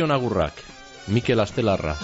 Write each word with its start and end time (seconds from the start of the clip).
Zorion 0.00 0.12
agurrak, 0.12 0.62
Mikel 1.08 1.40
Astelarra. 1.40 1.94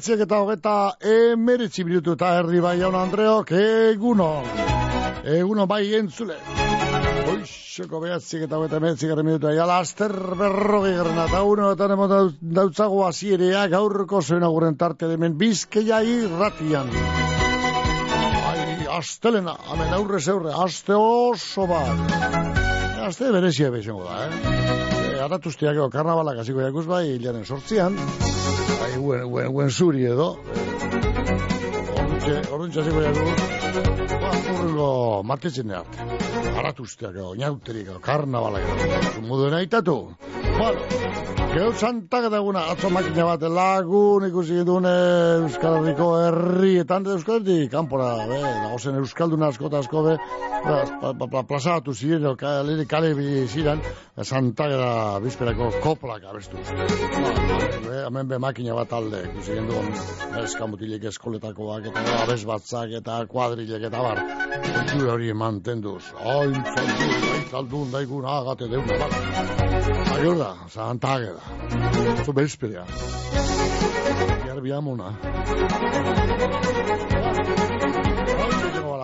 Bederatziak 0.00 0.20
eta 0.24 0.36
hogeta 0.40 0.74
emeritzi 1.04 1.84
minutu 1.84 2.14
eta 2.16 2.38
herri 2.38 2.60
bai 2.60 2.78
jaun 2.80 2.94
Andreok, 2.94 3.50
eguno. 3.52 4.42
Eguno 5.24 5.66
bai 5.66 5.94
entzule. 5.94 6.36
Oixoko 7.28 8.00
behatziak 8.00 8.46
eta 8.46 8.56
hogeta 8.56 8.78
emeritzi 8.80 9.08
gara 9.08 9.22
minutu. 9.22 9.50
Jala 9.52 9.78
aster 9.80 10.12
berrogi 10.38 10.94
gara 10.96 11.26
eta 11.26 11.42
uno 11.42 11.72
eta 11.72 11.88
nemo 11.88 12.08
dautzago 12.40 13.04
azierea 13.06 13.66
gaurko 13.68 14.22
zoen 14.22 14.42
aguren 14.42 14.76
tarte 14.76 15.06
demen 15.06 15.36
bizkeia 15.36 16.00
irratian. 16.02 16.88
Ai, 18.48 18.86
astelena, 18.88 19.58
amen 19.68 19.92
aurre 19.92 20.20
zeurre, 20.20 20.54
aste 20.64 20.96
oso 20.96 21.66
bat. 21.66 22.16
Aste 23.04 23.30
berezia 23.32 23.70
bezango 23.70 24.08
da, 24.08 24.24
eh? 24.24 25.20
Aratuztiak 25.20 25.76
ego 25.76 25.90
karnabalak 25.92 26.40
hasiko 26.40 26.64
jakuz 26.64 26.86
bai, 26.88 27.04
hilaren 27.18 27.44
sortzian 27.44 27.96
bai, 28.00 28.59
guen, 28.98 29.24
guen, 29.30 29.52
guen 29.52 29.70
zuri 29.70 30.04
edo. 30.06 30.28
Horrentxe, 31.96 32.36
horrentxe 32.52 32.82
jago. 32.82 33.24
Ba, 34.20 34.30
urrengo 34.54 34.90
martetzen 35.24 35.72
arte. 35.76 36.08
Aratuzteak 36.60 37.14
edo, 37.14 37.34
nauterik 37.38 37.88
edo, 37.88 38.00
karnabalak 38.04 38.66
edo. 38.66 39.96
Bueno, 40.60 41.00
Geu 41.50 41.72
santak 41.74 42.28
eta 42.28 42.38
eguna, 42.38 42.60
atzo 42.70 42.86
makina 42.94 43.24
bat 43.26 43.42
lagun 43.50 44.22
ikusi 44.28 44.60
duen 44.68 44.84
Euskal 44.86 45.80
Herriko 45.80 46.06
herrietan 46.14 47.02
de 47.02 47.10
Euskal 47.16 47.40
Herri, 47.40 47.64
kanpora, 47.72 48.10
be, 48.30 48.38
dagozen 48.38 49.00
Euskaldun 49.00 49.42
asko 49.42 49.66
eta 49.66 49.80
asko 49.82 50.02
be, 50.04 50.12
ba, 50.66 50.76
ba, 51.02 51.26
ba, 51.32 51.42
plazatu 51.48 51.90
ziren, 51.90 52.36
kale, 52.38 52.76
kale 52.86 53.10
ziren, 53.50 53.82
santak 54.22 54.76
eta 54.76 54.92
bizperako 55.24 55.72
koplak 55.82 56.28
abestu. 56.30 56.62
Be, 56.62 57.96
hemen 58.04 58.30
be 58.30 58.38
makina 58.38 58.78
bat 58.78 58.94
alde, 59.00 59.24
ikusi 59.32 59.58
duen 59.72 59.90
eskamutilek 60.44 61.08
eskoletakoak 61.10 61.90
eta 61.90 62.06
abez 62.20 62.44
batzak 62.46 62.94
eta 63.02 63.24
kuadrilek 63.26 63.90
eta 63.90 64.06
bar, 64.06 64.22
kultura 64.68 65.18
hori 65.18 65.34
mantenduz. 65.34 66.04
Ai, 66.14 66.46
zaldun, 66.54 67.28
ai, 67.34 67.44
zaldun, 67.50 67.90
daigun, 67.98 68.30
agate 68.38 68.70
deuna, 68.70 70.49
santak 70.68 71.28
eta. 71.32 72.24
Zu 72.24 72.32
bezperia. 72.36 72.86
Garbi 74.46 74.72
amona. 74.72 75.14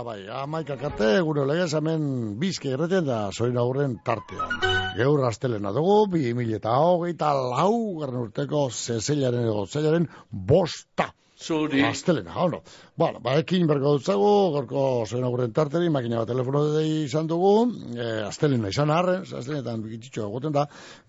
bai, 0.07 0.21
amaika 0.43 0.77
kate, 0.79 1.09
gure 1.27 1.45
legez 1.49 1.73
hemen 1.75 2.03
bizke 2.41 2.73
erreten 2.77 3.07
da 3.09 3.19
zoin 3.33 3.57
aurren 3.59 3.99
tartean. 4.07 4.55
Geur 4.97 5.25
astelena 5.29 5.73
dugu, 5.77 5.97
bi 6.12 6.33
mil 6.39 6.53
eta 6.57 6.77
hogeita 6.81 7.33
lau, 7.37 7.99
garren 8.01 8.23
urteko 8.28 8.69
zezelaren 8.71 9.49
edo 9.51 9.67
zezelaren 9.67 10.09
bosta. 10.31 11.11
Zuri. 11.37 11.83
Astelena, 11.84 12.33
hau 12.33 12.49
no. 12.49 12.63
Bueno, 12.97 13.19
ba, 13.21 13.34
ekin 13.37 13.67
berko 13.69 13.91
dutzago, 13.99 14.29
gorko 14.55 14.83
zoen 15.05 15.25
aurren 15.27 15.51
tarteri, 15.53 15.91
makina 15.93 16.23
bat 16.23 16.31
telefono 16.31 16.62
dei 16.73 17.03
izan 17.03 17.27
dugu, 17.29 17.67
e, 17.93 18.05
astelena 18.25 18.71
izan 18.73 18.89
arren, 18.89 19.21
astelenetan 19.21 19.83
bikitxo 19.84 20.23
egoten 20.25 20.55
da, 20.55 20.62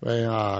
e, 0.04 0.16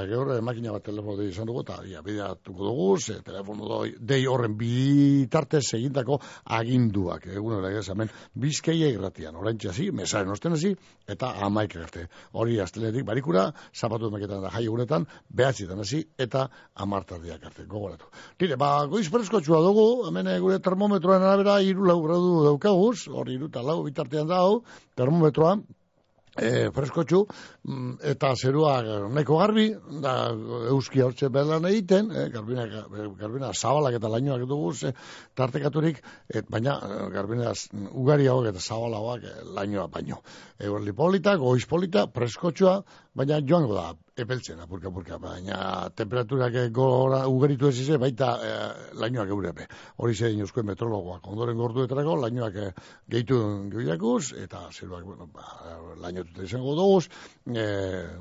geur 0.08 0.30
e, 0.32 0.36
makina 0.40 0.72
bat 0.72 0.86
telefono 0.86 1.18
dei 1.18 1.26
izan 1.28 1.50
dugu, 1.50 1.66
eta 1.66 1.82
ja, 1.84 2.00
bideatuko 2.06 2.70
dugu, 2.70 2.86
ze 2.96 3.18
telefono 3.26 3.68
doi, 3.68 3.90
dei 4.00 4.22
horren 4.24 4.54
bitartez 4.56 5.66
egindako 5.76 6.16
aginduak, 6.60 7.28
egun 7.34 7.58
ere 7.58 7.84
hemen 7.84 8.08
bizkeia 8.32 8.88
irratian, 8.94 9.36
orain 9.36 9.60
txasi, 9.60 9.90
mesaren 9.92 10.32
osten 10.32 10.56
hasi, 10.56 10.72
eta 11.04 11.34
amaik 11.44 11.76
arte. 11.76 12.06
Hori 12.40 12.56
astelenetik 12.64 13.04
barikura, 13.04 13.50
zapatu 13.76 14.08
emeketan 14.08 14.46
da 14.46 14.54
jai 14.56 14.64
egunetan, 14.64 15.04
behatzitan 15.28 15.84
hasi, 15.84 16.00
eta 16.16 16.48
amartardiak 16.72 17.44
arte, 17.52 17.68
gogoratu. 17.68 18.08
Tire, 18.40 18.56
ba, 18.56 18.72
goiz 18.88 19.10
perezko 19.12 19.44
dugu, 19.44 19.88
hemen 20.08 20.32
gure 20.40 20.56
termometroan 20.64 21.17
arabera 21.22 21.58
iru 21.64 21.86
lau 21.88 21.98
gradu 22.04 22.44
daukaguz, 22.44 23.08
hori 23.08 23.34
iru 23.38 23.48
eta 23.50 23.62
lau 23.62 23.82
bitartean 23.86 24.28
dago, 24.30 24.62
termometroan, 24.96 25.64
e, 26.36 26.70
freskotxu, 26.74 27.24
mm, 27.26 27.57
eta 27.66 28.32
zerua 28.36 28.80
neko 29.12 29.38
garbi, 29.38 29.66
da 30.02 30.30
euski 30.70 31.02
hortxe 31.04 31.28
belan 31.28 31.66
egiten, 31.68 32.10
e, 32.12 32.28
garbina, 32.32 32.64
garbina 33.18 33.52
zabalak 33.52 33.98
eta 33.98 34.08
lainoak 34.08 34.46
dugu, 34.48 34.72
ze, 34.72 34.92
tartekaturik, 35.36 36.00
et, 36.28 36.48
baina 36.48 36.78
garbina 37.12 37.52
ugari 37.90 38.28
hauek 38.28 38.52
eta 38.52 38.62
zabalagoak 38.62 39.24
e, 39.24 39.34
lainoa 39.58 39.88
baino. 39.88 40.22
Eguerli 40.58 40.94
polita, 40.94 41.36
goiz 41.36 41.66
polita, 41.66 42.06
freskotxua, 42.14 42.82
baina 43.18 43.40
joango 43.42 43.74
da, 43.74 43.92
epeltzen, 44.18 44.60
apurka, 44.62 44.88
apurka, 44.88 45.18
baina 45.22 45.88
temperaturak 45.96 46.56
gora 46.74 47.24
ugaritu 47.28 47.68
ez 47.68 47.78
izan, 47.82 48.00
baita 48.00 48.30
e, 48.42 48.52
lainoak 49.02 49.34
eurepe. 49.34 49.68
Hori 49.98 50.14
ze 50.14 50.30
dinuzkoen 50.32 50.66
metrologoak, 50.70 51.26
ondoren 51.26 51.58
gorduetarako, 51.58 52.16
lainoak 52.22 52.56
e, 52.56 52.70
gehitu 53.10 53.40
gehiakuz, 53.74 54.32
eta 54.44 54.68
zeruak, 54.72 55.04
bueno, 55.04 55.28
ba, 55.34 55.76
lainotuta 56.02 56.46
izango 56.46 56.74
duguz, 56.78 57.08
e, 57.58 57.64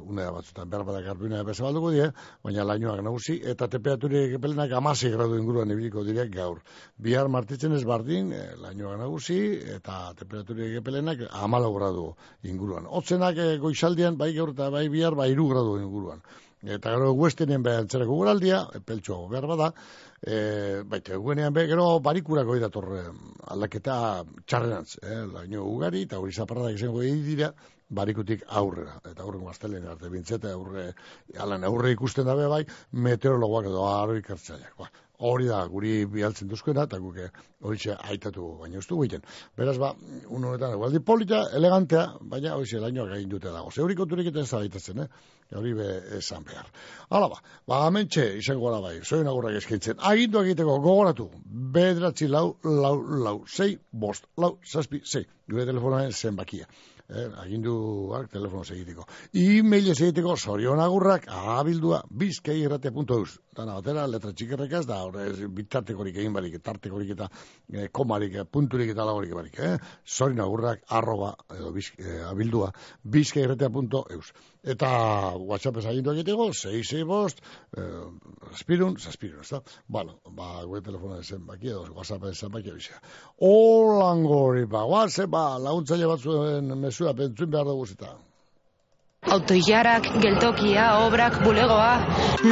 une 0.04 0.24
da 0.24 0.32
batzutan, 0.34 0.70
behar 0.70 0.86
badak 0.88 1.10
arbina 1.14 1.42
epese 1.44 1.64
balduko 1.66 1.92
die, 1.94 2.08
baina 2.44 2.66
lainoak 2.66 3.04
nagusi, 3.06 3.38
eta 3.54 3.68
temperaturik 3.74 4.38
epelenak 4.40 4.74
amasi 4.80 5.12
gradu 5.14 5.38
inguruan 5.40 5.72
ibiliko 5.76 6.04
direk 6.08 6.34
gaur. 6.34 6.64
Bihar 6.98 7.30
martitzen 7.34 7.76
ez 7.78 7.84
bardin, 7.86 8.34
e, 8.34 8.44
lainoak 8.64 8.98
nagusi, 9.04 9.40
eta 9.78 10.00
temperaturik 10.24 10.80
epelenak 10.82 11.28
amalau 11.44 11.72
gradu 11.78 12.10
inguruan. 12.44 12.90
Otzenak 13.02 13.38
e, 13.38 13.48
goizaldian, 13.64 14.18
bai 14.18 14.34
gaur 14.36 14.56
eta 14.56 14.72
bai 14.74 14.88
bihar, 14.90 15.16
bai 15.16 15.32
iru 15.36 15.48
gradu 15.54 15.80
inguruan. 15.84 16.26
Eta 16.66 16.90
gero 16.96 17.12
guestenen 17.14 17.62
behar 17.62 17.84
entzereko 17.84 18.16
guraldia, 18.18 18.64
peltxo 18.86 19.20
behar 19.30 19.46
bada, 19.46 19.68
e, 20.26 20.82
baita 20.90 21.20
guenean 21.22 21.54
behar 21.54 21.70
gero 21.70 21.86
barikurako 22.02 22.56
idatorre 22.58 23.04
aldaketa 23.54 23.98
txarrenantz, 24.46 24.98
eh? 25.04 25.22
laino 25.36 25.68
ugari, 25.70 26.02
eta 26.08 26.18
hori 26.18 26.34
zaparradak 26.34 26.80
izango 26.80 27.06
dira, 27.28 27.52
barikutik 27.90 28.44
aurrera. 28.48 29.00
Eta 29.06 29.24
aurrengo 29.24 29.50
astelen 29.50 29.88
arte 29.88 30.10
bintzete 30.12 30.52
aurre, 30.52 30.92
alan 31.40 31.64
aurre 31.64 31.92
ikusten 31.96 32.28
dabe 32.28 32.48
bai, 32.52 32.64
meteorologoak 32.92 33.70
edo 33.72 34.16
ikertzaileak. 34.18 34.74
Ba, 34.78 34.90
hori 35.28 35.48
da 35.48 35.64
guri 35.66 36.06
bialtzen 36.06 36.48
duzkoena, 36.48 36.84
eta 36.84 37.00
guke 37.02 37.30
hori 37.62 37.80
aitatu 37.96 38.50
baina 38.60 38.78
ustu 38.78 39.00
egiten. 39.02 39.24
Beraz 39.58 39.78
ba, 39.82 39.94
un 40.28 40.44
honetan, 40.44 40.76
egualdi 40.76 41.00
polita, 41.00 41.46
elegantea, 41.58 42.04
baina 42.22 42.56
hori 42.56 42.68
ze 42.68 42.82
lainoak 42.84 43.16
egin 43.16 43.30
dute 43.30 43.50
dago. 43.54 43.72
Zeuriko 43.72 44.06
turik 44.06 44.28
eta 44.28 44.42
ez 44.42 44.52
da 44.52 45.04
eh? 45.04 45.08
Hori 45.56 45.74
be 45.74 45.88
esan 46.18 46.44
behar. 46.44 46.68
Hala 47.10 47.30
ba, 47.30 47.40
ba 47.66 47.86
amentxe 47.88 48.38
izango 48.38 48.68
gara 48.68 48.82
bai, 48.82 49.00
zoin 49.04 49.28
agurrak 49.28 49.56
eskaintzen. 49.56 49.96
Agindu 50.00 50.42
egiteko 50.44 50.80
gogoratu, 50.82 51.30
bedratzi 51.46 52.28
lau, 52.28 52.58
lau, 52.64 53.00
lau, 53.24 53.46
sei, 53.48 53.80
bost, 53.92 54.28
lau, 54.38 54.58
saspi, 54.64 55.02
sei. 55.06 55.26
Gure 55.48 55.66
telefonoen 55.66 56.12
zenbakia 56.12 56.68
eh, 57.10 57.28
aginduak 57.44 58.30
telefono 58.32 58.64
segitiko. 58.64 59.06
E-mail 59.34 59.94
segitiko 59.96 60.36
sorion 60.38 60.80
agurrak 60.84 61.28
abildua 61.32 62.02
bizkeirrate.eus. 62.10 63.38
Dana 63.58 63.78
batera, 63.80 64.06
letra 64.08 64.34
txikerrekaz, 64.38 64.84
da, 64.90 65.00
horre, 65.06 65.30
bitartekorik 65.60 66.20
egin 66.22 66.36
barik, 66.36 66.60
tartekorik 66.64 67.16
eta 67.16 67.30
eh, 67.74 67.88
komarik, 67.92 68.38
punturik 68.52 68.92
eta 68.94 69.08
lagorik 69.08 69.34
barik. 69.38 69.60
Eh? 69.60 69.74
Sorion 70.04 70.44
agurrak 70.46 70.84
arroba, 71.00 71.34
edo 71.56 71.72
biz, 71.76 71.90
eh, 71.98 72.22
abildua 72.28 72.72
bizkeirrate.eus. 73.04 74.34
Eta 74.68 74.90
WhatsApp 75.38 75.80
ezagindu 75.80 76.12
egiteko, 76.12 76.50
6 76.54 77.04
bost, 77.08 77.40
eh, 77.78 77.84
aspirun, 78.52 78.98
zaspirun, 79.00 79.42
ez 79.46 79.50
da? 79.54 79.62
Bueno, 79.88 80.18
ba, 80.40 80.64
gure 80.66 80.82
telefona 80.84 81.22
zen 81.24 81.46
baki, 81.48 81.72
edo 81.72 81.86
WhatsApp 81.96 82.26
zen 82.34 82.52
baki, 82.52 82.74
bizia. 82.76 83.00
Olangori, 83.40 84.66
ba, 84.66 84.84
WhatsApp, 84.86 85.32
ba, 85.32 85.46
laguntzaile 85.64 86.10
batzuen 86.12 86.74
mezua 86.82 87.14
pentsuen 87.16 87.54
behar 87.56 87.70
dugu 87.72 87.86
zeta. 87.88 88.16
Autoiarak, 89.38 90.12
geltokia, 90.24 90.90
obrak, 91.08 91.42
bulegoa, 91.44 91.94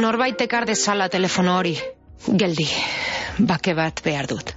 norbait 0.00 0.40
ekar 0.48 0.66
dezala 0.68 1.08
telefono 1.08 1.58
hori. 1.60 1.76
Geldi, 2.26 2.66
bake 3.38 3.76
bat 3.76 4.02
behar 4.04 4.28
dut. 4.32 4.56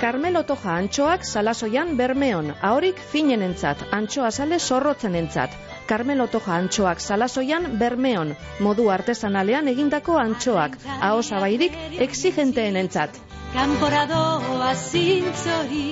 Carmelo 0.00 0.40
Toja 0.48 0.78
antxoak 0.80 1.26
salasoian 1.28 1.90
bermeon, 1.96 2.46
ahorik 2.64 3.00
finen 3.12 3.42
entzat, 3.44 3.82
antxoa 3.92 4.30
sale 4.32 4.58
zorrotzen 4.58 5.18
entzat. 5.18 5.52
Carmelo 5.90 6.26
Toja 6.32 6.54
antxoak 6.56 7.02
salasoian 7.04 7.66
bermeon, 7.82 8.32
modu 8.64 8.88
artesanalean 8.94 9.68
egindako 9.68 10.16
antxoak, 10.22 10.78
aho 11.00 11.20
zabairik 11.22 11.76
exigenteen 12.08 12.80
entzat. 12.80 13.20
Kanporadoa 13.52 14.72
zintzori 14.74 15.86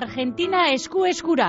Argentina 0.00 0.62
esku 0.72 1.04
eskura 1.06 1.48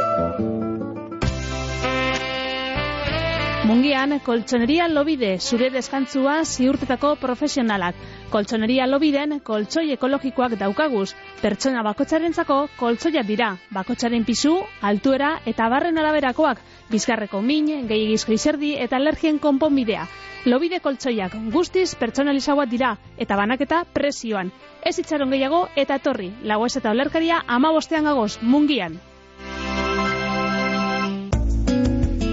Mungian, 3.71 4.17
koltsoneria 4.19 4.89
lobide, 4.91 5.29
zure 5.39 5.69
deskantzua 5.71 6.33
ziurtetako 6.43 7.13
profesionalak. 7.21 7.95
Koltsoneria 8.33 8.83
lobiden, 8.89 9.37
koltsoi 9.47 9.93
ekologikoak 9.93 10.57
daukaguz. 10.59 11.13
Pertsona 11.39 11.79
bakotxarentzako 11.87 12.57
koltsoiak 12.81 13.29
dira. 13.29 13.53
Bakotxaren 13.77 14.25
pisu, 14.27 14.57
altuera 14.89 15.29
eta 15.47 15.69
barren 15.71 16.01
araberakoak. 16.01 16.59
Bizkarreko 16.91 17.39
min, 17.45 17.69
gehiagizko 17.87 18.35
izerdi 18.35 18.73
eta 18.87 18.99
alergien 18.99 19.39
konponbidea. 19.45 20.03
Lobide 20.51 20.81
koltsoiak 20.83 21.37
guztiz 21.53 21.93
pertsonalizagoak 22.01 22.73
dira 22.73 22.97
eta 23.17 23.39
banaketa 23.39 23.85
presioan. 23.93 24.51
Ez 24.83 24.97
itxaron 24.99 25.31
gehiago 25.31 25.63
eta 25.85 26.01
etorri. 26.01 26.27
Lagoez 26.43 26.75
eta 26.81 26.91
olerkaria 26.91 27.39
ama 27.47 27.71
bostean 27.71 28.11
gagoz, 28.11 28.33
mungian. 28.41 28.99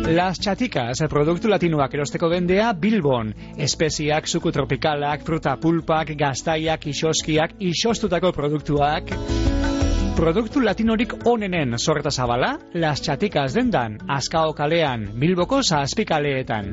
Las 0.08 0.40
Chaticas, 0.40 1.02
produktu 1.10 1.50
latinoak 1.52 1.92
erosteko 1.92 2.30
bendea 2.32 2.70
Bilbon. 2.72 3.34
Espeziak, 3.60 4.24
suku 4.24 4.48
tropikalak, 4.56 5.20
fruta 5.26 5.52
pulpak, 5.60 6.14
gaztaiak, 6.16 6.86
isoskiak, 6.88 7.58
isostutako 7.60 8.32
produktuak. 8.32 9.12
Produktu 10.16 10.64
latinorik 10.64 11.12
onenen 11.28 11.76
sorreta 11.76 12.10
zabala, 12.10 12.54
Las 12.72 13.02
Chaticas 13.04 13.52
dendan, 13.52 13.98
Azkao 14.08 14.54
kalean, 14.56 15.10
Bilboko 15.20 15.60
zazpikaleetan. 15.62 16.72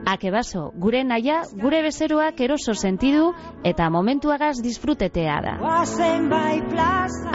Akebaso, 0.05 0.71
gure 0.75 1.03
naia, 1.03 1.41
gure 1.61 1.81
bezeroak 1.85 2.39
eroso 2.41 2.73
sentidu 2.73 3.31
eta 3.63 3.89
momentuagaz 3.93 4.57
disfrutetea 4.65 5.37
da. 5.45 5.53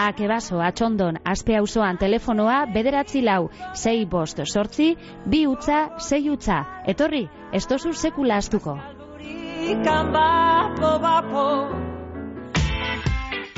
Akebaso, 0.07 0.61
atxondon, 0.61 1.21
aspe 1.25 1.57
auzoan 1.57 1.99
telefonoa 1.99 2.65
bederatzi 2.75 3.23
lau, 3.23 3.49
zei 3.75 4.05
bost 4.05 4.43
sortzi, 4.47 4.97
bi 5.27 5.47
utza, 5.47 5.99
sei 5.99 6.29
utza. 6.31 6.65
Etorri, 6.87 7.29
ez 7.53 7.67
tozu 7.67 7.93
sekula 7.93 8.43
astuko. 8.43 8.79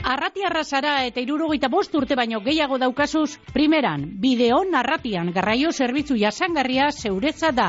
Arrati 0.09 0.41
arrasara 0.41 0.93
eta 1.05 1.21
irurogeita 1.21 1.69
bost 1.69 1.95
urte 1.99 2.17
baino 2.17 2.39
gehiago 2.41 2.79
daukazuz, 2.81 3.37
primeran, 3.53 4.07
bideon 4.23 4.73
arratian 4.79 5.33
garraio 5.37 5.73
zerbitzu 5.73 6.17
jasangarria 6.17 6.87
zeuretza 6.93 7.51
da. 7.53 7.67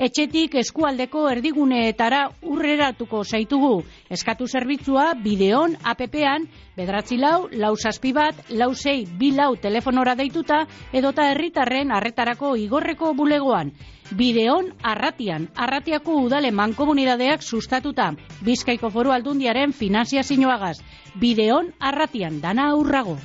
Etxetik 0.00 0.54
eskualdeko 0.56 1.26
erdiguneetara 1.28 2.22
urreratuko 2.48 3.18
zaitugu. 3.20 3.82
Eskatu 4.16 4.46
zerbitzua 4.48 5.10
bideon 5.20 5.74
APP-an, 5.92 6.46
bedratzi 6.78 7.18
lau, 7.20 7.50
lau 7.52 7.74
saspi 7.76 8.14
bat, 8.16 8.38
lau 8.56 8.70
zei, 8.72 9.02
bi 9.04 9.28
lau 9.36 9.50
telefonora 9.60 10.14
deituta, 10.16 10.62
edota 10.96 11.26
herritarren 11.28 11.92
arretarako 11.92 12.54
igorreko 12.62 13.12
bulegoan. 13.18 13.74
Bideon 14.16 14.72
arratian, 14.82 15.50
arratiako 15.54 16.16
udale 16.22 16.48
mankomunidadeak 16.50 17.44
sustatuta. 17.44 18.14
Bizkaiko 18.40 18.88
foru 18.88 19.12
aldundiaren 19.12 19.76
finanzia 19.76 20.24
zinuagaz. 20.24 20.78
Bideon 21.20 21.74
arratian, 21.92 22.40
dana 22.40 22.70
aurrago. 22.72 23.18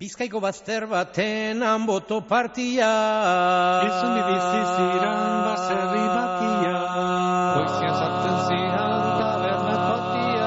Bizkaiko 0.00 0.40
bazter 0.40 0.86
baten 0.88 1.60
anboto 1.60 2.22
partia. 2.28 2.86
Izun 3.84 4.14
bizi 4.28 4.60
ziran 4.76 5.34
baserri 5.44 6.04
batia 6.12 6.78
Goizia 7.56 7.90
sartzen 7.98 8.38
ziran 8.46 8.94
tabernak 9.18 9.82
batia. 9.90 10.46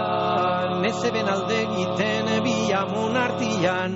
Nezeben 0.85 1.29
alde 1.35 1.59
egiten 1.67 2.31
bila 2.47 2.81
monartian. 2.95 3.93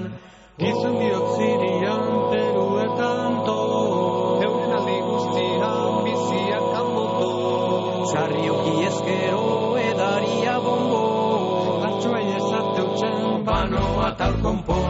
Gizun 0.62 1.00
biok 1.00 1.26
zirian 1.40 2.06
peru 2.36 2.68
eta 2.84 3.10
anto 3.26 3.58
Euren 4.50 4.78
alde 4.78 5.00
guztian 5.08 5.98
biziak 6.06 6.68
kanboto 6.76 7.32
Sarrioki 8.14 8.76
ezkero 8.92 9.74
edaria 9.88 10.60
bombo 10.70 11.04
Antxoa 11.90 12.22
ezateutxen 12.38 13.44
banoa 13.50 14.14
tal 14.22 14.38
konpo. 14.46 14.87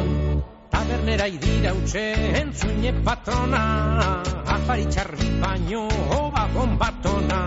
Zarrioki 1.08 1.38
ezke 1.38 1.60
irautxe 1.60 2.02
entzuine 2.42 2.92
patrona. 3.06 3.62
Afari 4.56 4.86
txarri 4.92 5.30
baino 5.40 5.88
hoba 6.12 6.48
bombatona 6.54 7.40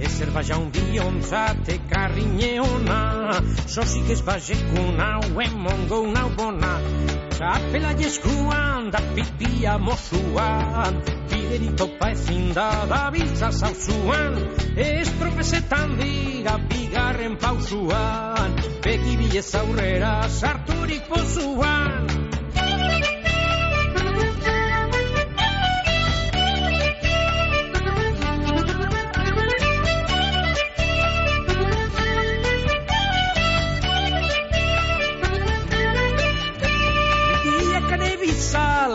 Ezer 0.00 0.30
baja 0.34 0.56
un 0.58 0.70
biontzat 0.74 1.68
ekarri 1.68 2.24
neona. 2.24 3.38
Sosik 3.66 4.10
ez 4.10 4.20
bajekun 4.26 4.98
hau 4.98 5.40
emongo 5.44 6.00
bona. 6.36 6.72
Txapela 7.30 7.92
jeskuan 7.94 8.90
da 8.90 8.98
pipia 9.14 9.78
mosuan 9.78 11.00
Bideri 11.30 11.70
topa 11.76 12.10
ezin 12.10 12.52
da 12.52 12.86
da 12.90 13.10
biltza 13.10 13.52
zauzuan 13.52 14.34
Estropezetan 14.76 15.96
dira 15.96 16.58
bigarren 16.68 17.36
pausuan. 17.36 18.58
Begi 18.82 19.16
bilez 19.16 19.54
aurrera 19.54 20.28
sarturik 20.28 21.06
pozuan 21.08 22.19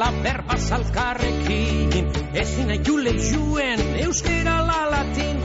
bizala 0.06 0.24
berba 0.24 0.58
zalkarrekin 0.58 2.12
Ezin 2.34 2.70
aiule 2.70 3.14
juen 3.14 3.80
euskera 4.04 4.62
la 4.68 4.92
latin. 4.92 5.38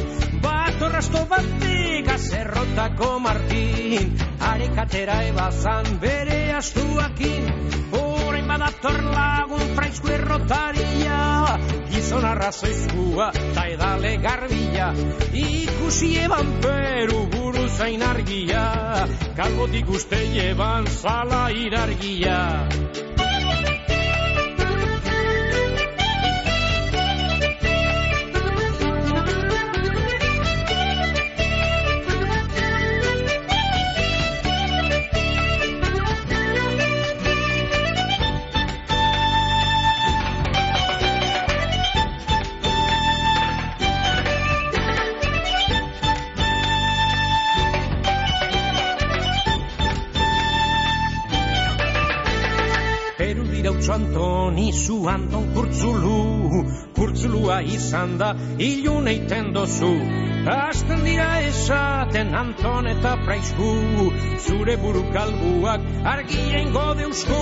Bat 0.42 0.82
orrasto 0.82 1.26
batega 1.28 2.18
zerrotako 2.18 3.18
martin. 3.20 4.16
Arekatera 4.40 5.22
ebazan 5.22 6.00
bere 6.00 6.52
astuakin. 6.52 7.46
Horain 7.92 8.48
badator 8.48 9.02
lagun 9.02 9.74
fraizku 9.76 10.08
errotaria. 10.08 11.58
Gizon 11.90 12.24
arrazoizkua 12.24 13.30
ta 13.54 13.66
edale 13.66 14.16
garbila 14.22 14.92
Ikusi 15.34 16.16
eban 16.24 16.52
peru 16.62 17.26
buru 17.30 17.68
zain 17.68 18.02
argia. 18.02 19.06
Kalbotik 19.36 19.88
uste 19.88 20.22
eban 20.50 20.86
zala 20.86 21.50
irargia 21.50 22.40
Dira 53.80 53.86
utxo 53.86 53.92
Antoni 53.94 54.72
zu 54.72 55.08
Anton 55.08 55.54
kurtzulu. 55.54 56.64
Kurtzulua 56.94 57.62
izan 57.62 58.18
da 58.18 58.34
ilun 58.58 59.08
eiten 59.08 59.54
dozu. 59.54 59.92
Azten 60.46 61.04
dira 61.04 61.40
esaten 61.40 62.34
Anton 62.34 62.86
eta 62.86 63.16
praizku. 63.24 63.72
Zure 64.38 64.76
buru 64.76 65.02
kalbuak 65.14 65.80
argien 66.04 66.72
gode 66.72 67.06
usku 67.06 67.40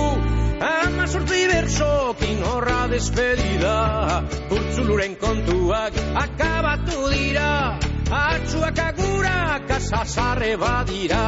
Ama 0.61 1.07
sortzi 1.07 1.47
bersokin 1.51 2.43
horra 2.43 2.87
despedida. 2.87 4.23
Kurtzuluren 4.49 5.15
kontuak 5.15 5.93
akabatu 6.23 7.09
dira. 7.11 7.79
Atxuak 8.09 8.79
agurak 8.79 9.71
asazarre 9.75 10.55
badira. 10.55 11.25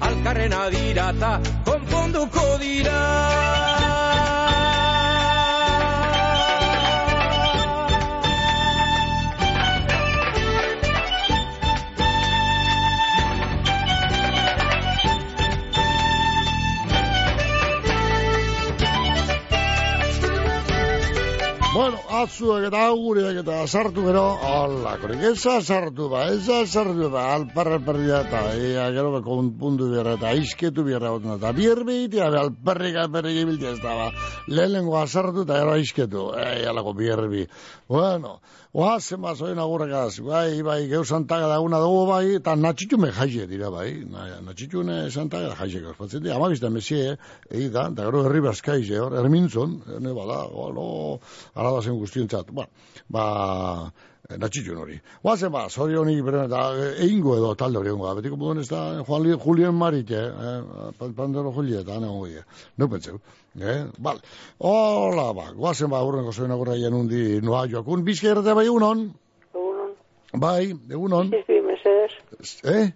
Alkarren 0.00 0.52
adira 0.52 1.10
eta 1.10 1.40
konponduko 1.66 2.46
dira 2.62 3.67
Bueno, 21.78 21.98
atzuek 22.10 22.64
eta 22.66 22.78
aguriek 22.90 23.36
eta 23.38 23.56
sartu 23.70 24.02
gero, 24.02 24.22
hola, 24.48 24.96
korik 24.98 25.20
sartu 25.38 26.08
ba, 26.10 26.24
eza 26.34 26.64
sartu 26.66 27.06
ba, 27.12 27.28
alparra 27.36 27.78
perdia 27.78 28.24
eta 28.26 28.40
ea 28.58 28.88
gero 28.96 29.12
be 29.12 29.20
konpundu 29.22 29.86
bierra 29.92 30.16
eta 30.18 30.32
izketu 30.34 30.82
bierra 30.82 31.12
botan 31.14 31.36
eta 31.36 31.52
bierbe 31.54 31.94
itia 32.08 32.32
be 32.34 32.40
alperrik 32.40 32.98
alperrik 33.04 33.38
ibiltia 33.44 33.76
ez 33.76 33.78
da 33.84 33.94
ba, 33.94 34.10
lehenengo 34.48 35.06
sartu 35.06 35.46
eta 35.46 35.60
gero 35.60 35.76
izketu, 35.78 36.24
ei, 36.34 36.66
alako 36.66 36.96
bierbi. 36.98 37.46
Bueno, 37.86 38.40
oazen 38.72 39.20
ba, 39.22 39.34
zoin 39.34 39.58
agurrekaz, 39.58 40.18
bai, 40.20 40.62
bai, 40.62 40.86
geu 40.90 41.04
santaga 41.04 41.48
daguna 41.48 41.80
dugu 41.80 42.02
bai, 42.08 42.24
eta 42.36 42.54
natxitxume 42.56 43.10
jaie 43.16 43.46
dira 43.48 43.70
bai, 43.70 44.04
Na- 44.08 44.40
natxitxune 44.44 45.10
santaga 45.10 45.54
jaie 45.60 45.84
ospatzen 45.86 46.22
dira, 46.22 46.36
amabizta 46.36 46.70
mesie, 46.70 47.16
egi 47.50 47.70
da, 47.70 47.88
eta 47.92 48.04
gero 48.10 48.24
herri 48.26 48.40
baskaize, 48.44 49.00
hor, 49.00 49.16
ermintzon, 49.22 49.80
ene 49.96 50.12
bada, 50.14 50.44
olo, 50.52 51.18
arada 51.54 51.80
zen 51.82 51.98
guztientzat, 51.98 52.52
ba, 52.52 52.68
ba, 53.08 53.24
natxitxun 54.36 54.76
hori. 54.76 55.00
Oazen 55.24 55.50
ba, 55.52 55.64
zori 55.70 55.96
honi, 55.96 56.20
beren, 56.22 56.44
eta 56.50 56.68
egingo 57.00 57.38
edo 57.38 57.54
talde 57.56 57.80
hori 57.80 57.94
ongo, 57.94 58.12
betiko 58.20 58.36
moduen 58.36 58.60
ez 58.60 58.68
da, 58.68 59.02
Juan 59.08 59.22
Li- 59.24 59.38
Julien 59.40 59.74
Marite, 59.74 60.20
eh, 60.28 60.92
pan- 60.98 61.14
Pandero 61.16 61.52
Julieta, 61.56 61.96
ie, 62.28 62.44
no 62.76 62.88
pentseu, 62.88 63.18
eh, 63.62 63.84
bal, 63.98 64.20
hola, 64.58 65.32
ba, 65.34 65.50
guazen 65.56 65.90
ba, 65.90 66.02
urrengo 66.04 66.32
zoen 66.32 66.50
agurra 66.54 66.76
jen 66.76 66.94
undi 66.94 67.40
noa 67.42 67.66
joakun, 67.68 68.04
bizka 68.04 68.30
errate 68.32 68.54
bai 68.54 68.66
egunon, 68.66 69.04
Egunon. 69.54 69.92
bai, 70.34 70.72
egunon, 70.90 71.32
Izizpi, 71.32 71.60
mesedes. 71.66 72.18
eh? 72.64 72.88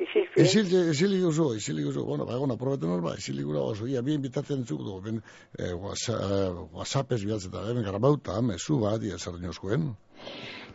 Izizpi. 0.00 0.42
Isil, 0.42 0.70
isilik 0.94 1.24
oso, 1.28 1.50
isilik 1.54 1.88
oso, 1.90 2.04
bueno, 2.08 2.24
ba, 2.26 2.34
egon, 2.38 2.50
aprobeten 2.54 2.88
hor, 2.94 3.02
ba, 3.04 3.16
isilik 3.18 3.44
gura 3.44 3.60
oso, 3.60 3.86
ia, 3.86 4.00
bien 4.02 4.22
bitatzen 4.22 4.62
entzuk 4.62 4.80
dugu, 4.80 5.00
ben, 5.04 5.22
eh, 5.58 5.72
whatsa- 5.74 6.16
eh, 6.20 6.52
whatsappez 6.72 7.24
bialtzeta, 7.24 7.66
ben, 7.68 7.82
garabauta, 7.84 8.40
mesu 8.42 8.78
bat, 8.80 9.02
ia, 9.02 9.18
zer 9.18 9.36
dinoskuen. 9.40 9.90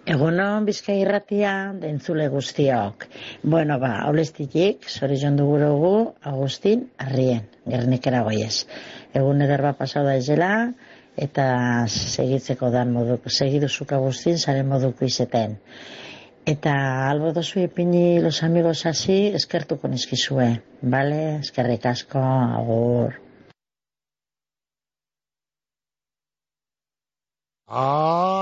Egunon 0.06 0.68
bizkai 0.68 1.00
irratia 1.02 1.52
dentzule 1.82 2.28
guztiok. 2.30 3.08
Bueno, 3.42 3.80
ba, 3.82 4.04
aulestitik, 4.06 4.86
zori 4.86 5.18
jondu 5.18 5.48
gurugu, 5.50 5.94
Agustin, 6.22 6.84
arrien, 7.02 7.48
gernikera 7.66 8.22
goiez. 8.28 8.68
Egun 9.16 9.42
eder 9.46 9.64
bat 9.64 9.78
pasau 9.80 10.04
da 10.04 10.16
izela, 10.20 10.52
eta 11.26 11.46
segitzeko 11.88 12.70
dan 12.74 12.92
moduko, 12.96 13.32
segiduzuk 13.32 13.94
Agustin, 13.98 14.38
zaren 14.38 14.68
moduko 14.68 15.08
izeten. 15.08 15.56
Eta 16.46 16.74
albo 17.10 17.32
dozu 17.34 17.64
ipini 17.64 18.20
los 18.22 18.44
amigos 18.44 18.86
hasi, 18.86 19.18
eskertuko 19.40 19.90
nizkizue, 19.90 20.50
bale? 20.82 21.22
Eskerrik 21.40 21.88
asko, 21.96 22.22
agur. 22.62 23.22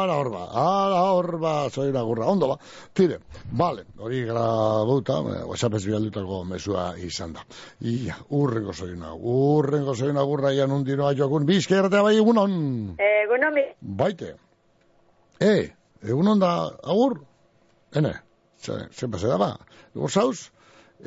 Ara 0.03 0.15
hor 0.19 0.29
ba, 0.33 0.41
ara 0.59 1.01
hor 1.13 1.37
ba, 1.39 1.51
zoira 1.71 2.01
gurra, 2.03 2.27
ondo 2.27 2.49
ba. 2.51 2.57
Tire, 2.93 3.19
bale, 3.59 3.85
hori 3.97 4.23
gara 4.27 4.43
bauta, 4.89 5.19
eh, 5.31 5.43
whatsappez 5.47 5.83
bialdutako 5.85 6.41
mesua 6.49 6.89
izan 6.99 7.37
da. 7.37 7.45
Ia, 7.87 8.17
urrengo 8.35 8.75
zoina, 8.75 9.13
urrengo 9.15 9.95
zoina 9.95 10.25
gurra 10.27 10.51
ian 10.51 10.75
undinoa 10.75 11.13
joakun, 11.15 11.47
bizka 11.47 11.79
erratea 11.79 12.03
bai 12.03 12.17
egunon, 12.17 12.57
Egunon, 12.99 13.55
mi... 13.55 13.65
baite. 14.03 14.33
E, 15.39 15.55
egunon 16.03 16.43
da, 16.43 16.53
agur? 16.83 17.21
Ene, 17.95 18.13
ze, 18.59 18.83
ze 18.91 19.07
pase 19.07 19.31
da 19.31 19.39
ba, 19.39 19.53
gozauz? 19.95 20.49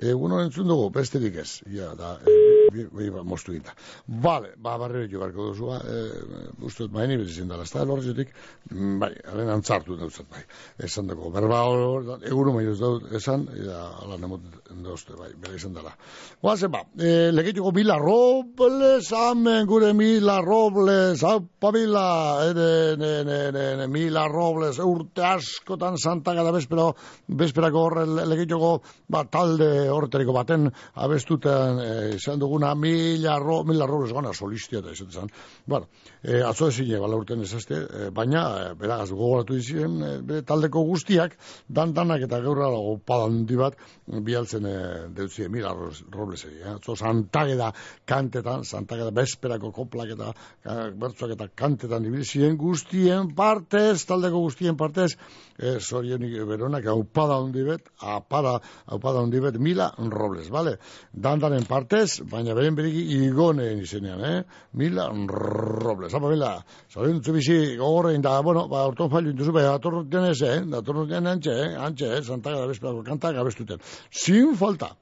Egunon 0.01 0.47
entzun 0.49 0.73
dugu, 0.73 0.89
besterik 0.97 1.37
ez. 1.45 1.51
Ja, 1.73 1.93
da, 1.99 2.17
e, 2.25 2.56
bi, 2.73 3.11
ba, 3.11 3.23
mostu 3.23 3.53
ginta. 3.53 3.75
Vale, 4.07 4.53
ba, 4.57 4.77
barriro 4.79 5.07
jo 5.11 5.21
barko 5.21 5.51
duzu, 5.51 5.67
ba, 5.71 5.79
e, 5.85 6.45
ustut 6.67 6.93
maini 6.93 7.17
bezizien 7.21 7.49
dara, 7.49 7.63
ez 7.63 7.73
da, 7.73 7.85
lorretik, 7.85 8.33
mm, 8.71 8.99
bai, 9.03 9.13
haren 9.33 9.53
antzartu 9.57 9.97
dauzat, 10.01 10.29
bai. 10.33 10.43
Esan 10.89 11.11
dago, 11.11 11.31
berba 11.35 11.63
hor, 11.69 12.11
eguro 12.27 12.55
maio 12.55 12.75
ez 12.75 12.81
daut, 12.81 13.07
esan, 13.17 13.47
eta 13.55 13.81
ala 14.03 14.19
nemot 14.23 14.45
dauzte, 14.85 15.17
bai, 15.19 15.31
bera 15.41 15.57
izan 15.57 15.77
dara. 15.77 15.95
Guazen 16.43 16.73
ba, 16.73 16.83
e, 16.99 17.31
legetuko 17.33 17.73
Mila 17.77 17.99
Robles, 18.03 19.13
amen 19.13 19.67
gure 19.67 19.93
Mila 19.97 20.41
Robles, 20.45 21.23
haupa 21.23 21.73
Mila, 21.75 22.07
ere, 22.51 22.97
ne, 23.01 23.13
ne, 23.25 23.41
ne, 23.87 24.27
Robles, 24.33 24.79
urte 24.83 25.23
askotan 25.23 25.97
santaga 25.97 26.43
da 26.43 26.53
bezpero, 26.53 26.91
bezperako 27.29 27.85
horre 27.87 28.07
legetuko, 28.07 28.81
ba, 29.09 29.25
talde 29.31 29.89
horretariko 29.93 30.35
baten 30.37 30.71
abestuten 30.95 31.81
e, 31.81 31.91
izan 32.17 32.41
dugu 32.41 32.56
eguna, 32.57 32.75
mila, 32.75 33.39
ro, 33.39 33.63
mila 33.65 33.87
robles 33.87 34.13
gana 34.13 34.33
solistia 34.33 34.81
eta 34.81 34.93
izaten 34.93 35.13
zan. 35.13 35.31
Bueno, 35.67 35.89
e, 36.27 36.41
atzo 36.43 36.69
ezin 36.73 36.91
bala 37.01 37.17
urten 37.21 37.43
ezazte, 37.45 37.77
e, 37.87 38.09
baina, 38.15 38.43
e, 38.59 38.75
beragaz, 38.79 39.11
gogoratu 39.15 39.55
dizien, 39.55 39.95
e, 40.03 40.41
taldeko 40.47 40.83
guztiak, 40.89 41.37
dan 41.69 41.93
danak 41.95 42.25
eta 42.27 42.41
gaur 42.43 42.59
alago 42.67 42.97
handi 43.23 43.57
bat, 43.57 43.77
bialtzen 44.07 44.67
e, 44.67 44.77
deutzie, 45.15 45.49
mila 45.53 45.73
ro- 45.75 45.93
robles 46.15 46.45
egi. 46.49 46.59
Eh? 46.65 46.75
Atzo, 46.75 46.97
santageda 46.99 47.71
kantetan, 48.05 48.65
santageda 48.65 49.13
besperako 49.15 49.71
koplak 49.73 50.15
eta 50.17 50.33
ka- 50.65 50.91
bertsoak 50.99 51.37
eta 51.37 51.49
kantetan 51.55 52.05
ibilzien 52.11 52.57
guztien 52.59 53.31
partez, 53.39 54.05
taldeko 54.09 54.43
guztien 54.49 54.77
partez, 54.77 55.13
e, 55.59 55.77
zorionik 55.81 56.35
beronak, 56.49 56.87
aupada 56.91 57.39
handi 57.39 57.63
bet, 57.67 57.87
apara, 58.03 58.59
aupada 58.87 59.23
handi 59.23 59.41
bet, 59.41 59.61
mila 59.63 59.93
robles, 60.11 60.51
vale? 60.51 60.77
Dandaren 61.13 61.65
partez, 61.69 62.21
baina 62.31 62.55
beren 62.59 62.75
beriki 62.77 63.07
igoneen 63.23 63.83
izenean, 63.87 64.25
eh? 64.27 64.43
Mila 64.77 65.09
robles. 65.31 66.16
Apa, 66.17 66.29
mila, 66.33 66.51
zorion 66.93 67.21
bizi 67.21 67.77
gogorrein 67.77 68.23
da, 68.25 68.41
bueno, 68.43 68.67
ba, 68.69 68.87
orton 68.89 69.11
failu 69.13 69.31
intuzu, 69.35 69.53
ba, 69.53 69.67
atorruten 69.75 70.31
ez, 70.31 70.41
eh? 70.43 70.61
Atorruten 70.79 71.27
antxe, 71.27 71.53
eh? 71.65 71.75
Antxe, 71.89 72.13
eh? 72.17 72.23
Santaga 72.25 72.63
da 72.63 72.71
bezperako 72.71 73.03
kantak 73.05 73.37
abestuten. 73.37 73.83
Sin 74.11 74.55
falta. 74.57 74.95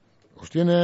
Ostiene, 0.43 0.79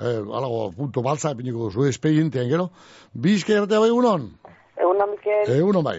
eh, 0.00 0.18
alago, 0.20 0.70
punto 0.76 1.02
balsa, 1.02 1.32
epiniko 1.32 1.70
zu 1.72 1.86
espedientean, 1.88 2.48
gero? 2.50 2.70
Bizka 3.14 3.56
erratea 3.56 3.80
bai 3.80 3.88
egunon? 3.88 4.28
Egun 4.76 5.00
Mikel, 5.10 5.50
Egunon 5.56 5.84
bai. 5.84 5.98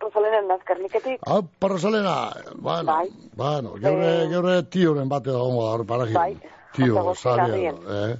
Rosalenen 0.00 0.46
nazkarniketik. 0.48 1.20
Hau, 1.26 1.42
parrosalena, 1.60 2.32
bueno, 2.56 2.92
Bai. 2.92 3.08
bueno, 3.36 3.74
geure, 3.80 4.06
Eh, 4.22 4.28
geure 4.30 4.62
tioren 4.62 5.08
bate 5.08 5.30
dago 5.30 5.60
hor 5.60 5.84
paraji. 5.86 6.14
Bai, 6.14 6.36
Tio, 6.72 7.02
Jose 7.02 7.28
eh? 7.28 8.16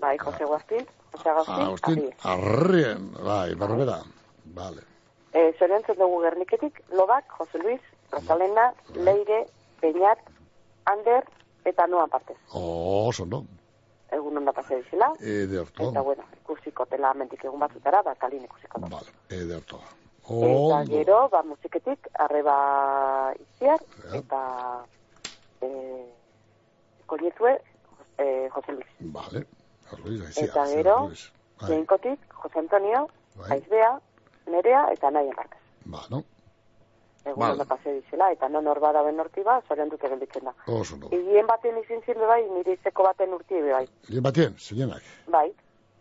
Bai, 0.00 0.16
Jose 0.18 0.44
Guastin, 0.44 0.86
Agustin, 1.24 1.62
Agustin, 1.64 2.14
arrien, 2.24 3.12
bai, 3.24 3.54
berbera, 3.54 3.98
vale. 4.54 4.82
Eh, 5.32 5.54
Zoriontzen 5.58 5.96
dugu 5.98 6.22
Gerniketik, 6.22 6.82
Lobak, 6.92 7.28
Jose 7.38 7.58
Luis, 7.58 7.80
Rosalena, 8.10 8.72
Leire, 8.94 9.46
Peñat, 9.80 10.18
Ander, 10.86 11.24
eta 11.64 11.86
Noa 11.86 12.06
partez. 12.06 12.36
Oh, 12.52 13.08
oso, 13.08 13.26
no? 13.26 13.44
Egun 14.10 14.38
onda 14.38 14.52
pase 14.56 14.76
dizela. 14.80 15.10
Ederto, 15.20 15.90
Eta, 15.90 16.00
bueno, 16.00 16.24
ikusiko 16.40 16.86
tela 16.86 17.12
mentik 17.14 17.44
egun 17.44 17.60
batzutara, 17.60 18.00
ba, 18.02 18.14
kalin 18.14 18.44
ikusiko 18.44 18.80
da. 18.88 19.00
ederto. 19.28 19.76
Eta 20.24 20.34
Ondo, 20.34 20.84
gero, 20.88 21.28
ba, 21.28 21.42
musiketik, 21.42 22.08
arreba 22.20 23.32
iziar, 23.40 23.80
eta 24.14 24.40
eh, 25.60 26.04
koinetue, 27.06 27.54
eh, 28.18 28.48
Jose 28.52 28.72
Luis. 28.72 28.86
vale. 29.00 29.46
Luis, 30.04 30.22
sí, 30.34 30.44
Eta 30.44 30.66
gero. 30.66 30.96
Bai, 31.60 31.68
Jainkotik, 31.70 32.20
Jose 32.42 32.58
Antonio, 32.58 33.08
Bai. 33.36 33.50
Aizbea, 33.58 33.98
Nerea, 34.46 34.86
eta 34.92 35.10
nahi 35.10 35.30
partez. 35.34 35.58
ba, 35.84 36.02
no? 36.10 36.22
Egun 37.24 37.40
Vale. 37.42 37.52
onda 37.52 37.64
pase 37.64 37.92
dizela, 37.92 38.30
eta 38.32 38.48
non 38.48 38.66
hor 38.66 38.78
bada 38.80 39.02
ben 39.02 39.18
horti 39.20 39.42
ba, 39.42 39.60
zorion 39.68 39.88
dute 39.90 40.08
gelditzen 40.08 40.44
da. 40.44 40.52
Oso, 40.66 40.96
no. 40.96 41.08
Egien 41.12 41.46
baten 41.46 41.76
izin 41.82 42.00
zirle 42.06 42.24
bai, 42.26 42.42
nire 42.54 42.72
izeko 42.72 43.02
baten 43.04 43.34
urti 43.34 43.60
bai. 43.70 43.86
Lien 44.08 44.22
batien, 44.22 44.54
zeinak. 44.58 45.02
Bai, 45.28 45.50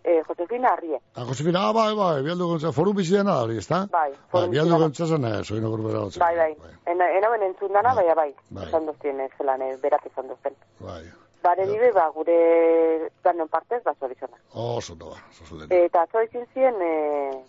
eh, 0.03 0.21
Josefina 0.27 0.69
Arrie. 0.77 1.01
Ah, 1.15 1.25
Josefina, 1.25 1.65
ah, 1.67 1.73
bai, 1.73 1.93
bai, 1.95 2.21
bialdu 2.23 2.47
gontza, 2.47 2.71
foru 2.71 2.93
bizi 2.93 3.17
dena 3.17 3.41
hori, 3.41 3.57
ezta? 3.57 3.87
Bai, 3.91 4.11
Bai, 4.11 4.19
foru 4.31 4.47
bialdu 4.53 4.69
bizi 4.69 4.73
dena. 4.77 4.83
gontza 4.85 5.05
zen, 5.07 5.25
eh, 5.25 5.43
soin 5.43 5.65
okur 5.65 5.81
gontza. 5.81 6.19
Bai, 6.23 6.35
bai. 6.37 6.55
Ena, 6.85 7.09
ena 7.17 7.29
ben 7.29 7.43
entzun 7.49 7.73
dana, 7.73 7.93
bai, 7.95 8.07
bai. 8.15 8.33
Bai. 8.49 8.67
Esan 8.67 8.85
doztien, 8.85 9.19
ez 9.19 9.31
zelan, 9.37 9.61
eh, 9.61 9.75
berak 9.81 10.05
esan 10.05 10.27
dozten. 10.29 10.53
Bai, 10.79 11.03
Bare 11.43 11.65
dibe, 11.67 11.91
ba, 11.93 12.09
gure 12.15 13.09
danon 13.23 13.47
partez, 13.47 13.83
ba, 13.83 13.93
zorizona. 13.99 14.37
oso, 14.53 14.95
no, 14.95 15.09
ba, 15.11 15.17
lehen. 15.51 15.71
Eta 15.85 16.01
atzo 16.01 16.21
izin 16.21 16.45
zien, 16.53 16.75
eh, 16.81 17.43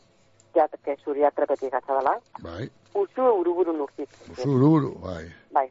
ja, 0.55 0.69
que 0.85 0.97
zuria 1.05 1.31
trepetik 1.31 1.75
atzadala, 1.75 2.19
Bai, 2.43 2.69
usu 2.95 3.23
uruburun 3.41 3.81
urtit. 3.81 4.09
zuru, 4.37 4.73
uru, 4.75 4.95
bai, 5.01 5.25
Bai. 5.51 5.71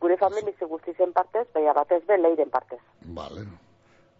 Gure 0.00 0.16
familize 0.18 0.64
guztizen 0.66 1.12
partez, 1.12 1.46
baina 1.54 1.72
batez 1.72 2.02
be 2.06 2.18
leiren 2.18 2.50
partez. 2.50 2.80
vale. 3.02 3.46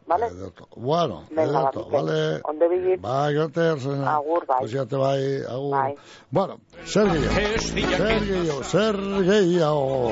Vale? 0.07 0.27
Ederto. 0.27 0.69
Bueno, 0.77 1.25
Venga, 1.31 1.53
ba, 1.53 1.61
ederto, 1.61 1.85
Mikel. 1.87 1.93
vale. 2.05 2.41
Ondo 2.45 2.69
bilit. 2.69 3.01
Bai, 3.01 3.35
gerte, 3.35 3.61
erzena. 3.61 4.15
Agur, 4.17 4.47
bai. 4.47 4.65
Osiate, 4.65 4.97
bai, 4.97 5.43
agur. 5.49 5.71
Bai. 5.77 5.95
Bueno, 6.31 6.59
zer 6.85 7.09
gehiago, 7.09 7.59
zer 7.61 8.21
gehiago, 8.27 8.65
zer 8.65 8.97
gehiago. 9.25 10.11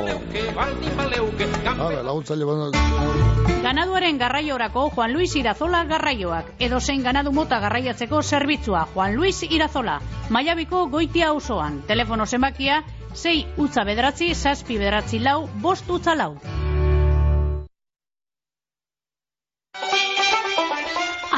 Habe, 1.79 2.03
laguntzaile, 2.03 2.44
bueno, 2.44 2.70
Ganaduaren 3.62 4.16
garraiorako 4.18 4.88
Juan 4.90 5.12
Luis 5.12 5.35
Irazola 5.37 5.85
garraioak. 5.85 6.55
Edo 6.59 6.81
zein 6.81 7.03
ganadu 7.03 7.33
mota 7.33 7.59
garraiatzeko 7.61 8.22
zerbitzua 8.22 8.87
Juan 8.94 9.16
Luis 9.16 9.42
Irazola. 9.42 10.00
Maiabiko 10.31 10.87
goitia 10.88 11.29
auzoan. 11.29 11.83
Telefono 11.87 12.26
zenbakia 12.26 12.83
6 13.12 13.46
utza 13.59 13.85
bederatzi, 13.85 14.35
zazpi 14.35 14.79
bederatzi 14.79 15.18
lau, 15.18 15.46
bost 15.61 15.90
utza 15.90 16.14
lau. 16.14 16.37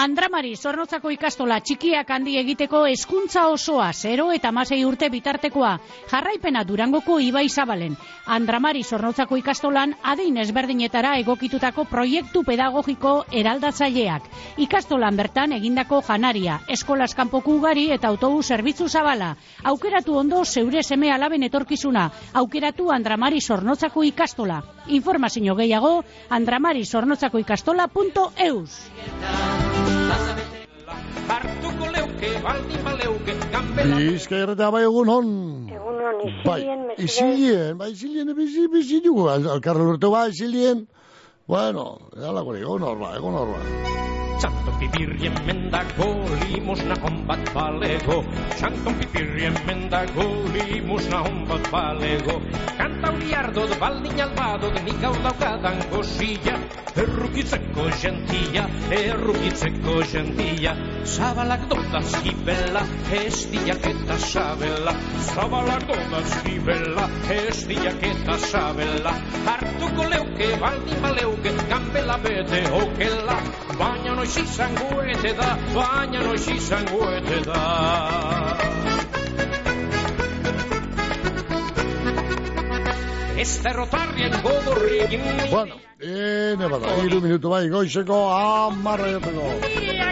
Andramari, 0.03 0.57
zornotzako 0.59 1.13
ikastola 1.15 1.61
txikiak 1.63 2.09
handi 2.11 2.33
egiteko 2.41 2.81
hezkuntza 2.91 3.45
osoa, 3.53 3.93
0 3.95 4.25
eta 4.35 4.51
masei 4.51 4.81
urte 4.83 5.07
bitartekoa. 5.13 5.77
Jarraipena 6.11 6.65
durangoko 6.67 7.21
ibai 7.23 7.45
zabalen. 7.49 7.95
Andramari, 8.37 8.83
zornotzako 8.83 9.39
ikastolan 9.39 9.93
adin 10.13 10.41
ezberdinetara 10.43 11.13
egokitutako 11.21 11.85
proiektu 11.93 12.43
pedagogiko 12.49 13.13
eraldatzaileak. 13.43 14.27
Ikastolan 14.67 15.21
bertan 15.23 15.55
egindako 15.61 16.03
janaria, 16.09 16.59
eskolas 16.67 17.15
kanpoku 17.15 17.55
ugari 17.61 17.87
eta 17.95 18.11
autobus 18.11 18.49
zerbitzu 18.49 18.89
zabala. 18.89 19.37
Aukeratu 19.63 20.19
ondo 20.25 20.43
zeure 20.45 20.83
seme 20.83 21.13
alaben 21.15 21.47
etorkizuna. 21.47 22.09
Aukeratu 22.43 22.91
Andramari 22.91 23.41
zornotzako 23.41 24.03
ikastola. 24.11 24.65
Informazio 24.99 25.55
gehiago, 25.55 26.03
andramari 26.29 26.83
ikastola.eus. 26.83 28.81
Bizka 33.83 34.37
erretea 34.37 34.71
bai 34.73 34.83
egun 34.87 35.09
hon. 35.13 35.29
Egun 35.73 35.99
hon, 36.07 36.19
Bai, 36.47 36.59
izilien, 36.61 36.83
mesedez. 36.89 37.05
izilien, 37.11 37.79
bai, 37.79 37.89
izilien, 37.93 38.33
bizi, 38.37 38.67
bizi 38.73 39.01
dugu, 39.05 39.29
alkarre 39.33 39.87
urte 39.95 40.11
bai, 40.15 40.29
izilien. 40.31 40.85
Bueno, 41.47 41.99
alako 42.15 42.55
egon 42.55 42.85
horba, 42.87 43.17
egon 43.19 43.35
horba. 43.35 43.59
Txanton 44.43 44.77
pipirrien 44.79 45.35
mendago, 45.47 46.07
limosna 46.47 46.95
hon 47.03 47.19
bat 47.27 47.43
balego. 47.55 48.21
Txanton 48.55 48.95
pipirrien 49.01 49.59
mendago, 49.67 50.27
limosna 50.55 51.21
hon 51.27 51.43
bat 51.51 51.67
balego. 51.75 52.39
Kanta 52.79 53.11
uriardot, 53.17 53.75
baldin 53.83 54.23
albadot, 54.27 54.79
nik 54.87 55.03
hau 55.03 55.13
daukadan 55.27 55.83
gozilla. 55.91 56.57
Errukitzeko 57.03 57.87
gentia, 58.03 58.67
errukitzeko 58.93 59.99
gentia. 60.13 60.75
Zabalak 61.09 61.67
dotaz 61.71 62.07
gibela, 62.23 62.83
ez 63.19 63.47
diak 63.51 63.87
eta 63.93 64.19
sabela. 64.27 64.95
Zabalak 65.33 65.87
dotaz 65.91 66.43
gibela, 66.47 67.09
ez 67.35 67.63
diak 67.71 68.07
eta 68.11 68.39
sabela. 68.47 69.15
Hartuko 69.47 70.11
leuke, 70.13 70.53
baldin 70.63 71.03
baleuke, 71.33 71.69
kanbela 71.69 72.19
bete 72.19 72.63
okela. 72.71 73.37
Baina 73.79 74.15
noiz 74.15 74.37
izango 74.37 75.03
ete 75.03 75.33
da, 75.35 75.57
baina 75.75 76.21
noiz 76.23 76.49
izango 76.49 77.11
ete 77.11 77.41
da. 77.47 78.59
Ez 83.39 83.63
derrotarrien 83.63 84.33
godorrien 84.43 85.51
Bueno, 85.51 85.77
ene 86.03 86.69
bada, 86.71 86.97
iru 87.07 87.21
minutu 87.23 87.51
bai, 87.51 87.69
goizeko 87.71 88.17
amarra 88.35 89.09
jateko. 89.15 89.45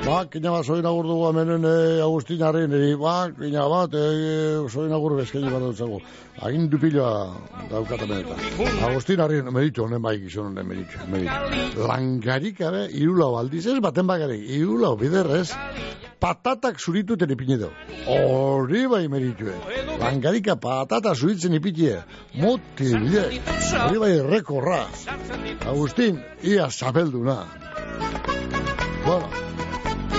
Ba, 0.06 0.24
kina 0.30 0.52
bat 0.54 0.64
zoin 0.64 0.86
agur 0.86 1.04
dugu 1.04 1.26
hemen 1.28 1.64
e, 1.64 2.00
Agustin 2.02 2.42
Arreneri, 2.46 2.94
ba, 3.00 3.14
kina 3.34 3.66
bat, 3.68 3.94
e, 3.94 4.68
zoin 4.70 4.92
agur 4.94 5.16
bezkeni 5.18 5.50
bat 5.50 5.62
dutzago. 5.66 6.00
Agindu 6.46 6.78
piloa 6.80 7.34
daukat 7.70 8.06
hemenetan. 8.06 8.38
Agustin 8.88 9.20
Arren, 9.20 9.50
meritu, 9.52 9.84
honen 9.84 10.02
bai 10.02 10.16
gizon 10.22 10.52
honen 10.52 10.68
meritu, 10.68 11.02
meritu. 11.10 11.86
Langarik, 11.90 12.62
abe, 12.62 12.86
irulau 13.02 13.34
aldiz 13.42 13.66
ez, 13.66 13.80
baten 13.82 14.06
bakarrik, 14.06 14.46
irulau 14.60 14.94
biderrez, 15.00 15.50
patatak 16.20 16.78
zurituten 16.78 17.30
ipine 17.34 17.58
dugu. 17.58 17.72
Hori 18.06 18.86
bai 18.86 19.08
meritue. 19.08 19.54
Langarika 20.00 20.56
patata 20.56 21.14
zuritzen 21.14 21.54
ipine. 21.54 22.02
Moti 22.40 22.92
bide. 23.02 23.24
Hori 23.84 23.98
bai 23.98 24.12
rekorra. 24.20 24.84
Agustin, 24.84 25.79
ia 26.42 26.70
zabelduna. 26.70 27.46
Bueno, 29.06 29.28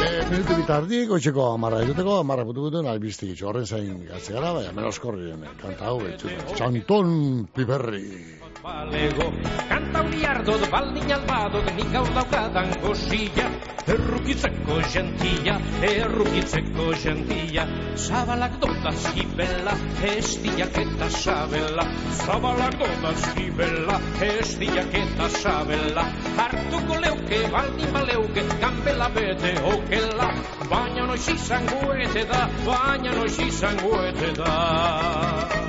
eh, 0.02 0.26
Minutu 0.32 0.56
bitardi, 0.58 1.06
goitzeko 1.06 1.54
amarra 1.54 1.84
eduteko, 1.86 2.18
amarra 2.20 2.46
putu 2.46 2.66
gutuen, 2.66 2.88
albiztik 2.88 3.36
itxo 3.36 3.50
horren 3.50 3.66
zain 3.66 4.06
gatze 4.08 4.34
gara, 4.34 4.54
baina 4.54 4.72
menos 4.74 5.00
korrien, 5.00 5.46
kanta 5.62 5.86
hau, 5.86 6.00
etxuta. 6.08 6.56
Txanton 6.56 7.48
piperri. 7.54 8.41
Balego 8.64 9.34
Kanta 9.70 10.04
uriardot, 10.06 10.64
baldin 10.72 11.12
albadot, 11.18 11.68
nik 11.76 11.92
gaur 11.94 12.10
daukadan 12.16 12.74
gozia 12.84 13.48
Errukitzeko 13.92 14.76
gentia, 14.94 15.56
errukitzeko 15.88 16.92
gentia 17.04 17.66
Zabalak 17.98 18.60
dota 18.62 18.92
zibela, 18.94 19.74
estiak 20.12 20.78
eta 20.84 21.10
sabela 21.10 21.86
Zabalak 22.20 22.78
dota 22.82 23.14
zibela, 23.24 23.98
estiak 24.28 24.94
eta 25.02 25.30
sabela 25.42 26.06
Hartuko 26.38 27.00
leuke, 27.02 27.42
baldin 27.56 27.98
baleuke, 27.98 28.46
kanbela 28.62 29.10
bete 29.18 29.56
okela 29.74 30.30
Baina 30.70 31.10
noiz 31.10 31.26
izango 31.34 31.98
ete 32.06 32.28
da, 32.30 32.46
baina 32.68 33.18
noiz 33.18 33.36
izango 33.48 33.98
ete 34.12 34.32
da 34.38 35.61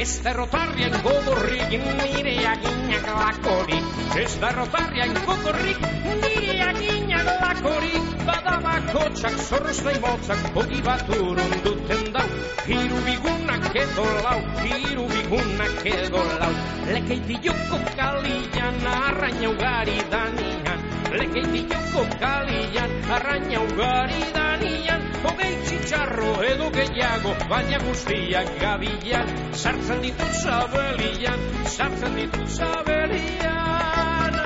Ez 0.00 0.22
derrotarrian 0.24 0.94
gogorrik 1.04 1.72
nire 1.72 2.32
aginak 2.48 3.08
lakori 3.16 3.80
Ez 4.16 4.30
derrotarrian 4.40 5.12
gogorrik 5.26 5.82
nire 6.22 6.54
aginak 6.68 7.28
lakori 7.42 8.00
Badabako 8.24 9.02
txak 9.18 9.36
zorroz 9.48 9.76
nahi 9.84 10.00
motzak 10.06 10.40
Hogi 10.56 10.80
bat 10.88 11.12
urun 11.18 11.52
duten 11.66 12.08
dau 12.16 12.24
Hiru 12.64 13.02
bigunak 13.10 13.68
edo 13.82 14.08
lau 14.24 14.40
Hiru 14.64 15.04
bigunak 15.12 15.86
edo 15.92 16.24
lau 16.40 16.52
Lekeitioko 16.88 17.84
kalian 18.00 18.80
arraina 18.96 19.52
ugari 19.52 20.00
danian 21.08 21.20
Lekeitioko 21.20 22.02
kalian 22.20 22.92
arraina 23.16 23.60
ugari 23.64 24.22
danian. 24.34 25.02
Hogei 25.24 25.54
txitxarro 25.64 26.32
edo 26.48 26.70
gehiago 26.76 27.34
Baina 27.50 27.78
guztiak 27.84 28.48
gabilan 28.60 29.28
Sartzen 29.52 30.00
ditu 30.04 30.28
zabelian 30.42 31.40
Sartzen 31.68 32.16
ditu 32.16 32.46
zabelian 32.56 34.40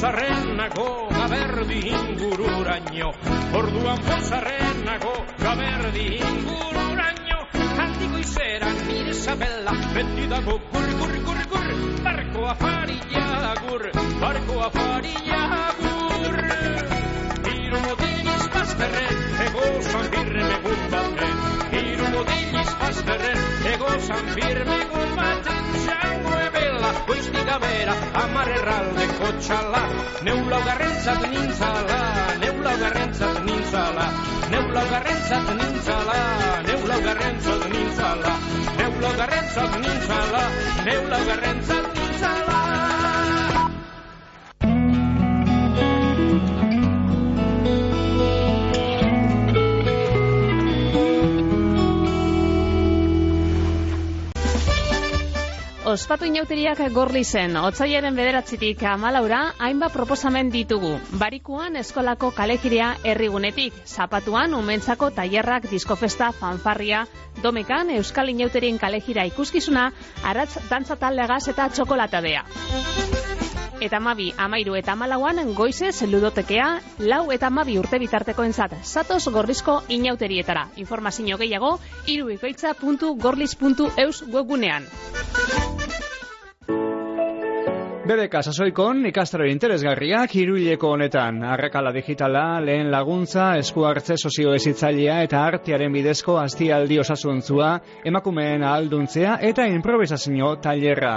pozarrenago 0.00 1.08
gaberdi 1.12 1.80
ingururaino. 1.92 3.08
Orduan 3.52 3.98
pozarrenago 4.06 5.12
gaberdi 5.42 6.04
ingururaino. 6.28 7.38
Handiko 7.80 8.20
izera 8.22 8.70
nire 8.86 9.12
zabela 9.12 9.74
beti 9.94 10.24
dago 10.32 10.56
gur 10.72 10.88
gur 11.00 11.12
gur 11.26 11.42
gur. 11.52 11.68
Barko 12.06 12.46
afaria 12.54 13.26
gur, 13.60 13.84
barko 14.22 14.56
afaria 14.68 15.42
gur. 15.82 16.40
Hiru 17.50 17.84
motilliz 17.84 18.44
bazterren, 18.56 19.22
ego 19.48 19.66
zanbirre 19.92 20.48
megun 20.48 20.82
baten. 20.96 21.36
Hiru 21.76 22.08
motilliz 22.16 22.72
bazterren, 22.84 23.46
ego 23.74 23.92
zanbirre 24.08 24.64
megun 24.72 25.16
baten 25.20 26.29
Goizti 27.20 27.42
gabera, 27.44 27.94
amar 28.16 28.48
erraldeko 28.48 29.28
txala 29.44 29.80
Neula 30.24 30.60
garrentzat 30.68 31.26
nintzala, 31.32 31.98
neula 32.40 32.72
garrentzat 32.82 33.42
nintzala 33.48 34.06
Neula 34.54 34.84
garrentzat 34.92 35.50
nintzala, 35.58 36.16
neula 36.68 36.96
garrentzat 37.08 37.68
nintzala 37.74 38.32
Neula 38.80 39.12
garrentzat 39.20 39.76
nintzala, 39.84 40.42
neula 40.88 41.20
garrentzat 41.28 41.92
nintzala 42.00 42.99
Ospatu 55.90 56.22
inauteriak 56.28 56.78
gorli 56.94 57.24
zen, 57.26 57.56
otzaiaren 57.58 58.14
bederatzitik 58.14 58.84
amalaura, 58.86 59.40
hainbat 59.58 59.90
proposamen 59.90 60.46
ditugu. 60.52 60.92
Barikuan 61.18 61.74
eskolako 61.80 62.30
kalekirea 62.36 62.92
herrigunetik, 63.02 63.74
zapatuan 63.86 64.54
umentzako 64.54 65.08
tailerrak 65.16 65.66
diskofesta 65.72 66.30
fanfarria, 66.38 67.00
domekan 67.42 67.90
euskal 67.96 68.30
inauterien 68.30 68.78
kalejira 68.78 69.24
ikuskizuna, 69.32 69.88
aratz 70.22 70.62
dantza 70.70 70.94
taldeagaz 71.00 71.48
eta 71.50 71.66
txokolatadea. 71.74 72.44
Eta 73.80 73.96
mabi, 73.98 74.28
amairu 74.36 74.76
eta 74.76 74.92
malauan 74.94 75.54
goizez 75.56 76.02
ludotekea, 76.06 76.80
lau 77.00 77.32
eta 77.32 77.48
mabi 77.50 77.78
urte 77.80 77.98
bitarteko 77.98 78.44
entzat. 78.44 78.76
Zatoz 78.84 79.26
gorlizko 79.32 79.82
inauterietara. 79.88 80.68
Informazio 80.76 81.38
gehiago, 81.40 81.80
irubikoitza.gorliz.eus 82.06 84.22
webgunean. 84.28 84.84
BBK 88.00 88.40
sasoikon 88.48 89.02
ikastaro 89.10 89.44
interesgarriak 89.44 90.32
hiruileko 90.32 90.94
honetan. 90.94 91.42
Arrakala 91.44 91.92
digitala, 91.92 92.44
lehen 92.64 92.88
laguntza, 92.90 93.50
esku 93.60 93.84
hartze 93.84 94.16
sozioezitzailea 94.16 95.18
eta 95.26 95.42
artearen 95.44 95.92
bidezko 95.92 96.38
aztialdi 96.40 96.96
osasuntzua, 97.02 97.74
emakumeen 98.08 98.64
ahalduntzea 98.64 99.36
eta 99.50 99.68
improvisazio 99.68 100.54
tailerra. 100.64 101.14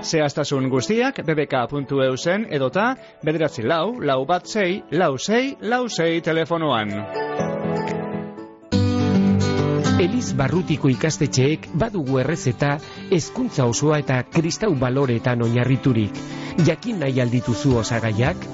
Zehaztasun 0.00 0.70
guztiak 0.72 1.20
bbk.eusen 1.26 2.48
edota 2.56 2.94
bederatzi 3.24 3.66
lau, 3.68 3.98
lau 4.00 4.22
bat 4.24 4.48
zei, 4.48 4.80
lau 4.90 5.16
zei, 5.18 5.58
lau 5.60 5.84
zei 5.88 6.22
telefonoan. 6.24 6.96
Eliz 9.98 10.28
Barrutiko 10.38 10.86
ikastetxeek 10.92 11.64
badugu 11.82 12.20
errezeta 12.22 12.76
hezkuntza 13.16 13.64
osoa 13.66 13.96
eta 13.98 14.20
kristau 14.36 14.70
baloretan 14.78 15.42
oinarriturik. 15.42 16.20
Jakin 16.68 17.00
nahi 17.02 17.18
aldituzu 17.24 17.74
osagaiak, 17.80 18.46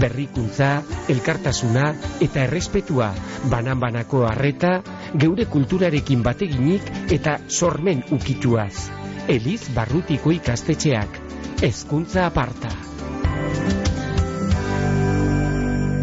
berrikuntza, 0.00 0.70
elkartasuna 1.12 1.90
eta 2.28 2.46
errespetua, 2.46 3.10
banan-banako 3.52 4.24
harreta, 4.30 4.72
geure 5.20 5.44
kulturarekin 5.52 6.24
bateginik 6.24 6.88
eta 7.20 7.38
sormen 7.60 8.00
ukituaz. 8.16 8.88
Eliz 9.28 9.66
Barrutiko 9.76 10.32
ikastetxeak, 10.40 11.24
hezkuntza 11.60 12.24
aparta. 12.32 12.85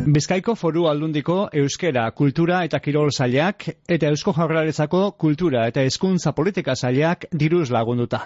Bizkaiko 0.03 0.55
foru 0.59 0.87
aldundiko 0.91 1.35
euskera, 1.55 2.09
kultura 2.11 2.63
eta 2.67 2.79
kirol 2.83 3.11
zailak 3.11 3.69
eta 3.87 4.09
eusko 4.11 4.33
jaurlaritzako 4.35 5.03
kultura 5.23 5.67
eta 5.71 5.85
hezkuntza 5.87 6.33
politika 6.35 6.75
zailak 6.75 7.25
diruz 7.31 7.69
lagunduta. 7.71 8.19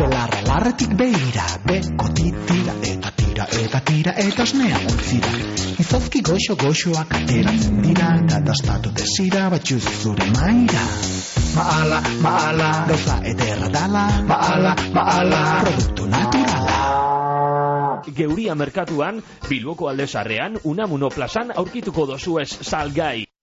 Belarra 0.00 0.42
larretik 0.48 0.92
beira, 0.98 1.46
beko 1.64 2.10
titira 2.18 2.76
eta 2.90 3.14
tira 3.16 3.48
eta 3.62 3.80
tira 3.80 4.14
eta 4.26 4.44
osnea 4.44 4.82
utzira. 4.92 5.32
Izozki 5.80 6.20
goxo 6.28 6.58
goxoak 6.60 7.16
ateratzen 7.22 7.80
dira, 7.86 8.12
eta 8.26 8.42
dastatu 8.50 8.92
desira 9.00 9.48
batxuz 9.56 9.82
zure 10.02 10.28
maira. 10.36 10.84
Maala, 11.56 12.02
maala, 12.20 12.70
gauza 12.92 13.18
ederra 13.32 13.72
dala, 13.72 14.06
maala, 14.28 14.76
maala, 14.92 15.42
produktu 15.64 16.12
naturala. 16.12 17.13
Geuria 18.16 18.54
merkatuan, 18.54 19.22
Bilboko 19.48 19.88
aldezarrean, 19.88 20.58
Unamuno 20.64 21.10
plazan 21.10 21.52
aurkituko 21.56 22.06
dozuez 22.06 22.50
salgai. 22.62 23.33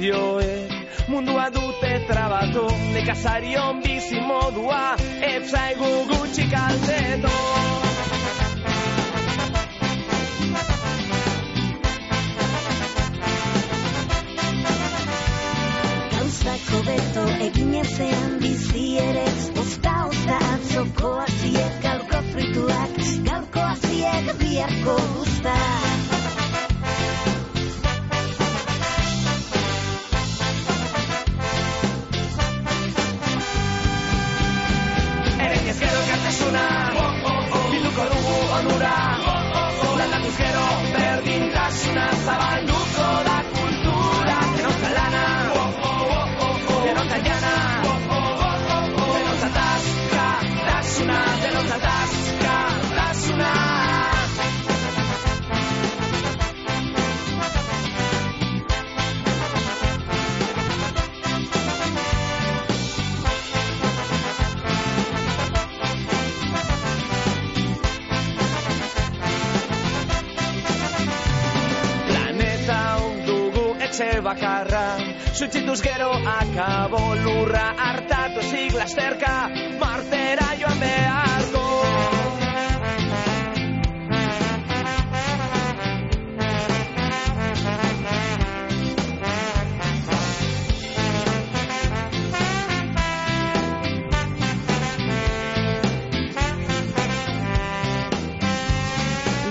Negozioek, 0.00 0.72
mundua 1.08 1.50
dute 1.52 2.06
trabatu 2.08 2.64
Nekazarion 2.94 3.82
bizi 3.84 4.20
modua 4.24 4.96
etzaigu 5.28 5.90
gutxi 6.08 6.46
kalteto 6.48 7.32
Gauzako 16.14 16.80
beto 16.88 17.26
egin 17.48 17.74
ezean 17.82 18.38
bizi 18.40 18.86
ere 19.04 19.26
Osta, 19.60 19.98
osta 20.08 20.38
atzoko 20.54 21.12
aziek 21.26 21.76
gaurko 21.84 22.22
frituak 22.32 22.96
Gaurko 23.28 23.68
aziek 23.74 24.32
biharko 24.40 25.29
bakarra. 74.30 74.98
Suitzituz 75.34 75.80
gero 75.82 76.10
akabo 76.38 77.02
lurra 77.24 77.66
hartatu 77.86 78.44
ezik 78.46 78.76
lasterka 78.78 79.34
Martera 79.82 80.48
joan 80.60 80.78
beharko. 80.84 81.64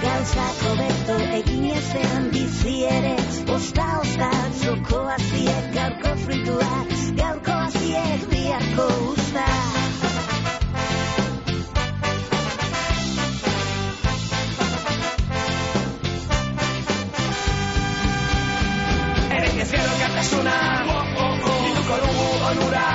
Gauzako 0.04 0.76
beto 0.84 1.20
egin 1.42 1.70
ezean 1.82 2.30
bizi 2.64 2.84
ere 2.86 3.16
Osta, 3.56 4.00
osta 4.02 4.30
atzoko 4.30 5.00
aziek 5.16 5.74
gaurko 5.74 6.16
frituak 6.24 6.92
Gaurko 7.20 7.52
aziek 7.52 8.26
biharko 8.32 8.86
usta. 9.12 9.46
Eren 19.38 19.60
ez 19.60 19.72
gero 19.72 19.98
gertasuna 20.04 20.58
Bilduko 21.16 22.00
dugu 22.06 22.30
onura 22.52 22.88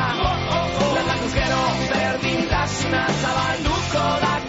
Landatuz 0.95 1.35
gero 1.35 1.63
berdintasuna 1.93 3.07
Zabalduko 3.21 4.09
da 4.25 4.44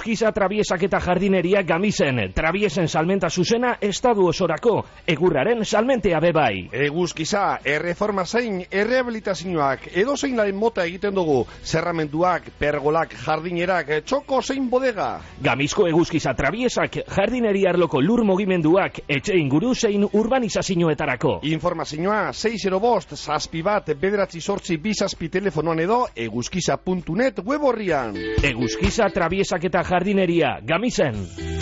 Eguzkiza 0.00 0.30
trabiesak 0.32 0.86
eta 0.86 0.96
jardineria 1.04 1.60
gamisen, 1.68 2.16
trabiesen 2.32 2.86
salmenta 2.88 3.28
zuzena 3.28 3.74
estadu 3.84 4.30
osorako, 4.30 4.78
egurraren 5.04 5.60
salmentea 5.66 6.16
bebai. 6.24 6.70
Eguzkiza, 6.86 7.58
erreforma 7.68 8.24
zein, 8.24 8.62
errehabilitazioak, 8.70 9.90
edo 9.92 10.14
zein 10.16 10.38
laren 10.40 10.56
mota 10.56 10.86
egiten 10.88 11.12
dugu, 11.12 11.42
zerramenduak, 11.62 12.48
pergolak, 12.58 13.12
jardinerak, 13.26 13.90
txoko 14.08 14.40
zein 14.40 14.70
bodega. 14.72 15.10
Gamizko 15.44 15.84
eguzkiza 15.90 16.32
trabiesak, 16.38 16.96
jardineria 17.18 17.74
arloko 17.74 18.00
lur 18.00 18.24
mugimenduak, 18.24 19.02
etxe 19.04 19.36
inguru 19.36 19.74
zein 19.74 20.08
urbanizazioetarako. 20.08 21.42
Informazioa 21.52 22.32
6 22.32 22.80
bost, 22.80 23.12
zazpi 23.18 23.60
bat, 23.60 23.92
bederatzi 24.00 24.40
sortzi 24.40 24.80
bizazpi 24.80 25.28
telefonoan 25.28 25.84
edo, 25.84 26.00
eguzkiza.net 26.16 27.44
web 27.44 27.68
horrian. 27.68 28.16
Eguzkiza 28.54 29.12
trabiesak 29.12 29.68
eta 29.68 29.84
jardineria, 29.90 30.60
gamisen. 30.62 31.59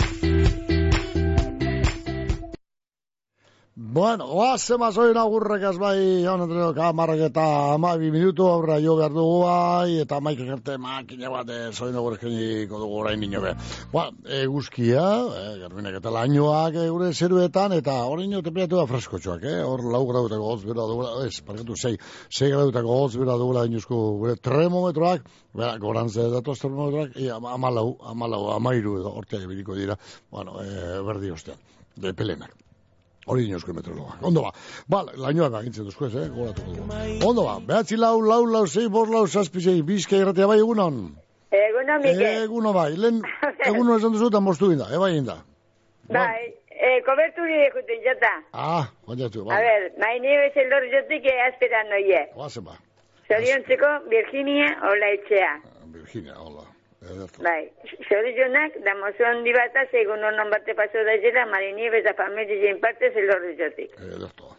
Bueno, 3.79 4.25
oaz, 4.35 4.65
emazoin 4.75 5.15
agurrek 5.15 5.61
ez 5.69 5.77
bai, 5.79 5.99
jaun 6.19 6.41
entreok, 6.43 6.81
amarrak 6.83 7.21
eta 7.29 7.45
amabi 7.77 8.09
minutu 8.11 8.43
aurra 8.51 8.75
jo 8.83 8.97
behar 8.99 9.15
dugu 9.15 9.37
bai, 9.45 10.01
eta 10.01 10.19
maik 10.19 10.41
egerte 10.43 10.75
makina 10.83 11.31
bat, 11.31 11.47
eh, 11.47 11.69
zoin 11.71 11.95
agurrek 11.95 12.25
dugu 12.67 12.97
orain 12.99 13.23
nino 13.23 13.39
be. 13.39 13.55
Ba, 13.93 14.09
eguzkia, 14.41 15.05
eh, 15.37 15.55
garbinek 15.61 15.95
eta 16.01 16.11
lainoak 16.11 16.75
eh, 16.75 16.89
gure 16.89 17.13
zeruetan, 17.13 17.77
eta 17.79 17.95
orain 18.03 18.35
jo 18.35 18.43
tepiatu 18.43 18.81
da 18.81 18.85
freskotxoak, 18.91 19.47
eh, 19.47 19.63
hor 19.63 19.87
lau 19.95 20.05
grautako 20.11 20.51
hotz 20.51 20.63
bera 20.65 20.91
dugula, 20.91 21.15
ez, 21.23 21.39
parkatu, 21.39 21.79
sei, 21.79 21.95
sei 22.27 22.51
grautako 22.51 23.01
hotz 23.05 23.15
bera 23.15 23.39
dugula 23.39 23.63
inuzko 23.65 24.05
gure 24.19 24.35
termometroak, 24.35 25.23
bera, 25.53 25.77
gorantze 25.77 26.27
datoz 26.35 26.59
termometroak, 26.59 27.15
ia, 27.15 27.39
amalau, 27.39 27.93
amalau, 28.03 28.49
amairu 28.59 28.99
edo, 28.99 29.15
hortiak 29.21 29.47
ebiriko 29.47 29.79
dira, 29.79 29.95
bueno, 30.31 30.59
eh, 30.67 30.97
berdi 30.99 31.31
ostean, 31.31 31.69
de 31.95 32.13
pelenak. 32.13 32.68
Hori 33.29 33.45
inosko 33.45 33.73
meteorologa. 33.77 34.17
Ondo 34.25 34.41
ba. 34.41 34.51
Ba, 34.89 35.03
lainoak 35.21 35.53
agintzen 35.61 35.85
duzko 35.85 36.07
ez, 36.07 36.15
eh? 36.17 36.27
Goratuko 36.33 36.73
dugu. 36.73 36.99
Ondo 37.29 37.43
ba. 37.45 37.59
Behatzi 37.67 37.97
lau, 37.99 38.15
lau, 38.25 38.43
lau, 38.49 38.65
zei, 38.67 38.87
bor, 38.89 39.09
lau, 39.13 39.27
zazpi, 39.27 39.61
zei, 39.61 39.81
bizka 39.85 40.17
irratea 40.17 40.47
bai 40.49 40.57
egunon. 40.63 40.97
Eguno, 41.51 41.99
Miguel. 42.01 42.43
Eguno 42.47 42.73
bai. 42.73 42.91
Lehen, 42.97 43.21
eguno 43.69 43.97
esan 43.97 44.15
duzu 44.17 44.31
eta 44.33 44.41
mostu 44.41 44.71
inda, 44.73 44.89
eba 44.97 45.11
inda. 45.13 45.37
Bai, 46.09 46.49
eh, 46.73 46.97
koberturi 47.05 47.61
ekuten 47.67 48.01
jota. 48.05 48.33
Ah, 48.53 48.87
A 48.89 49.15
bai. 49.15 49.61
ver, 49.67 49.91
mai 50.01 50.19
nieves 50.19 50.57
el 50.57 50.69
lor 50.69 50.83
jotik 50.93 51.21
que 51.23 51.33
asperan 51.47 51.89
noie. 51.89 52.25
Oazen 52.35 52.65
ba. 52.65 52.77
Zoriontzeko 53.29 54.09
Virginia 54.09 54.73
Olaetxea. 54.89 55.53
Virginia, 55.93 56.33
hola. 56.41 56.65
Bai, 56.99 57.63
zorionak, 58.09 58.73
da 58.83 58.93
mozo 58.99 59.23
handi 59.25 59.53
bata, 59.55 59.85
segun 59.91 60.19
honon 60.23 60.49
bate 60.51 60.73
paso 60.75 60.99
da 61.07 61.15
jela, 61.23 61.45
mari 61.47 61.71
nieves 61.73 62.03
da 62.03 62.13
familia 62.13 62.57
jen 62.63 62.79
parte 62.83 63.05
el 63.07 63.25
lor 63.27 63.41
jotik. 63.59 63.91
Ederto. 63.99 64.49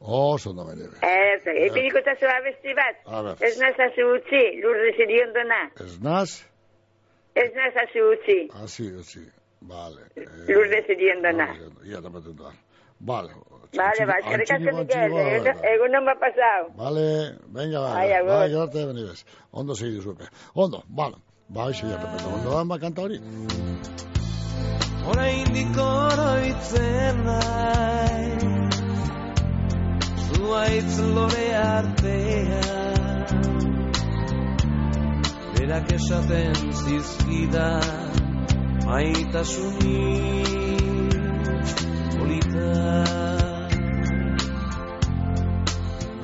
Oso 0.00 0.50
ondo 0.50 0.64
bere. 0.66 0.88
Erto, 1.00 1.50
epiriko 1.66 2.02
tazo 2.04 2.26
abesti 2.28 2.74
bat. 2.74 2.96
A 3.06 3.22
ver. 3.22 3.36
Ez 3.46 3.54
nazazu 3.62 4.02
utzi, 4.16 4.42
lurre 4.62 4.90
ziriondona. 4.98 5.60
Ez 5.80 6.00
naz, 6.02 6.30
Ez 7.34 7.50
nazazu 7.54 8.02
utzi. 8.12 8.38
hasi, 8.62 8.90
hasi. 8.98 9.22
Vale. 9.62 10.02
Eh, 10.16 10.26
Lourdes 10.52 10.88
iriendana. 10.92 11.46
ia 11.88 12.02
tapatzen 12.02 12.36
da. 12.36 12.50
Vale. 13.00 13.30
Vale, 13.76 14.06
ba, 14.06 14.18
eskerrik 14.20 14.50
asko, 14.50 14.54
Antxiniko, 14.54 14.76
Mikel. 14.76 15.00
antxiniko, 15.00 15.18
Egun- 15.18 15.60
bai. 15.62 15.74
Egun 15.74 15.94
hon 15.96 16.04
bat 16.04 16.18
pasau. 16.20 16.62
Vale, 16.76 17.06
venga, 17.56 17.80
ba. 17.80 17.94
Bai, 17.94 18.12
agur. 18.12 18.28
Bai, 18.28 18.54
arte, 18.62 18.86
beni 18.90 19.02
bez. 19.08 19.24
Ondo 19.52 19.74
segi 19.74 19.94
duzupe. 19.96 20.24
Ondo, 20.54 20.82
vale. 21.00 21.16
Bai, 21.48 21.72
xe, 21.72 21.86
ia 21.86 21.98
tapatzen. 21.98 22.32
Ondo 22.32 22.50
da, 22.50 22.64
ba, 22.64 22.78
kanta 22.78 23.02
hori. 23.02 23.20
Oraindik 25.04 25.76
oroitzen 25.76 27.18
nahi 27.26 28.30
Zuaitz 30.26 30.94
lore 31.16 31.48
artean 31.60 33.26
Berak 35.52 35.92
esaten 35.96 36.56
zizkidan 36.84 38.16
Maitasunik 38.86 40.48
polita 42.16 42.72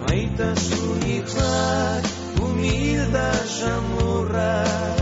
Maitasunikak 0.06 2.04
humilda 2.40 3.28
samurra 3.58 4.99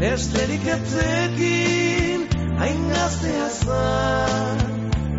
Besterik 0.00 0.64
etzekin 0.64 2.22
hain 2.58 2.84
gaztea 2.88 3.48
zan 3.64 4.60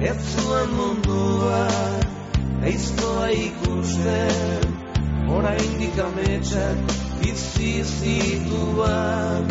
Ez 0.01 0.21
zuen 0.33 0.71
mundua 0.77 1.67
Aiztoa 2.65 3.27
ikusten 3.29 4.65
Oraindik 5.37 6.01
ametsak 6.05 6.95
bizi 7.21 7.75
zituan 7.91 9.45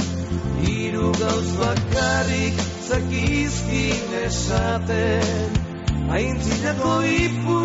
Hiru 0.65 1.13
gauz 1.23 1.49
bakarrik 1.63 2.67
zakizkin 2.91 4.21
esaten 4.25 5.59
Aintzinako 6.19 6.95
ipui 7.23 7.60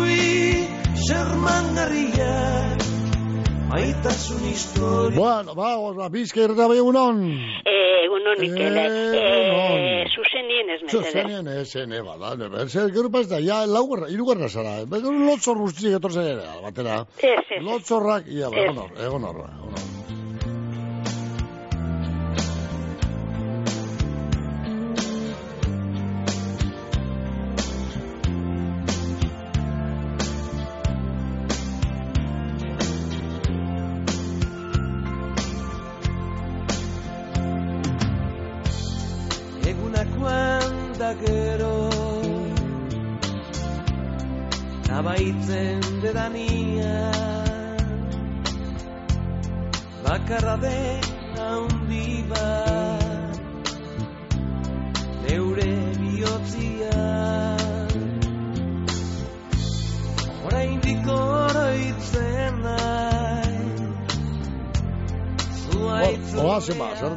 Bueno, 4.06 5.54
vamos, 5.54 5.96
ba, 5.96 6.08
bizka 6.08 6.40
irreta 6.44 6.66
bai 6.70 6.76
egunon. 6.78 7.18
Eh, 7.64 8.04
egunon, 8.04 8.38
Mikel. 8.38 8.78
Egunon. 8.78 9.80
Eh, 9.80 10.06
zuzenien 10.14 10.70
ez 10.70 10.80
metede. 10.82 11.02
Zuzenien 11.02 11.48
esen, 11.48 11.92
eba, 11.92 12.16
da, 12.20 12.36
nebe, 12.36 12.68
zer, 12.68 12.92
gero 12.94 13.10
paz 13.10 13.26
da, 13.32 13.40
ja, 13.42 13.64
laugarra, 13.66 14.10
irugarra 14.12 14.48
zara, 14.48 14.78
gero 14.94 15.12
lotzor 15.26 15.58
guztiak 15.58 15.98
etorzen 15.98 16.32
ere, 16.36 16.46
batera. 16.62 17.02
Ez, 17.18 17.44
ez. 17.50 17.62
Lotzorrak, 17.66 18.30
ia, 18.30 18.50
ba, 18.50 18.66
Ez. 18.66 19.06
egon 19.08 19.30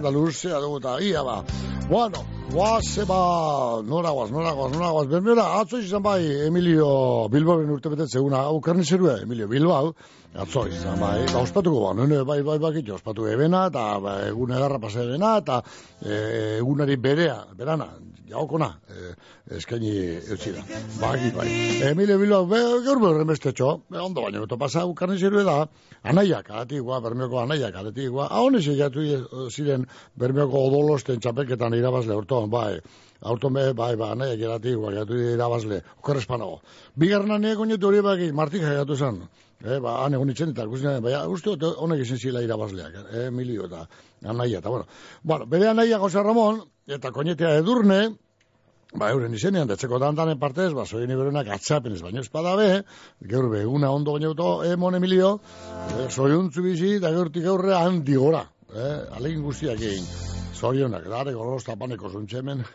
da 0.09 0.17
luzea 0.17 0.59
dugu 0.59 0.77
eta 0.77 0.99
ia 1.01 1.23
ba. 1.23 1.43
Bueno, 1.89 2.23
oaze 2.53 3.05
ba, 3.05 3.81
nora 3.85 4.11
guaz, 4.11 4.31
nora 4.31 4.51
guaz, 4.53 4.71
nora 4.71 4.91
guaz. 4.91 5.07
Bermera, 5.07 5.45
atzo 5.59 5.79
izan 5.79 6.03
bai 6.03 6.21
Emilio 6.47 7.27
Bilbaoren 7.29 7.69
urte 7.73 7.89
betetze 7.89 8.19
eguna, 8.19 8.43
hau 8.49 8.59
karnizerua 8.61 9.19
Emilio 9.23 9.47
Bilbao, 9.47 9.93
atzo 10.35 10.67
izan 10.69 10.99
bai, 11.01 11.25
ba, 11.33 11.41
ospatuko 11.41 11.81
ba, 11.87 11.95
nene, 12.01 12.23
bai, 12.23 12.41
bai, 12.43 12.59
bai, 12.59 12.83
ospatu 12.93 13.27
ebena, 13.29 13.65
eta 13.71 13.87
ba, 14.05 14.19
egun 14.27 14.53
edarra 14.53 14.79
pasa 14.79 15.01
ebena, 15.05 15.35
eta 15.41 15.61
e, 16.05 16.21
egunari 16.59 16.97
berea, 16.97 17.39
berana, 17.57 17.89
jaukona, 18.29 18.69
e, 18.89 19.13
eskaini 19.57 19.91
eutzira. 20.31 20.63
Bagi, 20.99 21.31
bai. 21.35 21.47
Emilio 21.89 22.19
Bilbao, 22.21 22.45
be, 22.49 22.59
gaur 22.85 23.01
behar 23.01 23.17
remestetxo, 23.21 23.71
be, 23.89 23.99
ondo 23.99 24.23
baino, 24.25 24.43
beto 24.45 24.57
pasa, 24.61 24.83
hau 24.85 24.93
karnizerua 24.97 25.43
da, 25.47 25.57
anaiak, 26.13 26.51
atigua, 26.61 27.01
bermeoko 27.03 27.41
anaiak, 27.41 27.75
atigua, 27.81 28.29
hau 28.29 28.47
nese 28.53 28.77
jatu 28.77 29.03
ziren 29.49 29.85
bermeoko 30.19 30.63
odolosten 30.69 31.19
txapelketan 31.19 31.77
irabazle 31.79 32.15
ortoan, 32.15 32.49
bai, 32.53 32.79
aurton 33.21 33.57
be, 33.57 33.67
bai, 33.73 33.93
ba, 33.99 34.13
anaiak 34.15 34.47
eratigua, 34.47 34.93
jatu 35.01 35.19
irabazle, 35.33 35.83
okerrespanago. 35.99 36.61
Bigarren 36.95 37.37
aneak 37.39 37.59
oinetu 37.65 37.91
hori 37.91 38.05
baki, 38.05 38.31
martik 38.31 38.65
jatu 38.65 38.95
zen, 38.95 39.23
Eh, 39.59 39.75
ba, 39.83 39.97
han 40.05 40.13
egon 40.15 40.29
itzen 40.31 40.53
eta 40.53 40.63
ikusten, 40.63 41.01
baina 41.03 41.25
uste 41.27 41.51
honek 41.83 42.05
izan 42.05 42.19
zila 42.21 42.39
irabazleak, 42.45 42.93
eh, 43.01 43.25
Emilio 43.27 43.65
eta 43.67 43.81
anaia, 44.23 44.61
eta 44.63 44.71
bueno. 44.71 44.85
Bueno, 45.21 45.47
bere 45.51 45.67
anaia 45.67 45.99
Jose 45.99 46.23
Ramon, 46.23 46.61
eta 46.89 47.11
koñetea 47.13 47.53
edurne, 47.61 47.99
ba, 48.97 49.11
euren 49.13 49.33
izenean, 49.37 49.69
detzeko 49.69 49.99
dantanen 50.01 50.39
partez, 50.41 50.71
ba, 50.73 50.87
zoien 50.89 51.11
iberenak 51.13 51.51
atxapenez, 51.53 52.01
baino 52.01 52.23
espadabe, 52.25 52.69
gaur 53.33 53.49
be, 53.51 53.61
eguna 53.67 53.91
ondo 53.93 54.15
baino 54.17 54.33
eh, 54.65 54.75
mon 54.75 54.97
Emilio, 54.97 55.35
eh, 55.69 56.07
zoiuntzu 56.09 56.65
bizi, 56.65 56.97
da 56.99 57.11
gaurtik 57.13 57.45
aurre 57.45 57.75
handi 57.77 58.17
gora, 58.17 58.41
eh, 58.73 58.95
alegin 59.19 59.45
guztiak 59.45 59.85
egin, 59.91 60.09
zorionak, 60.55 61.05
dare 61.13 61.35
gorosta 61.37 61.75
baneko 61.83 62.09
zuntxemen, 62.09 62.65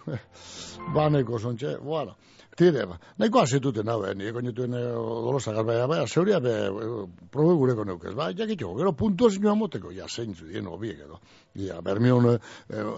baneko 0.94 1.42
zuntxe, 1.42 1.77
bueno, 1.83 2.14
tire, 2.57 2.87
ba, 2.87 2.98
nahiko 3.18 3.42
azituten 3.42 3.88
hau, 3.90 4.00
eh, 4.07 4.14
nire 4.14 4.33
koinetuen 4.37 4.74
eh, 4.79 4.85
gorosta 4.94 5.53
garbaya, 5.57 5.88
bai, 5.90 6.05
zeuria 6.07 6.38
be, 6.40 6.55
eh, 6.68 7.07
probe 7.35 7.57
gureko 7.59 7.85
neukez, 7.88 8.14
ba, 8.14 8.31
jakitxo, 8.33 8.74
gero 8.79 8.94
puntua 8.94 9.31
zinua 9.31 9.57
moteko, 9.59 9.90
ja, 9.92 10.07
zeintzu, 10.09 10.46
dien 10.53 10.70
hobiek 10.70 11.03
edo, 11.07 11.18
ja, 11.55 11.81
bermion 11.83 12.27
eh, 12.35 12.38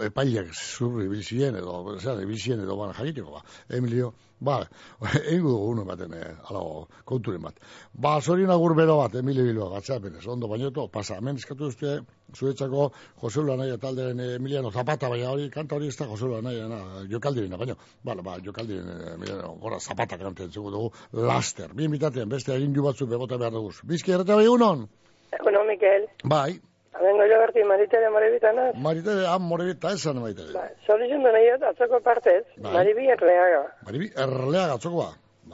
epaileak 0.07 0.53
zurri 0.55 1.09
bilzien 1.11 1.57
edo, 1.57 1.99
zean, 2.01 2.23
bilzien 2.29 2.63
edo, 2.63 2.77
ban, 2.77 2.95
jakitxeko, 2.97 3.35
ba, 3.37 3.43
Emilio, 3.77 4.13
ba, 4.41 4.59
eingo 5.33 5.51
dugu 5.51 5.71
uno 5.75 5.85
baten, 5.85 6.15
eh, 6.17 6.33
alago, 6.49 6.87
konturen 7.05 7.43
bat. 7.45 7.61
Ba, 7.93 8.17
zorion 8.21 8.51
agur 8.51 8.75
bero 8.77 8.97
bat, 9.03 9.15
Emilio 9.21 9.45
Bilbao, 9.45 9.69
gatzapenez, 9.75 10.25
ondo 10.33 10.49
bainoto, 10.49 10.87
pasa, 10.93 11.19
hemen 11.21 11.37
eskatu 11.37 11.69
duzte, 11.69 11.99
zuetzako 12.35 12.91
Jose 13.21 13.45
Naia 13.45 13.77
talderen 13.79 14.21
eh, 14.21 14.35
Emiliano 14.37 14.71
Zapata, 14.71 15.11
baina 15.13 15.31
hori, 15.31 15.51
kanta 15.51 15.77
hori 15.77 15.89
ez 15.89 15.97
da 15.97 16.07
Jose 16.09 16.41
Naia, 16.43 16.69
na, 16.69 16.81
jokaldirena, 17.11 17.59
baina, 17.61 17.77
bala, 18.05 18.23
ba, 18.23 18.39
jokaldiren 18.41 18.89
eh, 18.89 19.15
Emiliano, 19.15 19.55
gora, 19.61 19.81
Zapata 19.81 20.17
kanten 20.19 20.51
zugu 20.51 20.73
dugu, 20.73 20.93
laster, 21.13 21.75
bien 21.75 21.93
bitatean, 21.93 22.29
beste 22.29 22.57
egin 22.57 22.73
batzu 22.81 23.07
bebota 23.07 23.37
behar 23.37 23.53
dugu. 23.53 23.75
Bizki, 23.85 24.17
erreta 24.17 24.37
bai 24.37 24.49
egunon? 24.49 24.89
Egunon, 25.37 25.67
Mikel. 25.69 26.09
Bai, 26.25 26.57
Abengo 26.97 27.25
jo 27.29 27.39
berti 27.45 27.63
maritere 27.65 28.09
morebitana. 28.11 28.71
marite, 28.75 29.13
han 29.27 29.43
morebita 29.43 29.93
esan 29.93 30.21
maite. 30.23 30.47
Ba, 30.55 30.65
Zorizun 30.87 31.23
du 31.23 31.31
nahi 31.33 31.49
atzoko 31.57 32.01
partez, 32.01 32.45
Bai. 32.57 32.73
maribi 32.73 33.09
erleaga. 33.13 33.63
Maribi, 33.85 34.11
erlea 34.17 34.67
gatzoko 34.73 34.97
ba. 35.05 35.11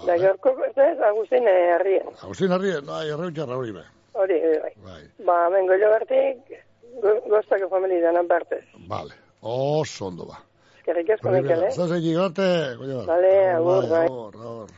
Da 0.07 0.17
gaurko 0.17 0.55
partez, 0.57 0.99
Agustin 1.05 1.45
herrien. 1.49 2.07
Agustin 2.23 2.53
Arrie, 2.53 2.81
bai, 2.81 3.09
erreutxarra 3.11 3.57
hori 3.59 3.73
be. 3.73 3.83
Hori, 4.15 4.39
bai. 4.63 4.73
Bai. 4.87 5.03
Ba, 5.27 5.47
abengo 5.47 5.75
jo 5.83 5.91
bertik, 5.93 6.55
go- 7.03 7.21
goztako 7.29 7.69
familia 7.69 8.01
danan 8.07 8.27
partez. 8.29 8.65
Vale, 8.89 9.13
oso 9.43 10.07
ondo 10.07 10.25
ba. 10.27 10.39
Eskerrik 10.79 11.11
asko, 11.11 11.31
Mikel, 11.31 11.63
eh? 11.65 11.71
Zaz 11.71 11.91
egi 11.93 12.15
garte, 12.15 12.77
coño. 12.79 13.05
Vale, 13.07 13.35
agur, 13.55 13.89
bai. 13.89 14.07
Agur, 14.07 14.35
agur. 14.37 14.71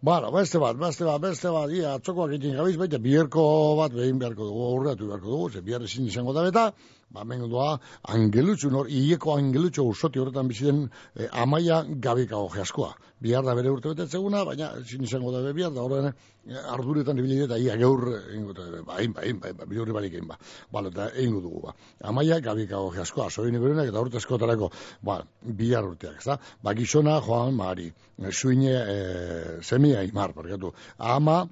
Bueno, 0.00 0.30
beste 0.30 0.58
bat, 0.62 0.76
beste 0.78 1.02
bat, 1.02 1.18
beste 1.18 1.50
bat, 1.50 1.72
ia, 1.74 1.96
atzokoak 1.98 2.36
egin 2.36 2.52
gabiz, 2.54 2.76
baita, 2.78 3.00
biherko 3.02 3.42
bat 3.80 3.96
behin 3.98 4.20
beharko 4.20 4.46
dugu, 4.46 4.66
aurreatu 4.68 5.08
beharko 5.08 5.32
dugu, 5.32 5.48
ze 5.50 5.62
bihar 5.66 5.82
ezin 5.82 6.06
izango 6.06 6.34
da 6.36 6.44
beta, 6.46 6.62
ba, 7.10 7.24
mengo 7.24 7.48
doa, 7.48 7.78
angelutxu, 8.14 8.70
nor, 8.72 8.88
ieko 8.92 9.34
angelutxu 9.36 9.84
usoti 9.88 10.20
horretan 10.20 10.48
biziren 10.48 10.82
eh, 11.16 11.28
amaia 11.32 11.82
gabikago 11.88 12.48
jaskoa. 12.54 12.94
Bihar 13.20 13.42
da 13.46 13.54
bere 13.58 13.70
urte 13.72 13.90
betetzeguna, 13.90 14.44
baina 14.46 14.70
ezin 14.78 15.06
izango 15.08 15.32
da 15.34 15.40
bihar, 15.56 15.72
da 15.74 15.82
horren 15.82 16.10
eh, 16.10 16.58
arduretan 16.74 17.18
ibili 17.18 17.40
eta 17.46 17.58
ia 17.58 17.76
gaur 17.80 18.04
egingo 18.18 18.54
da, 18.56 18.68
ba, 18.82 18.98
hain, 19.00 19.14
ba, 19.16 19.24
hain, 19.24 19.40
ba, 19.40 19.48
hain, 19.48 19.58
ba, 19.58 19.68
bihurri 19.72 19.96
barik 19.96 20.18
egin 20.18 20.28
ba. 20.28 20.38
Bale, 20.72 20.92
eta 20.94 21.08
egingo 21.14 21.42
dugu, 21.44 21.62
ba. 21.66 21.74
Amaia 22.12 22.40
gabikago 22.44 22.92
jaskoa, 22.96 23.30
soin 23.30 23.56
iberenak 23.56 23.88
eta 23.92 24.04
urte 24.04 24.20
eskotarako, 24.20 24.70
ba, 25.02 25.22
bihar 25.42 25.88
urteak, 25.88 26.20
ezta? 26.20 26.38
Ba, 26.62 26.76
gizona, 26.78 27.18
Joan 27.24 27.56
Mari, 27.56 27.88
suine, 28.30 28.74
e, 28.74 29.62
semia 29.64 30.04
imar, 30.04 30.36
barkatu. 30.36 30.74
Ama, 30.98 31.46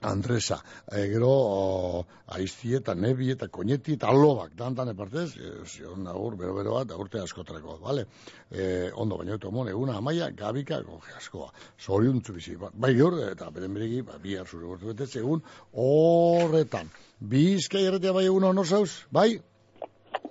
Andresa, 0.00 0.60
e, 0.90 1.06
gero 1.10 1.28
o, 1.28 2.06
aizti 2.36 2.74
eta 2.78 2.94
nebi 2.94 3.30
eta 3.34 3.48
koñeti 3.50 3.96
eta 3.96 4.12
lobak, 4.14 4.54
dantan 4.56 4.92
epartez, 4.92 5.32
e, 5.36 5.52
zion 5.66 6.06
agur, 6.06 6.36
bero 6.38 6.54
bero 6.54 6.76
bat, 6.76 6.94
urte 6.94 7.20
askotareko, 7.22 7.78
vale? 7.82 8.06
E, 8.50 8.90
ondo, 8.94 9.18
baina 9.18 9.34
eto 9.34 9.50
mon, 9.50 9.68
eguna 9.68 9.98
amaia, 9.98 10.30
gabika, 10.30 10.80
goge 10.86 11.14
askoa, 11.18 11.50
zoriontzu 11.80 12.36
bizi, 12.36 12.56
ba, 12.56 12.70
bai 12.72 12.94
gaur, 12.94 13.18
eta 13.26 13.50
beren 13.50 13.74
beregi, 13.74 14.02
ba, 14.06 14.18
bi 14.22 14.38
zure 14.46 14.66
urte 14.66 14.92
betez, 14.92 15.16
egun 15.16 15.42
horretan. 15.72 16.90
Bizkai 17.18 17.84
erretea 17.88 18.14
bai 18.14 18.26
egun 18.26 18.44
honu 18.44 18.64
zauz, 18.64 19.04
bai? 19.10 19.32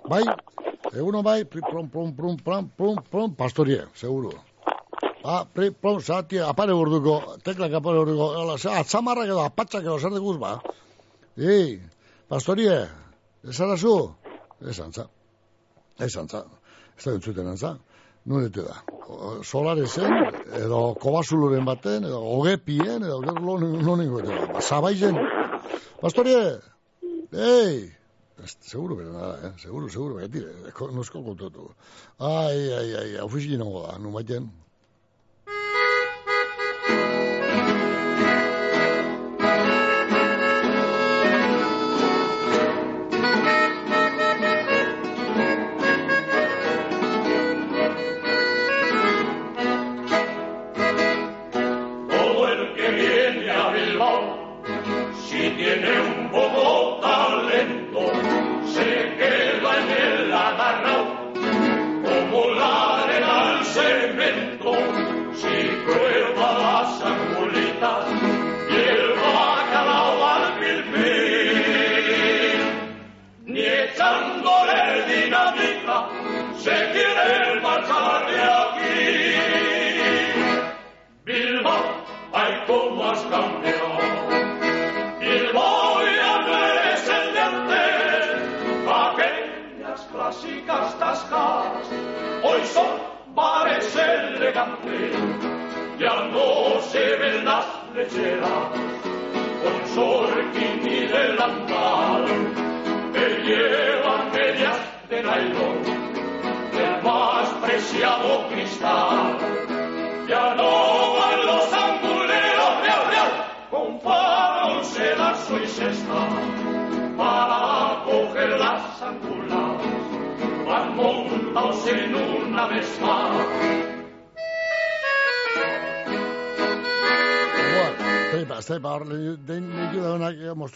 Bai? 0.08 0.24
Eguno 0.94 1.22
bai, 1.22 1.42
pri, 1.44 1.60
prom, 1.60 1.90
prom, 1.92 2.14
prom, 2.16 2.38
prom, 2.40 2.70
prom, 2.76 3.02
prom, 3.10 3.34
pastorie, 3.36 3.84
seguro. 3.94 4.32
Ah, 5.24 5.44
pri, 5.52 5.72
prom, 5.74 5.98
zati, 6.00 6.38
apare 6.38 6.72
urduko, 6.72 7.36
teklak 7.42 7.72
apare 7.74 7.98
urduko, 7.98 8.28
hola, 8.38 8.54
ze, 8.58 8.70
atzamarrak 8.70 9.26
edo, 9.26 9.40
apatxak 9.42 9.82
edo, 9.82 9.98
zer 9.98 10.14
deguz, 10.14 10.36
ba? 10.38 10.52
Ei, 11.36 11.80
pastorie, 12.30 12.76
esara 13.42 13.76
zu? 13.76 13.94
Esan 14.62 14.92
za. 14.94 15.08
Esan 15.98 16.28
za. 16.30 16.44
Ez 16.96 17.04
da 17.04 17.16
entzuten 17.16 17.46
antza. 17.50 17.76
Nun 18.24 18.46
ete 18.46 18.62
da. 18.62 18.76
Solarezen, 19.42 20.14
edo 20.60 20.94
kobazuluren 21.00 21.64
baten, 21.66 22.04
edo 22.04 22.20
ogepien, 22.38 23.02
edo 23.02 23.20
gero 23.26 23.56
lo- 23.56 23.82
lo 23.86 23.96
ningo 23.96 24.20
ete 24.20 24.34
da. 24.34 24.46
Ba, 24.52 24.60
Zabaizen. 24.60 25.14
Pastorie, 26.00 26.58
ei, 27.32 27.94
Ez, 28.38 28.52
seguro 28.60 28.94
bera 28.94 29.10
nada, 29.10 29.48
eh? 29.48 29.52
Seguro, 29.58 29.88
seguro, 29.90 30.14
beti, 30.14 30.38
eko, 30.68 30.92
nosko 30.94 31.24
kontatu. 31.24 31.72
Ai, 32.22 32.70
ai, 32.70 32.94
ai, 32.94 33.08
ofizien 33.20 33.58
nago 33.58 33.82
da, 33.82 33.96
nu 33.98 34.12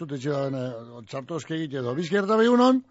honak, 0.02 0.10
mostut 0.10 0.12
etxe 0.16 0.30
da 0.30 0.46
honak, 0.46 1.06
txartu 1.08 1.36
eske 1.36 1.54
egite 1.54 1.78
edo. 1.78 1.94
Bizka 1.94 2.16
erta 2.18 2.36
bai 2.36 2.46
egunon? 2.46 2.82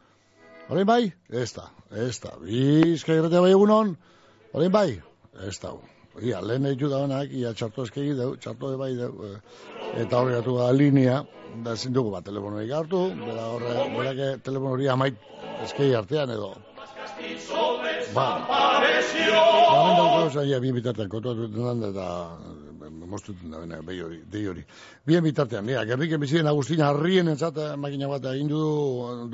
Horein 0.69 0.85
bai? 0.87 1.11
Ez 1.29 1.53
da, 1.53 1.69
ez 1.91 2.19
da. 2.19 2.31
Bizka 2.41 3.13
erta 3.13 3.41
bai 3.41 3.51
egunon? 3.51 3.95
Horein 4.53 4.71
bai? 4.71 5.01
Ez 5.47 5.59
da. 5.59 5.73
Ia, 6.21 6.41
lehen 6.41 6.63
ditu 6.63 6.89
da 6.89 7.03
honak, 7.05 7.31
ia 7.31 7.53
txartu 7.53 7.83
eske 7.83 8.01
egite 8.01 8.25
de 8.71 8.77
bai 8.77 8.95
deu. 8.95 9.11
eh, 9.25 10.01
Eta 10.01 10.19
horre 10.19 10.35
gatu 10.35 10.57
da 10.57 10.71
linea, 10.71 11.23
da 11.63 11.73
ezin 11.73 11.93
dugu 11.93 12.11
bat 12.11 12.23
telefonorik 12.23 12.71
hartu, 12.71 13.09
bera 13.25 13.47
horre, 13.47 13.73
bera 13.97 14.37
telefono 14.43 14.71
hori 14.71 14.87
amait 14.87 15.15
eskei 15.63 15.93
artean 15.95 16.29
edo. 16.29 16.55
Ba, 18.13 18.43
Apareció. 18.43 19.39
Hemen 19.71 19.95
daukagu 19.97 20.29
zain, 20.33 20.49
ja, 20.49 20.59
bien 20.59 20.75
bitartean, 20.75 21.09
kontuatu 21.09 21.47
den 21.47 21.89
mostuten 23.07 23.51
da, 23.51 23.59
bena, 23.59 23.81
behi 23.81 24.01
hori, 24.01 24.21
dei 24.31 24.47
hori. 24.47 24.63
Bien 25.01 25.23
bitartean, 25.25 25.65
ja, 25.65 25.81
gerriken 25.81 26.21
bizien 26.21 26.45
Agustin 26.45 26.83
Arrien 26.85 27.31
entzat 27.31 27.55
makina 27.81 28.05
bat 28.05 28.25
egin 28.35 28.51
du 28.51 28.59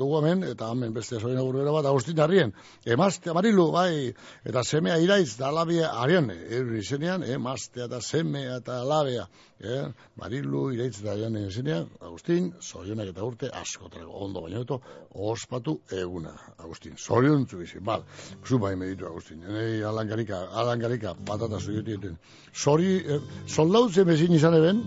dugu 0.00 0.14
hemen, 0.22 0.46
eta 0.48 0.70
hemen 0.72 0.94
beste 0.96 1.18
zoin 1.20 1.36
agurbera 1.36 1.74
bat, 1.74 1.84
Agustin 1.90 2.22
Arrien, 2.24 2.54
emazte 2.88 3.28
amarilu, 3.28 3.66
bai, 3.74 4.14
eta 4.48 4.62
semea 4.64 4.96
iraiz, 5.04 5.34
da 5.36 5.50
alabia, 5.50 5.90
arian, 6.00 6.30
erun 6.32 6.78
izenean, 6.80 7.26
emaztea 7.36 7.84
eta 7.84 8.00
semea 8.00 8.56
eta 8.62 8.78
alabea, 8.80 9.26
eh? 9.60 9.82
Marilu, 10.16 10.70
iraitz 10.72 11.02
eta 11.02 11.12
arian 11.12 11.36
izenean, 11.42 11.92
Agustin, 12.00 12.48
zorionak 12.62 13.12
eta 13.12 13.28
urte, 13.28 13.52
asko 13.60 13.92
trago, 13.92 14.24
ondo 14.24 14.46
baino 14.48 14.64
eto, 14.64 14.80
ospatu 15.12 15.82
eguna, 15.92 16.32
Agustin, 16.56 16.96
zorion 16.96 17.44
bizi, 17.52 17.84
bal, 17.84 18.08
zu 18.42 18.56
bai 18.56 18.72
meditu, 18.74 19.04
Agustin, 19.12 19.44
nei 19.44 19.82
alangarika, 19.84 20.46
alangarika, 20.48 21.12
patata 21.28 21.60
zuioti 21.60 22.00
duten, 22.00 22.16
zori, 22.56 23.02
eh, 23.04 23.24
soldautzen 23.44 24.08
bezin 24.08 24.32
izan 24.32 24.62
eben, 24.64 24.86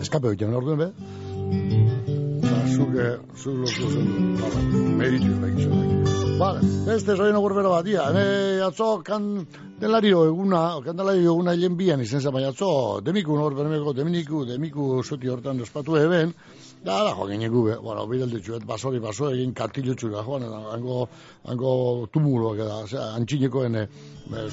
eskape 0.00 0.32
hoiten 0.32 0.54
orduen 0.56 0.78
be, 0.80 0.90
Ba, 2.40 2.58
zuk, 2.70 2.94
eh, 2.94 3.16
zuk 3.36 3.56
lortu 3.62 3.88
zen, 3.90 4.06
bala, 4.38 4.60
meritu 5.00 5.32
bai 5.42 5.50
gizonak. 5.56 6.10
Bale, 6.40 6.60
beste 6.86 7.16
zoin 7.16 7.36
ogurbero 7.36 7.72
bat, 7.74 7.88
ia, 7.90 8.06
ene 8.12 8.62
atzo 8.64 8.88
kandelario 9.04 10.22
eguna, 10.30 10.62
kandelario 10.84 11.34
eguna 11.34 11.54
hien 11.58 11.76
bian 11.76 12.00
izen 12.00 12.22
zen, 12.22 12.32
baina 12.32 12.52
atzo, 12.54 12.70
demiku 13.04 13.36
nor 13.36 13.56
bermeko, 13.58 13.92
demiku, 13.98 14.44
demiku 14.48 15.02
zuti 15.02 15.28
hortan 15.28 15.60
ospatu 15.66 15.98
eben, 16.00 16.32
da, 16.84 16.94
da, 17.04 17.12
joan 17.12 17.30
ginen 17.34 17.52
gube, 17.52 17.74
bueno, 17.82 18.06
bidalditxu, 18.08 18.54
et 18.56 18.64
basori 18.64 19.00
baso 19.02 19.28
egin 19.34 19.52
kartilutxu 19.56 20.08
da, 20.12 20.22
joan, 20.24 20.46
hango, 20.72 21.02
hango 21.52 21.72
tumuloak 22.12 22.62
da, 22.62 22.78
osea, 22.86 23.10
antxinekoen 23.18 23.76
e, 23.82 23.84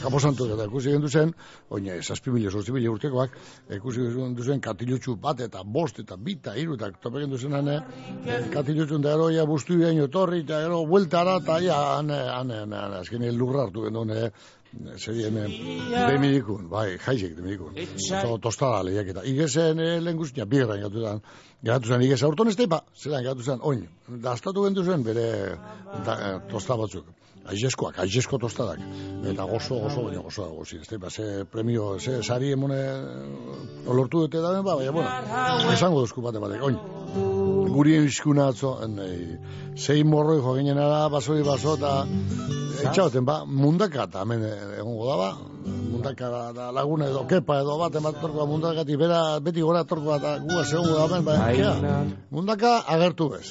kaposantu 0.01 0.49
eta 0.51 0.65
ikusi 0.67 0.91
egin 0.91 1.05
duzen, 1.05 1.31
oine, 1.71 2.01
zazpi 2.01 2.33
mila 2.33 2.91
urtekoak, 2.91 3.37
ikusi 3.77 4.03
egin 4.09 4.35
duzen 4.35 4.59
kartilutxu 4.63 5.15
bat 5.23 5.39
eta 5.45 5.63
bost 5.63 6.01
eta 6.03 6.17
bita, 6.19 6.57
iru, 6.59 6.75
eta 6.75 6.91
tope 7.01 7.21
egin 7.21 7.31
duzen 7.31 7.55
hane, 7.55 7.79
kartilutxun 8.51 9.05
da 9.05 9.15
gero, 9.15 9.29
ja, 9.31 9.47
bustu 9.47 9.79
iraino 9.79 10.09
torri, 10.11 10.43
eta 10.43 10.59
gero, 10.65 10.83
bueltara, 10.89 11.39
eta 11.43 11.61
ja, 11.63 11.79
hane, 11.95 12.19
hane, 12.33 12.61
hane, 12.65 12.81
hane, 12.83 13.01
azken 13.05 13.23
lurra 13.37 13.67
hartu 13.67 13.87
gendun, 13.87 14.11
e, 14.11 14.31
zerien, 14.97 15.37
demidikun, 15.91 16.67
bai, 16.69 16.97
jaizek 17.01 17.35
demidikun, 17.37 17.77
Zo, 17.97 18.37
tostada 18.43 18.81
lehiak 18.87 19.11
eta, 19.13 19.23
igesen 19.27 19.79
e, 19.79 19.89
lehen 20.03 20.17
guztia, 20.19 20.45
bigarren 20.45 20.81
gatu 20.85 21.03
zen, 21.03 21.21
geratu 21.63 21.93
zen, 21.93 22.03
igesa 22.07 22.27
urton 22.31 22.51
ez 22.51 22.57
teipa, 22.59 22.81
zelan 22.95 23.23
geratu 23.25 23.45
zen, 23.45 23.63
oin, 23.63 23.85
daztatu 24.23 24.65
gendu 24.67 24.83
zen, 24.83 25.05
bere 25.07 25.29
da, 26.05 26.17
e, 26.17 26.33
tosta 26.51 26.77
batzuk, 26.79 27.09
aizeskoak, 27.47 27.99
aizesko 28.03 28.39
tostadak, 28.43 28.83
eta 29.31 29.47
gozo, 29.47 29.79
gozo, 29.85 30.05
baina 30.09 30.21
gozo, 30.25 30.49
gozo, 30.59 30.81
ez 30.81 30.91
teipa, 30.91 31.09
ze 31.09 31.45
premio, 31.51 31.97
ze 31.99 32.21
sari 32.23 32.51
emone 32.51 32.81
olortu 33.87 34.27
dute 34.27 34.43
da, 34.43 34.61
ba, 34.61 34.75
baina, 34.75 34.91
bueno, 34.91 35.73
esango 35.73 36.03
duzku 36.03 36.21
bate 36.21 36.43
batek, 36.43 36.63
oin, 36.71 36.79
guri 37.73 37.95
izkuna 38.05 38.47
atzo, 38.51 38.73
nei, 38.87 39.37
sei 39.75 40.03
morroi 40.03 40.39
jo 40.41 40.55
ginen 40.57 40.77
ara, 40.81 41.07
basoi 41.09 41.43
baso, 41.45 41.75
eta 41.77 42.05
etxauten, 42.87 43.25
ba, 43.25 43.41
mundaka, 43.45 44.07
eta 44.07 44.23
hemen 44.23 44.45
egongo 44.77 45.09
da, 45.09 45.17
ba, 45.17 45.29
mundaka 45.91 46.29
da, 46.55 46.69
laguna 46.75 47.09
edo 47.11 47.25
kepa 47.29 47.61
edo 47.63 47.77
bat, 47.81 47.95
emat 47.99 48.21
torkoa 48.21 48.47
mundakatik, 48.49 48.99
bera, 48.99 49.21
beti 49.43 49.65
gora 49.65 49.83
torkoa, 49.83 50.21
eta 50.21 50.37
gua 50.45 50.63
segongo 50.65 50.97
da 50.97 51.07
hemen, 51.07 51.25
ba, 51.27 51.97
mundaka 52.31 52.79
agertu 52.95 53.29
bez. 53.35 53.47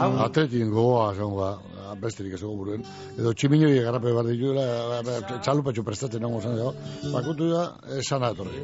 Atletin 0.00 0.70
gogoa, 0.70 1.12
segongo 1.14 1.44
da, 1.44 1.69
besterik 1.98 2.34
ez 2.34 2.40
dugu 2.40 2.56
buruen. 2.60 2.84
Edo 3.16 3.32
tximinoi 3.34 3.72
garrape 3.84 4.12
behar 4.12 4.28
dituela, 4.28 5.00
txalupatxu 5.44 5.84
prestatzen 5.86 6.22
nago 6.24 6.40
zan 6.40 6.56
dago, 6.58 6.72
bakutu 7.14 7.50
da, 7.52 7.64
esan 7.98 8.24
atorri. 8.26 8.62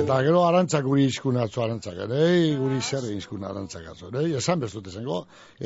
Eta 0.00 0.20
gero 0.26 0.44
arantzak 0.46 0.84
guri 0.86 1.06
izkuna 1.10 1.44
atzo 1.46 1.64
arantzak, 1.64 1.98
ere, 2.06 2.22
guri 2.60 2.80
zer 2.80 3.06
izkuna 3.14 3.50
arantzak 3.50 3.88
atzo, 3.92 4.10
ere, 4.12 4.26
esan 4.40 4.62
bezut 4.64 4.90
esango, 4.92 5.22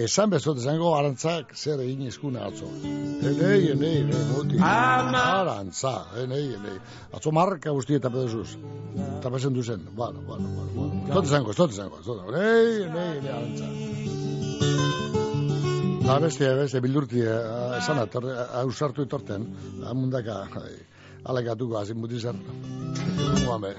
esan 0.07 0.35
bezut 0.35 0.61
esango 0.63 0.95
arantzak 0.99 1.55
zer 1.57 1.83
egin 1.85 2.07
izkuna 2.09 2.47
atzo. 2.49 2.71
Ere, 2.85 3.53
ere, 3.73 3.93
ere, 4.05 4.23
muti, 4.33 4.61
arantza, 4.61 5.95
ere, 6.25 6.41
ere, 6.59 6.79
atzo 7.15 7.35
marka 7.35 7.75
guzti 7.77 8.01
eta 8.01 8.13
peduzuz, 8.15 8.57
eta 9.19 9.33
pesen 9.35 9.57
duzen, 9.57 9.89
bueno, 9.95 10.23
bueno, 10.27 10.49
bueno, 10.57 10.71
bueno, 10.77 11.15
tot 11.15 11.31
esango, 11.31 11.55
tot 11.55 11.77
esango, 11.77 12.03
tot 12.05 12.17
esango, 12.19 12.37
ere, 12.37 12.49
ere, 12.89 13.11
ere, 13.19 13.37
arantza. 13.41 15.24
Da 16.05 16.19
beste, 16.21 16.49
beste, 16.59 16.81
bildurti, 16.85 17.23
eh, 17.25 17.79
esan 17.79 17.99
atorri, 18.03 18.35
ausartu 18.61 19.07
etorten, 19.07 19.47
amundaka, 19.89 20.35
ai, 20.61 20.75
alegatuko 21.33 21.79
hazin 21.81 21.97
muti 21.97 22.21
zer. 22.21 22.37
Guame. 23.47 23.71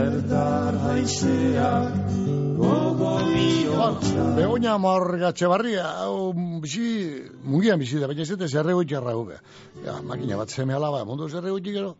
Erdar 0.00 0.78
haizeak 0.86 2.00
gogo 2.60 3.12
bihotza 3.28 4.24
Begoña 4.38 4.78
morgatxe 4.78 5.50
barria, 5.52 5.84
hau 6.04 6.32
bizi, 6.64 6.86
mugian 7.44 7.80
bizi 7.80 8.00
da, 8.00 8.08
baina 8.08 8.24
ez 8.24 8.50
zerrego 8.50 8.86
itxarra 8.86 9.18
gube. 9.20 9.40
Ja, 9.84 10.00
makina 10.00 10.40
bat 10.40 10.48
zeme 10.48 10.80
alaba, 10.80 11.04
mundu 11.04 11.28
zerrego 11.28 11.60
itxik 11.60 11.76
gero. 11.76 11.96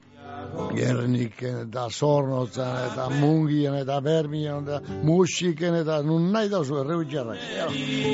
Gerniken 0.74 1.64
eta 1.66 1.86
zornotzan 1.91 2.76
eta 2.93 3.09
mungien 3.11 3.74
eta 3.80 4.01
bermien 4.05 4.62
eta 4.64 4.80
musiken 5.03 5.80
eta 5.80 6.01
nun 6.07 6.30
nahi 6.32 6.49
dauzu 6.53 6.80
errego 6.84 7.03
itxarrak. 7.07 7.45
Ja, 7.57 7.68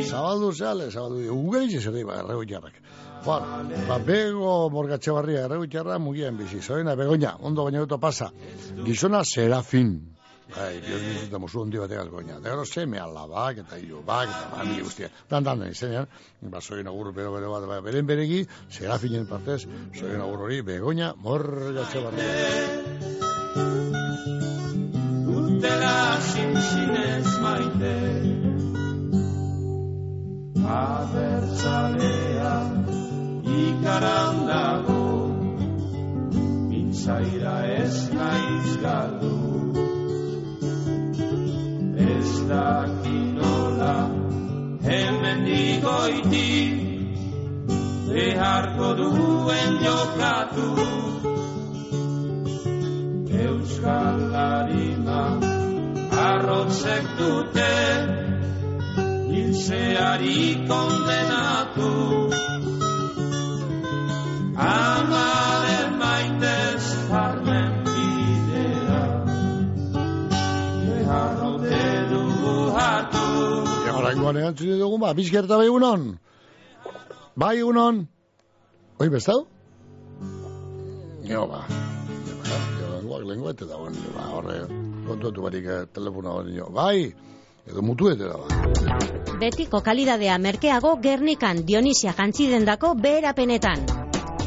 zabaldu 0.09 0.53
zeale, 0.53 0.91
zabaldu, 0.91 1.23
ugeritxe 1.35 1.81
zer 1.81 1.97
diba 2.01 2.19
errego 2.23 2.43
itxarrak. 2.47 2.83
Bueno, 3.27 3.71
ba, 3.89 3.99
bego 3.99 4.59
morgatxe 4.71 5.13
barria 5.13 5.47
errego 5.47 5.65
itxarra 5.67 5.99
mugian 5.99 6.37
bizi. 6.39 6.63
Zoina, 6.63 6.95
begoña, 6.95 7.37
ondo 7.41 7.65
baina 7.65 7.87
pasa. 7.99 8.31
Gizona 8.85 9.25
serafin. 9.25 10.16
Bai, 10.55 10.81
Dios 10.81 11.01
bizita 11.03 11.39
musu 11.43 11.61
hondi 11.61 11.79
batek 11.79 11.99
algoina. 11.99 12.39
Da 12.39 12.53
gero 12.53 12.65
seme 12.65 13.01
alabak 13.03 13.59
eta 13.65 13.79
ilubak 13.83 14.31
eta 14.31 14.51
mami 14.53 14.79
guztia. 14.81 15.09
Dan 15.31 15.45
dan 15.45 15.59
da 15.61 15.69
izenean, 15.69 16.07
ba, 16.41 16.61
soin 16.61 16.87
agur 16.87 17.13
bero 17.13 17.33
bero 17.35 17.51
bat, 17.51 17.67
ba, 17.67 17.81
beren 17.83 18.07
beregi, 18.07 18.47
serafinen 18.71 19.27
partez, 19.27 19.67
soin 19.99 20.21
agur 20.21 20.47
hori, 20.47 20.63
begoña, 20.63 21.15
morgatxe 21.17 22.05
barria. 22.05 23.17
Dutela 25.27 26.21
sinzinez 26.31 27.39
maite 27.43 27.95
Abertzalea 30.77 32.55
ikaran 33.59 34.41
dago 34.51 35.05
Mintzaira 36.71 37.57
ez 37.79 37.97
naiz 38.15 38.77
galdu 38.83 39.76
dakinola 42.49 43.95
hemen 44.87 45.39
digoiti 45.47 46.51
Beharko 48.09 48.89
duen 48.99 49.73
jokatu 49.85 50.69
Euskal 53.47 54.19
Larima 54.35 55.23
arrotzek 56.27 57.05
dute 57.19 57.75
hiltzeari 59.33 60.41
kondenatu 60.71 61.93
Amaren 64.57 65.66
Oraingoan 74.17 74.37
erantzun 74.41 74.79
dugu, 74.81 74.97
ba, 74.97 75.13
bizkerta 75.13 75.59
bai 75.61 75.67
egunon. 75.69 76.05
Bai 77.37 77.59
egunon. 77.59 77.99
Oi, 78.97 79.09
bestau? 79.13 79.43
Jo, 81.29 81.43
ba. 81.51 81.61
Lenguak, 82.95 83.27
lenguak, 83.29 83.59
eta 83.59 83.69
dagoen, 83.69 83.99
ba, 84.15 84.25
horre, 84.39 84.57
kontuatu 85.05 85.45
barik 85.45 85.69
eh, 85.69 85.83
telefono 85.93 86.39
hori, 86.39 86.57
jo. 86.57 86.71
Bai, 86.73 87.13
edo 87.69 87.85
mutu 87.85 88.09
eta 88.15 88.33
da, 88.33 88.41
ba. 88.41 89.37
Betiko 89.37 89.83
kalidadea 89.85 90.39
merkeago 90.41 90.95
Gernikan 91.05 91.67
Dionisia 91.69 92.17
jantzidendako 92.17 92.95
beherapenetan. 92.97 93.85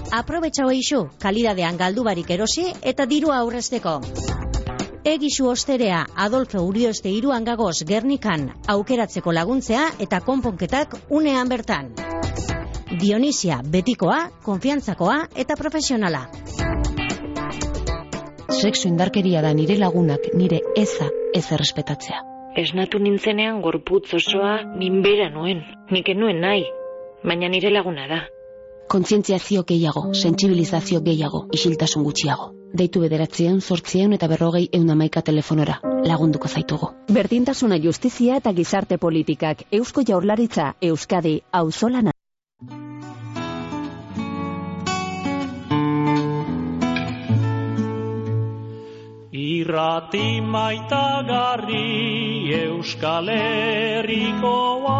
Aprobetxa 0.10 0.66
hoixu, 0.66 1.06
kalidadean 1.22 1.78
galdu 1.78 2.10
barik 2.10 2.34
erosi 2.34 2.72
eta 2.82 3.06
dirua 3.06 3.38
aurrezteko. 3.44 4.00
Egisu 5.06 5.48
osterea 5.48 6.06
Adolfo 6.16 6.60
Urioste 6.68 7.10
iruan 7.10 7.46
gagoz 7.48 7.86
Gernikan 7.88 8.50
aukeratzeko 8.68 9.32
laguntzea 9.32 9.86
eta 10.04 10.20
konponketak 10.20 10.96
unean 11.10 11.48
bertan. 11.48 11.94
Dionisia 13.00 13.62
betikoa, 13.64 14.18
konfiantzakoa 14.44 15.22
eta 15.36 15.56
profesionala. 15.56 16.26
Sexu 18.50 18.90
indarkeria 18.90 19.42
da 19.42 19.54
nire 19.54 19.78
lagunak 19.80 20.34
nire 20.34 20.60
eza 20.76 21.08
ez 21.34 21.46
errespetatzea. 21.48 22.20
Esnatu 22.58 23.00
nintzenean 23.00 23.62
gorputz 23.62 24.14
osoa 24.14 24.58
minbera 24.76 25.30
nuen, 25.30 25.64
nik 25.92 26.12
nuen 26.16 26.42
nahi, 26.42 26.66
baina 27.24 27.48
nire 27.48 27.72
laguna 27.72 28.08
da. 28.12 28.20
Kontzientziazio 28.90 29.62
gehiago, 29.70 30.02
sentsibilizazio 30.18 31.00
gehiago, 31.06 31.44
isiltasun 31.54 32.02
gutxiago. 32.08 32.48
Deitu 32.80 33.04
bederatzean, 33.04 33.60
sortzean 33.62 34.16
eta 34.18 34.28
berrogei 34.32 34.64
eunamaika 34.74 35.22
telefonora. 35.28 35.76
Lagunduko 36.10 36.50
zaitugu. 36.50 36.90
Berdintasuna 37.14 37.78
justizia 37.84 38.40
eta 38.42 38.54
gizarte 38.60 38.98
politikak, 38.98 39.62
Eusko 39.72 40.02
Jaurlaritza, 40.10 40.74
Euskadi, 40.82 41.36
auzolana. 41.52 42.16
Irrati 49.46 50.42
maitagarri 50.42 51.86
Euskal 52.64 53.30
Herrikoa 53.38 54.98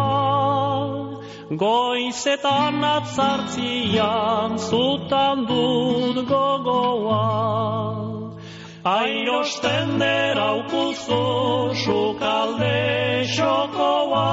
Goizetan 1.50 2.78
atzartzian 2.78 4.54
zutan 4.56 5.46
dut 5.48 6.22
gogoa. 6.28 7.26
Airosten 8.86 9.98
deraukuzu 9.98 11.74
sukalde 11.82 13.26
xokoa. 13.34 14.30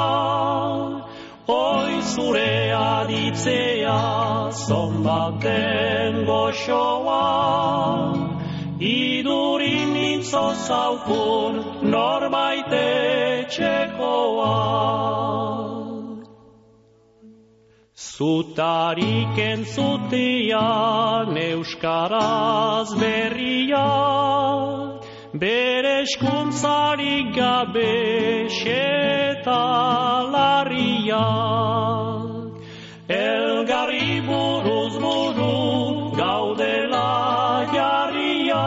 Oi 1.48 2.02
zure 2.14 2.54
aditzea 2.78 4.52
zonbaten 4.54 6.22
goxoa. 6.30 7.26
Idurin 8.80 9.96
itzo 10.14 10.54
zaukun 10.68 11.66
norbait 11.82 12.72
etxekoa. 12.86 14.56
Zutarik 18.18 19.38
entzutian 19.38 21.38
euskaraz 21.38 22.90
berria, 22.98 23.86
bere 25.44 26.02
eskuntzarik 26.02 27.30
gabe 27.36 28.50
xetalarria. 28.58 31.28
Elgarri 33.22 34.12
buruz 34.26 34.94
buru 35.06 35.54
gaudela 36.18 37.14
jarria, 37.76 38.66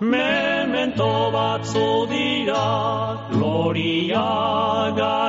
memento 0.00 1.12
batzu 1.36 1.90
dira 2.08 2.68
gloria 3.36 4.28
garria. 4.96 5.27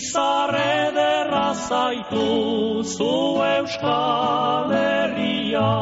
Izarre 0.00 0.96
derra 0.96 1.52
zaitu 1.68 2.80
zu 2.84 3.44
euskal 3.44 4.72
herria. 4.72 5.72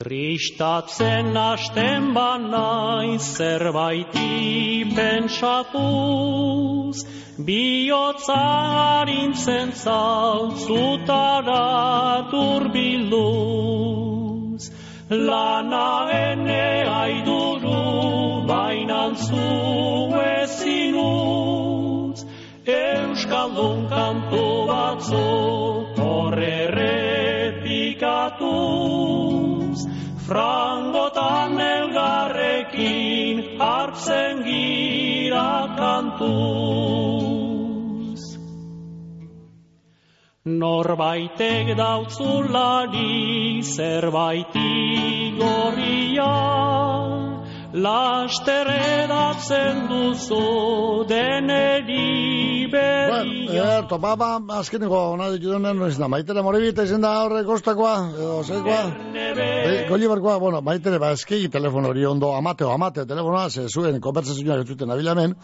Tristatzen 0.00 1.36
hasten 1.36 2.14
banaiz 2.16 3.24
zerbaiti 3.36 4.88
pentsatuz, 4.96 6.96
bihotza 7.44 8.44
harintzen 8.78 9.68
zautzutara 9.84 11.68
turbilduz. 12.32 13.38
lana 15.10 15.90
ene 16.12 16.84
bainan 16.86 17.57
zu 19.26 19.46
ezin 20.24 20.94
utz 20.94 22.20
Euskaldun 22.66 23.88
kantu 23.88 24.46
batzu 24.70 25.26
horre 25.98 26.58
Frangotan 30.28 31.56
elgarrekin 31.56 33.38
hartzen 33.60 34.42
gira 34.44 35.52
kantuz. 35.78 37.18
Norbaitek 40.44 41.72
dautzulari 41.80 43.62
zerbait 43.62 44.52
igorria 44.64 46.34
Laster 47.68 48.64
edatzen 48.72 49.82
duzu 49.90 51.04
deneri 51.04 52.64
berria 52.72 53.66
Erto, 53.78 53.98
ba, 54.00 54.14
ba, 54.16 54.28
azkeneko 54.56 54.96
ona 55.12 55.26
ditu 55.34 55.50
denen, 55.52 55.82
ez 55.84 55.98
da, 56.00 56.08
maitere 56.08 56.40
moribita 56.46 56.86
izen 56.88 57.04
da 57.04 57.10
horre 57.26 57.42
kostakoa, 57.44 57.92
edo 58.14 58.38
zeikoa. 58.42 58.78
E, 59.12 59.84
Golibarkoa, 59.90 60.38
bueno, 60.40 60.62
maitere, 60.64 60.96
ba, 61.02 61.12
eskegi 61.12 61.50
telefono 61.52 61.92
hori 61.92 62.06
ondo, 62.08 62.32
amateo, 62.38 62.70
amateo, 62.72 63.04
telefonoa, 63.10 63.50
ze 63.50 63.66
zuen 63.68 64.00
konversazioak 64.00 64.64
ez 64.64 64.72
zuten 64.72 64.94
abilamen, 64.96 65.36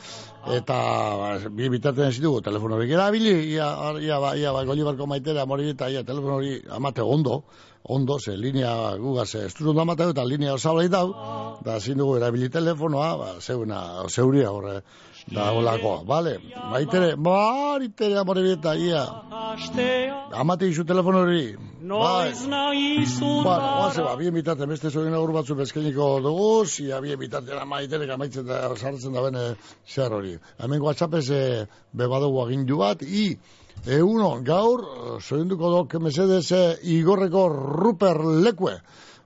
eta 0.56 0.80
ba, 1.20 1.30
bi 1.50 1.68
bitarten 1.76 2.08
ez 2.08 2.16
dugu 2.24 2.40
telefono 2.40 2.80
hori 2.80 2.88
erabili, 2.96 3.36
ia, 3.52 3.68
ia, 4.00 4.18
ba, 4.24 4.32
ia, 4.40 4.56
ba, 4.56 4.64
Golibarko 4.64 5.10
maitere, 5.12 5.44
moribita, 5.44 5.92
ia, 5.92 6.06
telefono 6.08 6.40
hori 6.40 6.56
amateo 6.72 7.04
ondo, 7.18 7.42
ondo, 7.84 8.18
ze 8.18 8.36
linea 8.36 8.96
gugaz 8.96 9.34
ondo 9.60 9.80
amateo, 9.80 10.10
eta 10.10 10.24
linea 10.24 10.54
osablai 10.54 10.88
dau, 10.88 11.12
da 11.64 11.78
zin 11.80 11.98
dugu 11.98 12.16
erabili 12.16 12.48
telefonoa, 12.50 13.16
ba, 13.16 13.32
zeuna, 13.40 14.08
zeuria 14.08 14.50
horre, 14.50 14.80
da 15.26 15.50
holakoa, 15.52 16.02
vale, 16.04 16.38
maitere, 16.70 17.14
maitere, 17.16 18.18
amore 18.18 18.40
ia, 18.78 19.04
amate 20.32 20.68
izu 20.68 20.84
telefono 20.84 21.20
hori, 21.20 21.56
bai, 21.84 22.32
Bueno, 23.44 23.84
oaze, 23.84 24.02
ba, 24.02 24.16
bien 24.16 24.34
bitarten 24.34 24.68
beste 24.68 24.90
zorin 24.90 25.14
agur 25.14 25.32
batzu 25.32 25.54
bezkeniko 25.54 26.20
dugu, 26.24 26.64
zia 26.66 27.00
bien 27.00 27.18
bitarten 27.18 27.58
amaiterek 27.58 28.10
amaitzen 28.10 28.46
da, 28.46 28.62
sartzen 28.76 29.12
da 29.12 29.22
bene 29.22 29.42
zer 29.86 30.12
hori. 30.12 30.38
Hemen 30.58 30.80
WhatsAppez 30.80 31.28
e, 31.30 31.42
bebadugu 31.92 32.40
agindu 32.46 32.80
bat, 32.80 33.02
i, 33.02 33.36
eguno, 33.86 34.38
gaur, 34.44 34.84
zorinduko 35.20 35.70
dok, 35.70 35.94
mesedez, 36.00 36.46
e, 36.52 36.62
igorreko 36.96 37.48
Ruper 37.52 38.20
Lekue. 38.44 38.78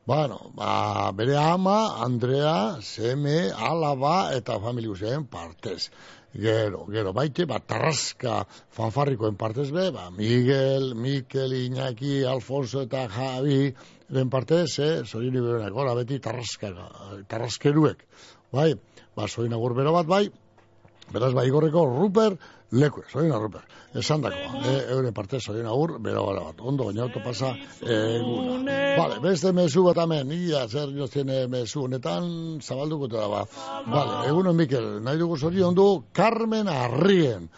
Bueno, 0.08 0.50
ba, 0.56 1.12
bere 1.12 1.36
ama, 1.36 2.00
Andrea, 2.02 2.78
seme, 2.80 3.50
alaba 3.52 4.32
eta 4.34 4.58
familia 4.58 4.94
guztien 4.94 5.26
partez. 5.28 5.90
Gero, 6.32 6.86
gero, 6.88 7.12
baite, 7.12 7.44
ba, 7.48 7.58
tarraska 7.60 8.42
fanfarrikoen 8.74 9.36
partez 9.36 9.70
be, 9.70 9.90
ba, 9.92 10.10
Miguel, 10.10 10.94
Mikel, 10.94 11.52
Iñaki, 11.52 12.24
Alfonso 12.24 12.82
eta 12.82 13.06
Javi, 13.08 13.74
ben 14.08 14.30
partez, 14.32 14.78
eh, 14.78 14.92
zorini 15.04 15.40
berenak, 15.44 15.76
ora, 15.76 15.94
beti 15.94 16.18
tarraska, 16.24 16.72
tarraskeruek, 17.28 18.04
bai, 18.52 18.72
ba, 19.14 19.28
agur 19.28 19.74
bero 19.74 19.92
bat, 19.92 20.06
bai, 20.06 20.24
beraz, 21.12 21.34
ba, 21.34 21.44
igorreko 21.44 21.84
Ruper, 21.86 22.38
leku, 22.70 23.02
zorin 23.10 23.32
Ruper, 23.32 23.62
esan 23.94 24.22
dako, 24.22 24.60
e, 24.60 24.74
euren 24.92 25.14
partez, 25.14 25.40
zorin 25.46 25.66
agur, 25.66 25.96
bero 26.04 26.26
gara 26.26 26.42
bat, 26.50 26.60
ondo, 26.60 26.84
baina 26.88 27.06
auto 27.06 27.22
pasa, 27.24 27.54
eguna. 27.80 28.76
Vale, 28.98 29.20
beste 29.24 29.52
mezu 29.56 29.84
bat 29.86 30.02
amen, 30.04 30.32
ia, 30.32 30.66
zer 30.68 30.92
joztien 30.96 31.32
mezu 31.50 31.86
honetan, 31.86 32.60
zabalduko 32.60 33.08
da, 33.12 33.28
ba, 33.28 33.44
vale, 33.86 34.20
egunon 34.28 34.56
Mikel, 34.56 34.90
nahi 35.04 35.20
dugu 35.20 35.38
zorion 35.38 35.74
du, 35.74 35.88
Carmen 36.12 36.68
Arrien, 36.68 37.48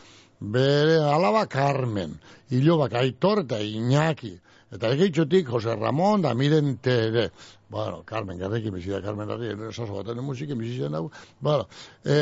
bere 0.40 1.00
alaba 1.02 1.46
Carmen, 1.50 2.14
hilobak 2.50 2.94
Aitor 3.02 3.44
eta 3.44 3.58
Iñaki, 3.61 4.36
eta 4.74 4.92
egeitxotik 4.94 5.48
Jose 5.50 5.74
Ramon 5.74 6.22
da 6.22 6.34
Miren 6.34 6.76
Tere. 6.82 7.30
Bueno, 7.70 8.02
Carmen, 8.06 8.38
garrekin 8.38 8.74
bizi 8.74 8.90
da 8.90 9.00
Carmen 9.02 9.30
Arrien, 9.30 9.60
esaso 9.68 9.94
baten 9.94 10.18
musikin 10.26 10.58
bizi 10.58 10.80
zen 10.82 10.94
dago. 10.96 11.10
Bueno, 11.38 11.68
e, 12.02 12.16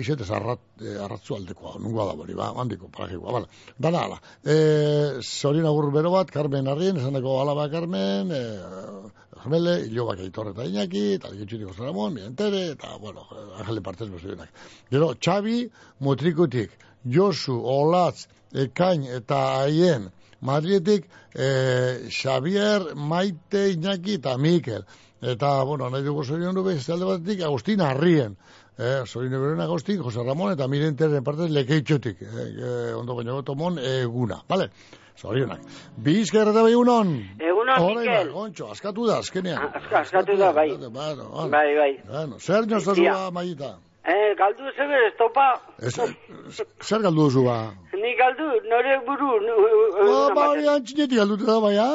izetez 0.00 0.30
arrat, 0.32 0.62
e, 0.80 0.94
arratzu 1.04 1.36
aldekoa, 1.36 1.74
nungoa 1.80 2.06
da 2.08 2.14
bori, 2.16 2.36
ba, 2.36 2.48
handiko, 2.62 2.88
parajikoa, 2.88 3.34
bala. 3.36 3.50
Dala, 3.76 4.04
ala. 4.08 4.20
E, 4.40 4.56
zorin 5.20 5.68
agur 5.68 5.90
bero 5.92 6.12
bat, 6.14 6.32
Carmen 6.32 6.68
Arrien, 6.72 6.96
esan 6.96 7.18
dako 7.18 7.36
alaba 7.42 7.68
Carmen, 7.72 8.32
e, 8.32 8.42
Jamele, 9.42 9.76
hilobak 9.88 10.24
Aitor 10.24 10.54
eta 10.54 10.64
Iñaki, 10.68 11.04
eta 11.18 11.32
egeitxotik 11.34 11.68
Jose 11.68 11.84
Ramon, 11.84 12.14
Miren 12.16 12.36
Tere, 12.36 12.70
eta, 12.76 12.96
bueno, 13.00 13.26
Angele 13.58 13.84
Partez 13.84 14.08
bezionak. 14.08 14.48
Gero, 14.90 15.12
Xabi, 15.20 15.66
Motrikutik, 16.00 16.72
Josu, 17.04 17.60
Olatz, 17.60 18.28
Ekain 18.52 19.04
eta 19.04 19.42
Aien, 19.60 20.08
Madrietik, 20.40 21.06
e, 21.34 22.08
Xavier, 22.08 22.94
Maite, 22.94 23.68
Iñaki 23.74 24.18
eta 24.20 24.36
Mikel. 24.38 24.84
Eta, 25.20 25.62
bueno, 25.64 25.90
nahi 25.90 26.02
dugu 26.02 26.24
zorion 26.24 26.54
du 26.56 26.64
beste 26.64 26.92
alde 26.92 27.04
batetik, 27.04 27.42
Agustin 27.44 27.82
Arrien. 27.84 28.38
Eh, 28.78 29.02
zorion 29.06 29.36
beren 29.42 29.60
Agustin, 29.60 30.00
Jose 30.00 30.24
Ramon 30.24 30.54
eta 30.54 30.68
Miren 30.68 30.96
Terren 30.96 31.24
partez 31.24 31.50
lekeitxotik. 31.52 32.22
Eh, 32.22 32.46
eh, 32.56 32.94
ondo 32.96 33.14
baino 33.18 33.34
gotomon 33.36 33.76
eguna. 33.78 34.40
Vale? 34.48 34.70
Zorionak. 35.20 35.60
Bizker 36.00 36.48
eta 36.48 36.62
bai 36.64 36.72
unon. 36.74 37.12
Egunon, 37.36 37.76
Orain 37.76 37.98
Mikel. 37.98 38.14
bai, 38.14 38.32
Gontxo, 38.32 38.70
askatu 38.72 39.06
da, 39.10 39.18
azkenean. 39.20 39.68
Aska, 39.74 40.00
askatu 40.00 40.38
da, 40.40 40.52
bai. 40.56 40.70
Bueno, 40.70 40.90
bueno. 40.96 41.48
Bai, 41.52 41.76
bai. 41.76 41.92
Bueno, 42.08 42.40
zer 42.40 42.66
nioz 42.66 42.86
Maita? 43.32 43.76
Eh, 44.04 44.34
galdu 44.34 44.64
zer 44.76 44.90
ez 44.96 45.12
topa, 45.18 45.60
Ez, 45.78 45.92
zer 46.80 47.02
galdu 47.04 47.26
duzu 47.28 47.42
ba? 47.44 47.58
ni 47.92 48.14
galdu, 48.16 48.46
nore 48.70 48.94
buru, 49.06 49.28
Ba, 50.00 50.34
ba, 50.34 50.48
hori 50.54 50.66
antxinetik 50.68 51.18
galdute 51.18 51.44
da, 51.44 51.58
bai, 51.60 51.76
ha? 51.76 51.90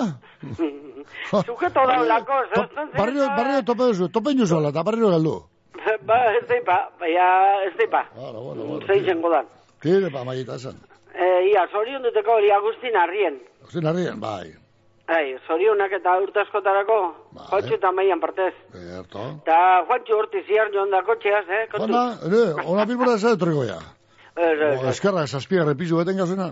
Zuketo 1.46 1.82
da 1.90 1.98
lako, 2.06 2.38
zazten 2.54 2.92
Barrio, 2.98 3.26
barrio 3.38 3.64
tope 3.66 3.88
duzu, 3.90 4.10
tope 4.10 4.32
inozu 4.32 4.58
ala, 4.58 4.70
eta 4.70 4.84
barrio 4.84 5.10
galdu. 5.10 5.36
Ba, 6.10 6.18
ez 6.38 6.46
deipa, 6.48 6.78
baina 7.00 7.26
ez 7.66 7.74
deipa. 7.78 8.04
Bueno, 8.16 8.42
bueno, 8.42 8.64
bueno. 8.70 8.86
Zeitzen 8.88 9.22
godan. 9.22 9.46
Tire, 9.82 10.10
ba, 10.10 10.24
Maita, 10.24 10.56
esan. 10.56 10.78
Eh, 11.14 11.50
ia, 11.52 11.66
zorion 11.72 12.04
duteko 12.04 12.38
hori 12.38 12.50
Agustin 12.52 12.96
Arrien. 12.98 13.42
Zin 13.72 13.86
harrien, 13.88 14.20
bai. 14.22 14.54
Ai, 15.06 15.36
zorionak 15.48 15.92
eta 16.00 16.16
urte 16.18 16.42
askotarako, 16.42 16.96
kotxe 17.52 17.76
eta 17.78 17.92
maian 17.94 18.22
partez. 18.22 18.54
Eta 18.74 19.60
Juancho 19.86 20.18
horti 20.18 20.42
ziar 20.48 20.72
joan 20.74 20.90
da 20.90 21.04
kotxeaz, 21.06 21.46
eh? 21.46 21.68
Kontu. 21.72 21.92
Ona, 21.92 22.06
ere, 22.26 22.46
ona 22.66 22.86
bilbora 22.90 23.14
ez 23.20 23.22
da 23.22 23.36
etorriko 23.38 23.68
ja. 23.68 23.78
Ez, 24.36 24.58
ez, 24.58 24.72
O, 24.72 24.82
ez. 24.82 24.96
Eskerra, 24.96 25.28
zazpia 25.28 25.64
repizu 25.68 26.02
beten 26.02 26.18
gazuna. 26.18 26.50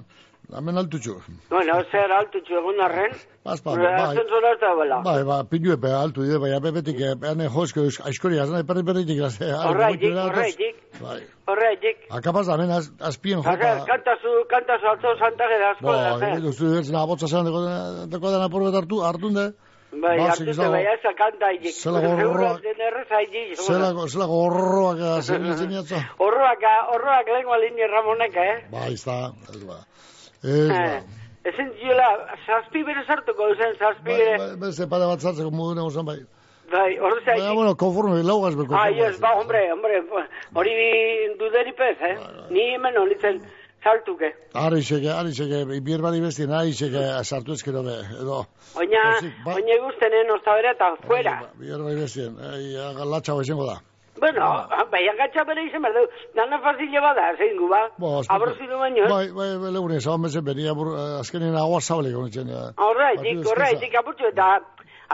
Hemen 0.52 0.78
altutxu. 0.78 1.16
Bueno, 1.50 1.78
zer 1.90 2.12
altutxu 2.12 2.58
egun 2.60 2.82
arren. 2.84 3.14
Bazpa, 3.48 3.72
Bai. 3.78 3.86
bai. 3.86 4.02
Ascensora 4.10 4.52
ez 4.54 4.60
da. 4.62 5.00
Bai, 5.06 5.24
ba, 5.24 5.38
pinu 5.50 5.72
epe 5.74 5.90
altu 5.96 6.26
dide, 6.28 6.38
bai, 6.44 6.52
apepetik, 6.58 7.00
ane 7.32 7.48
jozko, 7.50 7.86
aizkori, 8.10 8.40
azan, 8.44 8.66
perri 8.68 8.84
perritik. 8.84 9.22
Horraitik, 9.24 10.14
horraitik, 10.26 10.76
Bai. 11.02 11.20
horraitik. 11.48 12.06
Akapaz 12.12 12.46
da, 12.48 12.54
hemen 12.60 12.72
az- 12.72 12.92
azpien 13.00 13.40
Azer, 13.40 13.58
jota. 13.64 13.86
kantazu, 13.88 14.32
kantazu 14.50 14.86
alto 14.94 15.16
santagera 15.18 15.72
asko 15.72 15.92
da, 15.94 16.12
eh? 16.20 16.32
egin 16.34 16.46
duzu, 16.46 16.74
ez 16.80 16.92
na, 16.92 17.06
botza 17.08 17.28
zelan, 17.28 18.10
deko 18.10 18.32
dena 18.32 18.46
apur 18.52 18.64
bat 18.68 18.76
hartu, 18.82 19.02
hartun 19.02 19.34
de. 19.34 19.48
Bai, 19.94 20.18
Ba, 20.18 20.30
hartute, 20.30 20.70
bai, 20.76 20.84
ez 20.94 21.02
kanta 21.18 21.46
haitik. 21.52 21.74
Zela 21.74 22.00
gorroak. 22.02 22.64
Errez 22.66 23.10
haitik. 23.10 23.58
Zelako, 23.62 24.08
zelako 24.08 24.40
horroak 24.46 24.98
zer 25.24 25.40
nintzen 25.40 25.72
jatza. 25.72 26.00
Horroak, 26.18 26.64
horroak 26.94 27.28
lengua 27.38 27.58
linea 27.62 27.88
Ramonek, 27.88 28.36
eh? 28.36 28.56
Ba, 28.72 28.88
ez 28.90 29.04
da, 29.06 29.32
ez 29.54 29.64
ba. 29.64 29.80
Ba. 30.44 30.50
Eh, 30.50 31.02
Ezen 31.44 31.74
ziola, 31.80 32.06
zazpi 32.48 32.84
bere 32.88 33.02
sartuko 33.06 33.50
duzen, 33.50 33.74
zazpi 33.80 34.06
Bai, 34.12 34.18
bere. 34.18 34.38
bai, 34.40 34.56
beste 34.62 34.86
pare 34.88 35.06
bat 35.10 35.20
zartzeko 35.20 35.52
mudu 35.52 35.76
negozen 35.76 36.06
bai. 36.08 36.20
Bai, 36.72 36.98
hor 37.00 37.12
Baina, 37.18 37.26
zaitik. 37.26 37.56
bueno, 37.58 37.74
konforme, 37.76 38.24
laugaz 38.24 38.56
beko. 38.56 38.76
Ai, 38.80 39.00
ez, 39.04 39.20
ba, 39.20 39.34
hombre, 39.40 39.60
hombre, 39.74 40.00
hori 40.56 40.72
duderi 41.40 41.74
pez, 41.76 41.98
eh? 42.02 42.16
Ni 42.50 42.64
hemen 42.74 42.96
honitzen 42.98 43.42
saltuke. 43.84 44.32
Ari 44.56 44.82
seke, 44.82 45.12
ari 45.12 45.34
seke, 45.36 45.66
bier 45.84 46.02
bali 46.02 46.22
bestien, 46.24 46.52
ari 46.56 46.72
seke 46.74 47.04
sartu 47.28 47.54
ezkero 47.60 47.84
be, 47.84 47.98
edo. 48.22 48.46
Oina, 48.80 49.04
Ezik, 49.18 49.36
ba- 49.46 49.56
oina 49.60 49.76
guztenen 49.84 50.32
ostabera 50.38 50.72
eta 50.72 50.94
fuera. 51.06 51.36
Bier 51.60 51.84
bali 51.84 52.00
bestien, 52.00 52.40
ei, 52.54 52.72
latxa 53.04 53.36
bezengo 53.36 53.68
da. 53.68 53.82
Bueno, 54.20 54.68
bai, 54.92 55.08
agatxa 55.10 55.44
bere 55.44 55.64
izan 55.66 55.82
behar 55.82 55.96
du. 55.98 56.04
Dana 56.36 56.60
fazile 56.62 57.00
bada, 57.02 57.32
zein 57.38 57.58
gu, 57.58 57.68
ba? 57.70 57.82
Bo, 57.98 58.22
Aborzidu 58.30 58.78
baino, 58.78 59.08
Bai, 59.10 59.28
bai, 59.32 59.58
bai, 59.58 59.72
legune, 59.74 60.00
zaban 60.02 60.22
bezen 60.28 60.46
benia, 60.46 60.74
bur, 60.74 60.94
eh, 60.94 61.20
azkenien 61.20 61.56
agua 61.58 61.82
zabalik 61.82 62.16
honetzen. 62.16 62.52
Horraitik, 62.78 63.42
horraitik, 63.52 63.96
aputxu 63.96 64.28
eta, 64.30 64.60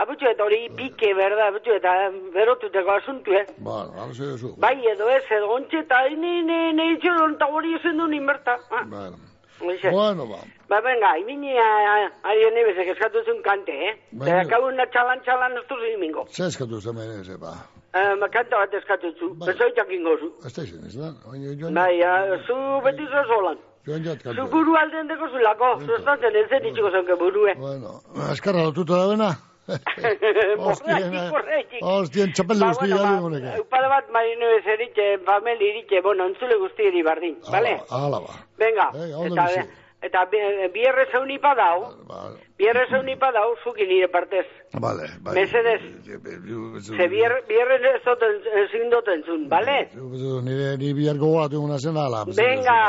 aputxu 0.04 0.28
eta 0.30 0.44
hori 0.44 0.68
pike, 0.76 1.14
berda, 1.14 1.48
aputxu 1.48 1.72
eta 1.78 1.94
berotuteko 2.34 2.92
asuntu, 2.98 3.32
eh? 3.40 3.46
Ba, 3.58 3.80
ara 3.96 4.12
zeu 4.12 4.30
duzu. 4.36 4.54
Bai, 4.60 4.76
edo 4.92 5.08
ez, 5.08 5.24
edo 5.30 5.48
ontxe, 5.56 5.78
eta 5.86 6.04
ni, 6.10 6.42
ni, 6.42 6.60
ni, 6.76 6.92
itxeron, 6.98 7.34
eta 7.40 7.46
hori 7.48 7.74
ezen 7.80 7.96
du 7.98 8.06
ninberta. 8.06 8.58
Ah, 8.70 8.84
Bueno. 8.90 10.24
Ba. 10.26 10.38
Ba, 10.68 10.80
venga, 10.80 11.18
imini 11.18 11.52
ari 11.58 12.44
honi 12.46 12.62
bezek 12.64 12.88
eskatu 12.94 13.20
zuen 13.26 13.42
kante, 13.42 13.72
eh? 13.90 13.92
Baina- 14.12 14.40
Eta 14.42 14.50
kauna 14.56 14.86
txalan 14.86 15.20
txalan 15.20 15.52
ez 15.58 15.64
duzu 15.68 15.84
imingo. 15.96 16.24
Zer 16.32 16.46
eskatu 16.46 16.78
ez, 16.78 17.36
ba. 17.38 17.52
Eh, 17.92 18.14
ma 18.20 18.28
kanta 18.30 18.56
bat 18.60 18.74
eskatu 18.78 19.08
zu, 19.18 19.28
bezoitak 19.46 19.88
ingo 19.90 20.12
zu. 20.20 20.28
Ez 20.46 20.52
da 20.54 20.62
izan, 20.62 20.84
ez 20.86 20.94
da? 20.94 21.08
Joan, 21.60 21.74
Bai, 21.74 21.98
ja, 21.98 22.12
zu 22.46 22.54
beti 22.84 23.06
zo 23.10 23.22
solan. 23.30 23.58
joan 23.86 24.04
jat 24.04 24.22
Zu 24.22 24.28
kantu. 24.30 24.44
buru 24.52 24.76
alden 24.78 25.08
deko 25.08 25.26
zulako, 25.32 25.70
zu 25.86 25.94
estatzen 25.98 26.36
ez 26.36 26.48
zen 26.48 26.64
itxiko 26.70 26.90
zonke 26.90 27.16
burue. 27.18 27.54
Bueno, 27.58 28.00
askarra 28.30 28.62
lotuta 28.68 28.94
da 29.00 29.08
bena? 29.10 29.30
Porraik, 29.66 31.16
porraik. 31.34 31.74
Hostien, 31.82 32.32
txapelde 32.32 32.64
Ba, 32.64 32.70
guzti 32.72 32.92
bueno, 32.92 33.40
ba. 33.42 33.52
Upade 33.64 33.88
bat 33.92 34.08
marino 34.14 34.46
ezeritxe, 34.60 35.06
fameli 35.26 35.68
iritxe, 35.72 36.00
bueno, 36.06 36.26
entzule 36.30 36.56
guztieri 36.62 37.02
bardin, 37.06 37.36
bale? 37.50 37.76
Hala 37.90 38.20
ba. 38.26 38.34
Venga, 38.58 38.90
eta. 39.26 39.46
Eta 40.02 40.24
bi- 40.30 40.68
bierre 40.72 41.04
zauni 41.12 41.38
padau, 41.38 41.92
bierre 42.56 42.86
zauni 42.90 43.16
padau, 43.16 43.54
zuki 43.64 43.84
nire 43.86 44.08
partez. 44.08 44.46
Vale, 44.72 45.08
bai. 45.20 45.34
Mesedez, 45.34 45.82
ze 46.04 47.08
bierre, 47.08 47.42
bierre 47.48 47.76
ez 47.96 48.02
doten, 48.04 48.40
ezin 48.64 48.90
doten 48.90 49.22
zun, 49.26 49.48
bale? 49.48 49.90
Nire, 50.46 50.76
ni 50.78 50.94
bihar 50.94 51.16
gogoratu 51.18 51.60
guna 51.60 51.78
zen 51.78 51.96
ala. 51.96 52.24
Venga, 52.24 52.80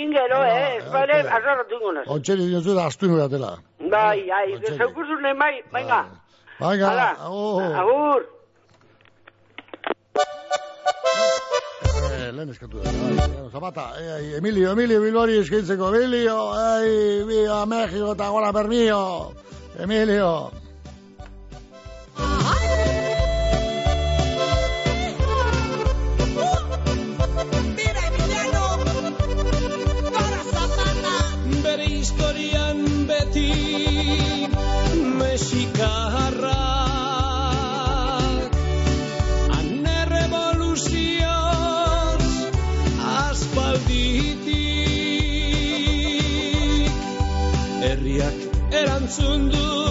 ingero, 0.00 0.42
eh, 0.44 0.76
ez 0.78 0.90
bale, 0.92 1.20
azarratu 1.20 1.78
gunaz. 1.80 2.06
Ontxeri 2.08 2.46
diozu 2.48 2.74
da 2.74 2.86
astu 2.86 3.06
nuratela. 3.06 3.56
Bai, 3.90 4.30
ai, 4.30 4.58
zeukuzun 4.78 5.22
bai, 5.38 5.62
venga. 5.72 6.04
Venga, 6.60 7.16
agur. 7.24 7.62
agur. 7.82 8.39
Lehen 12.36 12.50
eskatu 12.50 12.78
da. 12.78 12.92
bai, 12.92 13.14
bueno, 13.16 13.50
Zapata, 13.50 13.90
eh, 14.00 14.12
ai, 14.12 14.34
Emilio, 14.38 14.72
Emilio 14.72 15.00
Bilbori 15.00 15.38
eskaintzeko. 15.40 15.94
Emilio, 15.94 16.38
ai, 16.52 17.24
viva 17.26 17.64
México 17.66 18.12
eta 18.12 18.28
gora 18.28 18.52
Bernio. 18.52 19.32
Emilio. 19.78 20.50
bere 22.16 22.49
erantzun 49.18 49.89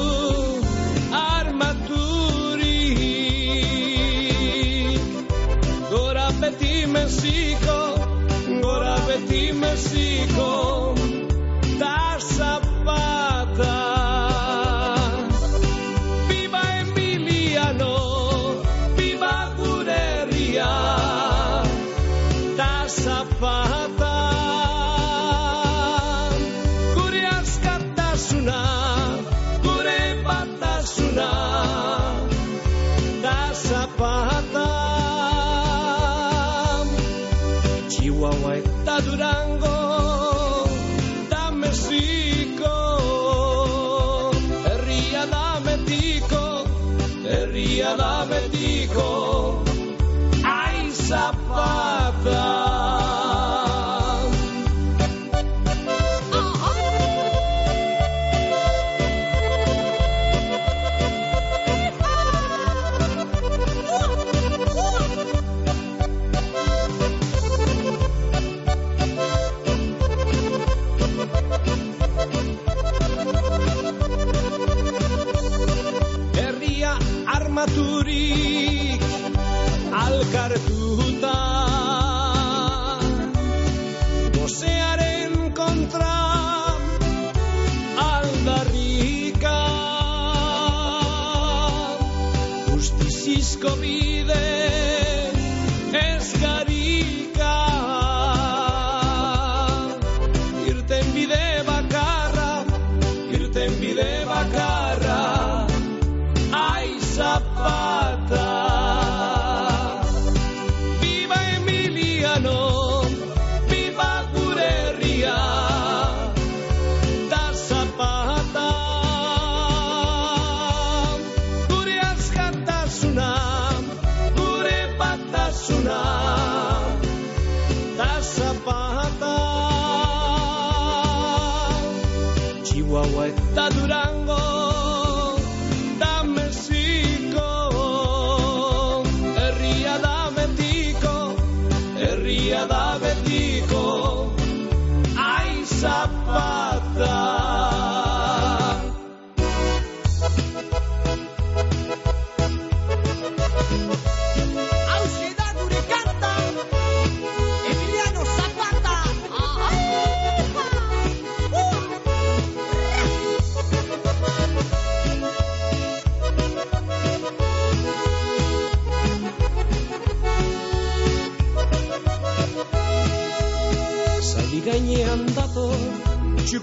Metiko, 48.99 49.63
ai 50.43 50.91
Zapata. 50.91 52.58
Justizizko 93.39 93.69
bide 93.81 94.48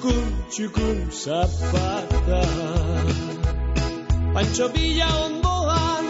Txukun, 0.07 0.27
txukun 0.55 0.99
zapata. 1.11 2.43
Pantxo 4.35 4.69
bila 4.71 5.09
ondoan 5.27 6.07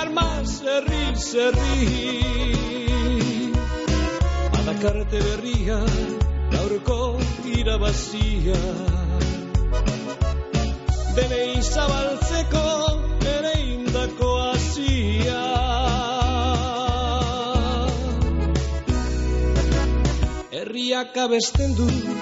Armaz 0.00 0.52
herri 0.62 1.00
zerri. 1.18 1.88
Adakarte 4.54 5.18
berria 5.26 5.80
Gaurko 6.54 7.00
irabazia. 7.58 8.62
Denei 11.18 11.58
zabaltzeko 11.58 12.64
Ere 13.34 13.54
indako 13.66 14.30
azia 14.46 15.42
Herriak 20.54 21.18
abesten 21.26 21.74
du 21.74 22.19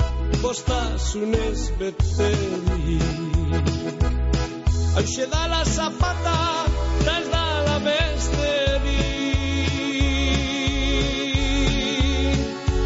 postasunez 0.48 1.60
beteri 1.78 3.00
Hauxe 4.94 5.26
da 5.32 5.42
la 5.52 5.62
zapata, 5.64 6.38
da 7.04 7.16
ez 7.20 7.28
da 7.34 7.44
la 7.66 7.76
besteri 7.86 9.04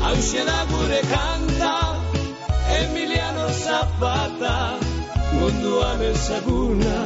Hauxe 0.03 0.43
da 0.49 0.59
gure 0.73 1.01
kanta, 1.13 1.77
Emiliano 2.81 3.47
Zapata 3.65 4.57
Munduan 5.39 6.03
ezaguna, 6.11 6.99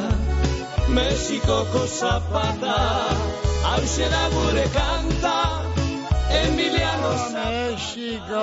Mexikoko 0.89 1.85
zapata. 1.99 2.77
Hauxe 3.69 4.09
da 4.09 4.23
gure 4.33 4.65
kanta, 4.77 5.37
Emiliano 6.41 6.86
México, 7.07 8.41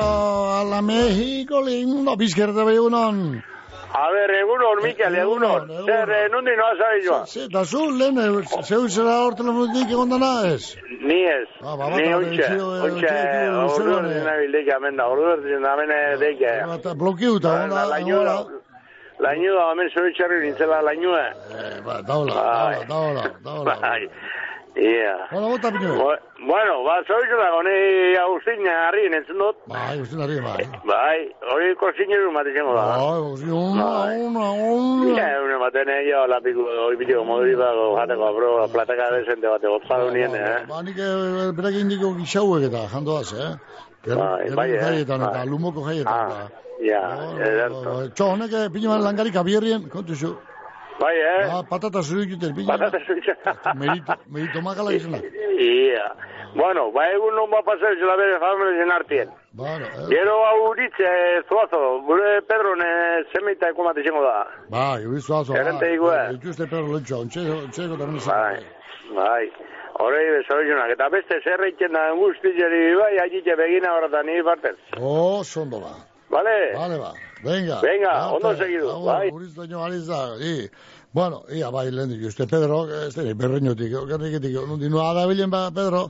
a 0.58 0.64
la 0.64 0.80
México 0.82 1.60
lindo, 1.62 2.16
bizkerte 2.16 2.64
behunon. 2.64 3.42
A 3.94 4.10
ber, 4.10 4.30
egunon, 4.34 4.82
Mikel, 4.82 5.14
egunon. 5.14 5.68
Zer, 5.86 6.10
eh, 6.10 6.28
nundi 6.32 6.50
noa 6.58 6.74
zari 6.80 7.04
joa? 7.06 7.26
Ze, 7.26 7.46
da 7.48 7.64
zu, 7.64 7.84
lehen, 7.98 8.18
eh, 8.18 8.62
zeu 8.66 8.88
zera 8.88 9.20
hor 9.22 9.36
telefonetik 9.38 9.92
egon 9.94 10.10
dana 10.10 10.32
ez? 10.50 10.72
Ni 11.00 11.20
ez. 11.30 11.46
Ah, 11.62 11.76
ba, 11.76 11.90
Ni 11.94 12.08
untxe, 12.14 12.48
zio, 12.48 12.72
eh, 12.74 12.82
ordu 12.82 13.00
zelan, 13.76 14.08
erdin 14.10 14.26
nabil 14.26 14.52
deke 14.58 14.74
hemen 14.74 14.96
da, 14.98 15.06
ordu 15.14 15.28
erdin 15.36 15.68
hemen 15.70 15.94
eh, 15.94 16.16
deke. 16.24 16.54
Eta 16.78 16.94
blokiuta, 16.94 17.54
onda, 17.68 17.84
Lainua, 17.92 18.34
lainua, 19.20 19.70
hemen 19.72 19.90
zoritxarri 19.94 20.40
nintzela 20.42 20.82
lainua. 20.82 21.26
Eh, 21.54 21.80
ba, 21.86 22.00
daula, 22.02 22.34
Bai. 22.34 22.86
daula, 22.88 23.30
daula. 23.44 23.78
Bai. 24.74 24.82
Ia. 24.84 25.16
Bueno, 25.30 25.48
bota. 25.50 25.70
Bu- 25.70 26.18
Bueno, 26.44 26.82
ba, 26.84 27.00
zoritxu 27.08 27.36
dago, 27.40 27.62
ni 27.62 28.16
Agustin 28.20 28.66
harri 28.68 29.08
dut. 29.38 29.56
Bai, 29.66 29.98
guztien 29.98 30.20
harri, 30.20 30.40
bai. 30.40 30.64
Bai, 30.84 31.18
hori 31.52 31.74
korzineru 31.80 32.32
bat 32.34 32.46
izango 32.46 32.74
da. 32.74 32.84
Bai, 32.98 33.20
guztien, 33.22 33.52
una, 33.52 33.86
una, 34.28 34.50
una. 34.52 35.14
Ja, 35.16 35.40
une 35.40 35.56
baten 35.62 35.88
jo, 36.10 36.26
lapiko, 36.26 36.66
hori 36.86 36.96
bitiko 36.96 37.24
moduri 37.24 37.54
bago, 37.54 37.96
jateko, 37.96 38.32
bro, 38.36 38.68
plataka 38.74 39.10
desente 39.16 39.46
bate, 39.48 39.66
gozpadu 39.68 40.10
nien, 40.10 40.34
eh? 40.34 40.66
Ba, 40.68 40.82
nik 40.82 40.98
eh, 40.98 41.52
berak 41.56 41.74
indiko 41.80 42.12
gixauek 42.18 42.64
eta 42.68 42.84
jandoaz, 42.92 43.32
eh? 43.32 43.52
Bai, 44.04 44.50
bai, 44.52 44.70
eh? 44.74 44.80
jaietan 44.82 45.22
eta 45.22 45.38
Bai. 45.38 45.46
lumoko 45.48 45.80
jaietan. 45.88 46.28
da. 46.28 46.48
Ja, 46.84 47.00
ederto. 47.40 48.08
Txo, 48.12 48.26
honek 48.34 48.52
eh, 48.52 48.68
pinuan 48.74 49.00
langarik 49.00 49.36
abierrien, 49.36 49.88
kontu 49.88 50.14
zu. 50.14 50.34
Bai, 51.00 51.16
eh? 51.16 51.42
Ah, 51.50 51.62
patata 51.68 52.02
zurik 52.02 52.30
juten, 52.30 52.54
pinu. 52.54 52.68
Patata 52.68 52.98
zurik. 53.06 53.26
Merito, 53.80 54.14
merito 54.30 54.60
makala 54.62 54.92
izena. 54.98 55.18
Ia. 55.58 56.06
Bueno, 56.54 56.92
ba 56.94 57.02
egun 57.10 57.34
non 57.34 57.50
ba 57.50 57.62
pasau 57.66 57.90
zela 57.98 58.14
bere 58.16 58.38
familien 58.38 58.92
artien. 58.94 59.28
Bueno, 59.58 59.86
eh. 59.90 60.06
Gero 60.12 60.36
hau 60.46 60.70
uritze 60.70 61.10
zuazo, 61.48 61.80
gure 62.06 62.40
Pedro 62.46 62.76
ne 62.78 62.90
semita 63.32 63.68
ekumate 63.74 64.00
izango 64.06 64.22
da. 64.22 64.46
Bai, 64.70 65.02
urizu 65.06 65.34
azo. 65.34 65.52
Gerente 65.52 65.90
igue. 65.94 66.18
Ikuste 66.38 66.68
perro 66.70 66.94
lentxo, 66.94 67.18
ontxeko, 67.26 67.58
ontxeko 67.66 67.98
tamén 67.98 68.22
Bai, 68.26 68.62
bai. 69.18 69.44
Horei 69.98 70.26
bezoizunak, 70.38 70.90
eta 70.94 71.06
beste 71.10 71.36
zer 71.42 71.60
egiten 71.66 71.92
da 71.94 72.08
guztizeri 72.18 72.94
bai, 72.98 73.12
agite 73.26 73.54
begina 73.58 73.92
horretan 73.94 74.26
ni 74.26 74.40
partez. 74.46 74.78
Oh, 74.98 75.42
sondo 75.44 75.82
Vale? 76.30 76.72
Vale, 76.74 76.98
ba. 76.98 77.12
Venga. 77.44 77.80
Venga, 77.80 78.10
Arte. 78.10 78.34
ondo 78.36 78.56
segidu, 78.56 79.04
bai. 79.04 79.30
Uriz 79.30 79.54
doño 79.54 79.84
Ariza, 79.84 80.36
i. 80.40 80.68
Bueno, 81.14 81.44
ia 81.48 81.70
bai 81.70 81.92
lehendik, 81.92 82.24
uste 82.26 82.46
Pedro, 82.50 82.88
ez 82.90 83.14
dira, 83.14 83.34
berreñotik, 83.38 83.92
gerriketik, 84.08 84.56
noa 84.90 85.12
da 85.14 85.28
bilen 85.30 85.50
ba, 85.50 85.68
Pedro, 85.70 86.08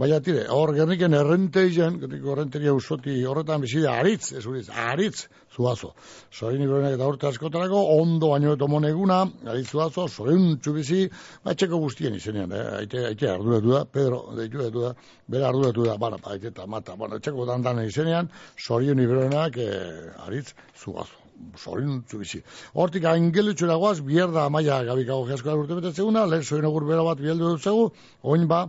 baina 0.00 0.20
tire, 0.24 0.46
hor 0.48 0.72
gerriken 0.72 1.12
errente 1.12 1.66
izen, 1.68 1.98
gerriko 2.00 2.32
errenteria 2.32 2.72
usoti 2.72 3.18
horretan 3.28 3.60
bizidea, 3.60 3.98
aritz, 4.00 4.32
ez 4.32 4.46
uriz, 4.46 4.70
aritz, 4.70 5.26
zuazo. 5.56 5.92
Sorin 6.30 6.62
ibronek 6.62 6.96
eta 6.96 7.08
urte 7.08 7.28
askotarako, 7.30 7.82
ondo 7.96 8.30
baino 8.34 8.54
eto 8.56 8.68
moneguna, 8.68 9.22
aritz 9.48 9.68
zuazo, 9.72 10.06
sorin 10.12 10.56
txubizi, 10.62 11.02
ba, 11.44 11.54
txeko 11.54 11.80
guztien 11.82 12.16
izenean, 12.18 12.52
eh? 12.52 12.64
aite, 12.82 13.04
aite 13.10 13.30
arduratu 13.32 13.74
da, 13.74 13.84
Pedro, 13.98 14.22
deitu 14.38 14.70
da, 14.80 14.94
bera 15.32 15.52
arduratu 15.52 15.86
da, 15.88 15.98
bara, 16.00 16.20
ba, 16.22 16.34
aite 16.36 16.52
eta 16.52 16.66
mata, 16.70 16.96
bueno, 17.00 17.20
txeko 17.20 17.46
dandan 17.48 17.84
izenean, 17.86 18.32
sorin 18.68 19.00
ibronek, 19.02 19.62
eh, 19.62 20.26
aritz 20.26 20.50
zuazo 20.76 21.24
sorin 21.60 21.98
bizi. 22.08 22.40
Hortik 22.80 23.04
angelutxura 23.10 23.76
goaz, 23.80 23.98
bierda 24.00 24.46
amaia 24.48 24.78
gabikago 24.88 25.26
jaskoa 25.28 25.56
urte 25.60 25.76
betetzeguna, 25.76 26.24
lehen 26.32 26.64
egur 26.70 26.86
bera 26.88 27.04
bat 27.04 27.20
bieldu 27.20 27.50
dut 27.52 27.62
zegu, 27.62 27.90
oin 28.22 28.46
ba, 28.48 28.62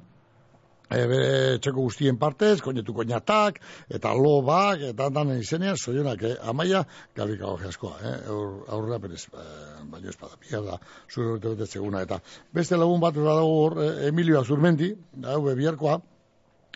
e, 0.89 1.05
bere 1.09 1.59
txeko 1.59 1.85
guztien 1.87 2.17
partez, 2.19 2.57
koinetu 2.63 2.95
koinatak, 2.95 3.59
eta 3.93 4.13
lobak, 4.17 4.83
eta 4.91 5.09
danen 5.13 5.41
izenean, 5.43 5.77
soionak, 5.77 6.23
eh, 6.23 6.35
amaia 6.51 6.83
gabikago 7.15 7.57
jaskoa, 7.63 7.95
eh, 8.01 8.17
aur, 8.33 8.59
aurrera 8.77 8.99
perez, 9.03 9.25
eh, 9.33 9.47
baino 9.91 10.09
espada, 10.13 10.39
bierda, 10.43 10.79
zure 11.09 11.33
urte 11.35 11.55
betetzeguna, 11.55 12.03
eta 12.07 12.21
beste 12.53 12.79
lagun 12.79 13.03
bat 13.03 13.15
badago 13.15 13.57
hor, 13.63 13.81
eh, 13.83 14.07
Emilio 14.11 14.41
Azurmendi, 14.41 14.93
hau 15.23 15.41
biharkoa, 15.47 16.01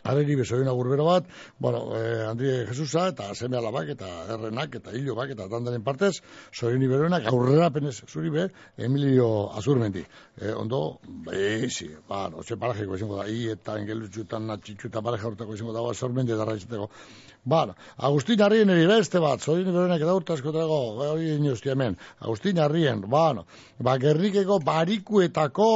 Areri 0.03 0.35
besoin 0.35 0.67
agurbero 0.67 1.05
bat, 1.05 1.27
bueno, 1.59 1.83
eh, 1.95 2.25
Andrie 2.25 2.65
Jesusa 2.65 3.07
eta 3.11 3.27
seme 3.35 3.57
alabak 3.57 3.91
eta 3.93 4.09
errenak 4.33 4.75
eta 4.79 4.95
hilo 4.97 5.13
bak 5.15 5.35
eta 5.35 5.45
dandaren 5.51 5.83
partez, 5.85 6.15
soin 6.51 6.81
iberoenak 6.81 7.27
aurrera 7.29 7.69
penez 7.69 8.01
zuri 8.07 8.31
be, 8.33 8.47
Emilio 8.77 9.51
Azurmendi. 9.53 10.03
Eh, 10.41 10.53
ondo, 10.57 10.99
bezi, 11.27 11.91
ba, 12.09 12.27
otxe 12.33 12.57
parajeko 12.57 12.97
izango 12.97 13.21
da, 13.21 13.27
i 13.29 13.51
eta 13.53 13.77
engelutxutan 13.77 14.47
natxitxu 14.49 14.89
eta 14.89 15.05
pareja 15.05 15.29
urtako 15.29 15.53
izango 15.53 15.77
da, 15.77 15.85
Azurmendi 15.91 16.33
eta 16.33 16.49
raizateko. 16.49 16.89
Bueno, 17.43 17.73
Agustin 17.97 18.41
Arrien 18.45 18.69
eri 18.69 18.85
beste 18.85 19.19
bat, 19.21 19.41
soin 19.41 19.61
iberoenak 19.65 20.01
eta 20.01 20.13
urte 20.13 20.33
askotako, 20.33 20.81
hori 21.11 21.35
inosti 21.35 21.71
hemen, 21.73 21.97
Agustin 22.19 22.59
Arrien, 22.61 23.01
bueno, 23.01 23.45
ba, 23.79 23.97
gerrikeko 24.01 24.59
barikuetako 24.65 25.71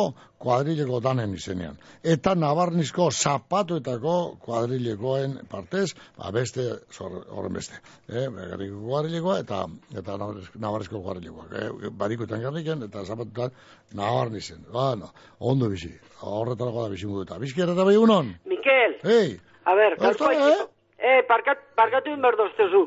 kuadrileko 0.46 1.00
danen 1.02 1.34
izenean. 1.34 1.78
Eta 2.04 2.36
nabarnizko 2.38 3.10
zapatuetako 3.12 4.15
kuadrilekoen 4.46 5.38
partez, 5.52 5.94
ba 6.18 6.32
beste 6.36 6.66
horren 7.00 7.54
beste. 7.54 7.80
Eh, 8.10 8.28
gerriko 8.52 8.82
kuadrilekoa 8.90 9.40
eta 9.44 9.64
eta 9.98 10.18
nabarniz- 10.18 10.52
nabarnizko 10.60 11.02
kuadrilekoa. 11.06 11.46
Eh, 11.62 11.90
barikuetan 11.92 12.42
gerriken 12.46 12.84
eta 12.90 13.06
zapatuetan 13.06 13.52
nabarnizen. 13.94 14.66
Bueno, 14.72 15.12
ondo 15.40 15.70
bizi. 15.70 15.92
Horretarako 16.22 16.84
da 16.84 16.90
bizi 16.90 17.08
muduta. 17.08 17.38
Bizkiera 17.40 17.74
eta 17.74 17.84
bai 17.84 17.98
unon? 17.98 18.34
Mikel, 18.46 18.98
Ei, 19.04 19.36
a 19.66 19.74
ber, 19.76 19.96
gaurko 20.02 20.32
eh? 20.32 20.56
Eh, 20.98 21.22
parkat, 21.28 21.60
parkatu 21.76 22.10
inberdoztezu. 22.16 22.86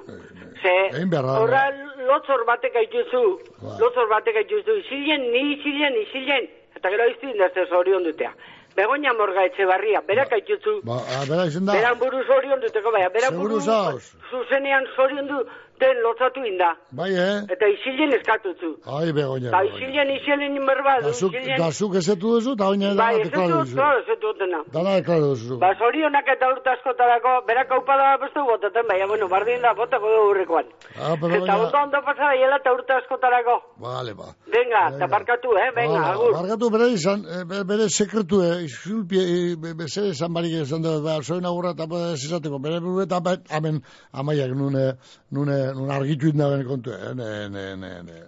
Ze, 0.62 0.72
egin 0.96 1.10
behar 1.12 1.26
da. 1.28 1.34
horra 1.42 1.60
lotzor 2.08 2.40
batek 2.48 2.72
gaituzu, 2.74 3.20
Ba. 3.60 3.76
lotzor 3.78 4.08
batek 4.10 4.34
gaituzu, 4.40 4.74
isilen, 4.80 5.26
ni 5.34 5.42
isilen, 5.54 5.94
isilen, 6.02 6.48
eta 6.74 6.90
gero 6.94 7.06
iztu 7.12 7.28
indazte 7.30 7.66
zorion 7.70 8.02
dutea. 8.08 8.32
Begoña 8.78 9.12
morga 9.18 9.42
etxe 9.48 9.64
barria, 9.66 10.00
berak 10.08 10.30
gaituzu, 10.30 10.74
Ba, 10.86 10.96
a, 11.18 11.24
bera 11.30 11.46
izen 11.50 11.64
da. 11.66 11.72
beran 11.74 11.98
buru 11.98 12.20
zorion 12.28 12.60
duteko, 12.62 12.92
baina, 12.94 13.08
berak 13.16 13.30
Seguru 13.34 13.56
buru 13.56 13.60
zauz. 13.66 14.04
zuzenean 14.30 14.84
zorion 14.96 15.26
du, 15.26 15.38
den 15.80 15.96
lotzatu 16.04 16.40
inda. 16.44 16.70
Bai, 16.92 17.10
eh? 17.14 17.42
Eta 17.54 17.66
isilen 17.74 18.12
eskatuzu. 18.18 18.70
Ai, 18.86 19.12
begoña. 19.12 19.48
Eta 19.48 19.60
begoña. 19.62 19.76
isilen, 19.78 20.10
isilen 20.16 20.56
inberba, 20.56 21.00
Da 21.02 21.12
zuk, 21.12 21.32
da 21.58 21.70
zuk 21.72 21.94
ezetu 21.94 22.34
duzu, 22.34 22.52
eta 22.56 22.64
baina 22.70 22.88
Bai, 22.94 22.96
dana 22.96 23.12
ez 23.22 23.30
deklaro 23.30 23.58
duzu. 23.62 23.74
claro, 23.76 23.98
ez 24.00 24.06
dut 24.08 24.20
dutena. 24.22 24.60
Dana 24.72 24.94
deklaro 24.98 25.26
duzu. 25.34 25.58
Ba, 25.58 25.74
zorionak 25.78 26.26
eta 26.34 26.46
urte 26.54 26.70
askotarako, 26.70 27.32
berak 27.48 27.70
aupada 27.72 28.16
beste 28.22 28.40
botaten, 28.50 28.84
baina, 28.88 29.06
bueno, 29.06 29.28
bardin 29.28 29.62
da, 29.62 29.72
botako 29.74 30.06
du 30.14 30.20
urrekoan. 30.30 30.66
Ah, 30.98 31.14
pero 31.20 31.34
Eta 31.38 31.56
ondo 31.56 31.78
ondo 31.84 31.98
pasa 32.04 32.24
daiela 32.32 32.56
eta 32.56 32.72
urte 32.72 32.92
askotarako. 32.92 33.54
Vale, 33.78 34.14
ba. 34.14 34.28
Venga, 34.46 34.88
eta 34.96 35.06
barkatu, 35.06 35.48
eh, 35.56 35.70
venga, 35.76 35.98
Hala, 35.98 36.12
agur. 36.14 36.32
Barkatu 36.34 36.70
bere 36.70 36.88
izan, 36.92 37.24
eh, 37.24 37.44
be- 37.44 37.64
bere 37.64 37.88
sekretu, 37.88 38.42
eh, 38.42 38.64
izulpi, 38.64 39.18
eh, 39.18 39.56
be- 39.56 39.74
beze 39.74 40.08
esan 40.10 40.32
barik 40.34 40.54
esan 40.62 40.82
dut, 40.82 41.02
ba, 41.04 41.20
zoin 41.22 41.44
agurra 41.44 41.70
eta 41.76 41.86
bada 41.86 42.12
ez 42.14 42.24
izateko, 42.24 42.58
bere 42.58 42.80
buru 42.80 43.02
eta 43.02 43.20
ba- 43.20 43.36
hemen 43.50 43.82
amaiak 44.12 44.50
nune, 44.50 44.96
nune, 45.30 45.67
nune 45.74 45.94
argitu 45.94 46.32
indaben 46.32 46.66
kontu, 46.66 46.92
eh, 46.92 47.14
ne, 47.14 47.48
ne, 47.48 47.64
ne, 47.76 47.94
ne. 48.02 48.20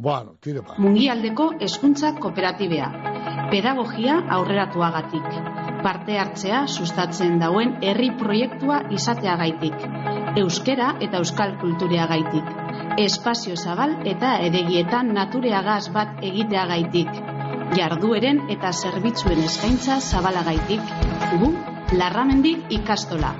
Bueno, 0.00 0.36
tire 0.40 0.62
pa. 0.64 0.76
Mungialdeko 0.80 1.50
hezkuntza 1.60 2.14
kooperatibea. 2.20 2.86
Pedagogia 3.50 4.14
aurreratuagatik. 4.36 5.26
Parte 5.84 6.16
hartzea 6.22 6.62
sustatzen 6.68 7.38
dauen 7.42 7.74
herri 7.84 8.08
proiektua 8.22 8.78
izateagaitik. 8.96 9.76
Euskera 10.40 10.94
eta 11.06 11.20
euskal 11.20 11.56
kultureagaitik. 11.60 12.48
Espazio 13.04 13.56
zabal 13.56 13.96
eta 14.14 14.36
eregietan 14.46 15.12
natureagaz 15.16 15.90
bat 15.92 16.24
egiteagaitik. 16.30 17.10
Jardueren 17.76 18.46
eta 18.56 18.72
zerbitzuen 18.72 19.44
eskaintza 19.44 20.00
zabalagaitik. 20.00 20.96
Gu, 21.42 21.52
Larramendi 21.90 22.52
ikastola. 22.70 23.32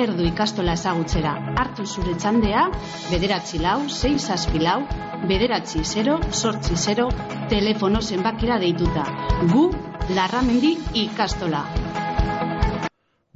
Erdu 0.00 0.24
ikastola 0.24 0.72
ezagutzera. 0.78 1.34
Hartu 1.60 1.84
zure 1.84 2.14
txandea, 2.16 2.62
bederatzi 3.10 3.58
lau, 3.60 3.82
sei 3.92 4.14
zazpi 4.18 4.62
lau, 4.62 4.78
bederatzi 5.28 5.82
0, 5.84 6.14
sortzi 6.32 6.76
0, 6.84 7.04
telefono 7.50 8.00
zenbakira 8.00 8.56
deituta. 8.62 9.04
Gu, 9.52 9.64
Larramendi 10.16 10.70
ikastola. 11.02 11.60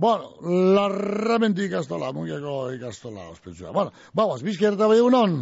Bueno, 0.00 0.32
larramendi 0.78 1.68
ikastola, 1.68 2.08
mungiako 2.16 2.72
ikastola, 2.78 3.28
ospetsua. 3.34 3.74
Bueno, 3.76 3.92
bauaz, 4.16 4.40
bizki 4.42 4.70
eta 4.70 4.88
bai 4.88 4.96
egunon. 5.02 5.36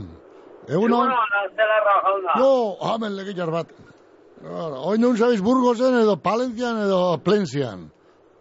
Egunon. 0.67 1.15
Zelarra 1.55 1.95
jauna. 2.09 2.35
Jo, 2.43 2.51
hamen 2.91 3.15
legitxar 3.21 3.55
bat. 3.55 3.71
Bueno, 4.43 4.83
Hoi 4.89 4.99
nun 4.99 5.17
sabiz 5.17 5.39
Burgosen 5.41 6.03
edo 6.03 6.19
Palentzian 6.19 6.83
edo 6.83 7.01
Plentzian. 7.23 7.91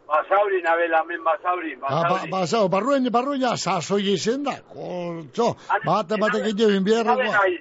Basauri, 0.10 0.62
nabel, 0.66 0.94
amen 0.96 1.22
basauri, 1.24 1.72
Ah, 1.84 2.02
ba, 2.02 2.10
basauri. 2.10 2.32
basao, 2.32 2.68
barruen, 2.70 3.10
barruen 3.12 3.42
ja, 3.42 3.56
sasoi 3.58 4.14
izen 4.14 4.44
da. 4.44 4.56
Kortxo, 4.74 5.56
bate 5.86 6.18
batek 6.24 6.48
egin 6.52 6.72
Nabe 6.72 6.84
biharrakoa. 6.88 7.34
nahi, 7.36 7.56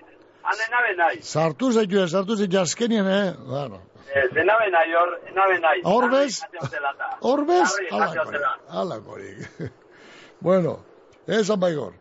ane 0.50 0.64
nabe 0.74 0.94
nahi. 0.96 1.18
Sartu 1.22 1.70
zaitu, 1.72 2.06
sartu 2.08 2.36
zaitu 2.36 2.58
askenien, 2.60 3.06
eh? 3.06 3.34
Bueno, 3.52 3.82
Eh, 4.14 4.24
nabe 4.48 4.70
nahi, 4.72 4.94
hor, 4.96 5.10
nabe 5.36 5.58
nahi. 5.60 5.82
Hor 5.84 6.08
bez? 6.10 6.40
Hor 7.20 7.44
bez? 7.44 7.68
Alakorik, 7.90 8.42
alakorik. 8.70 9.38
bueno, 10.46 10.78
esan 11.26 11.60
baigor. 11.60 11.92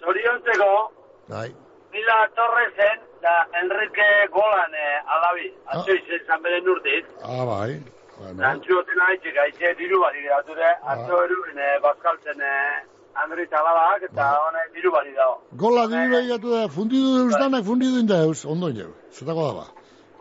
Zoriontzeko, 0.00 0.92
Bai. 1.28 1.48
Mila 1.92 2.18
Torresen, 2.36 2.98
da 3.22 3.34
Enrique 3.62 4.08
Golan 4.32 4.74
eh, 4.74 5.12
alabi. 5.14 5.46
Atzo 5.72 5.92
izen 5.96 6.20
zan 6.26 6.42
beren 6.42 6.68
urtit. 6.68 7.06
Ah, 7.22 7.44
bai. 7.46 7.80
Bueno, 8.20 8.42
Antzu 8.52 8.76
hoten 8.78 9.00
haitxik, 9.06 9.36
haitxe 9.42 9.74
diru 9.78 10.00
bari 10.04 10.20
geratu 10.26 10.54
de. 10.60 10.70
Atzo 10.94 11.20
eruen 11.24 11.58
eh, 11.66 11.76
bazkaltzen 11.84 12.40
eh, 12.44 12.82
Andri 13.22 13.46
Talabak, 13.52 14.02
eta 14.10 14.26
hone 14.44 14.60
diru 14.74 14.90
bari 14.96 15.12
dago. 15.16 15.36
gola 15.62 15.86
diru 15.92 16.18
egatu 16.18 16.52
da, 16.54 16.66
fundidu 16.76 17.14
deus 17.18 17.38
danak, 17.40 17.64
fundidu 17.64 18.00
indeus, 18.04 18.44
ondo 18.44 18.68
ineu. 18.74 18.90
Zetako 19.16 19.46
daba. 19.50 19.64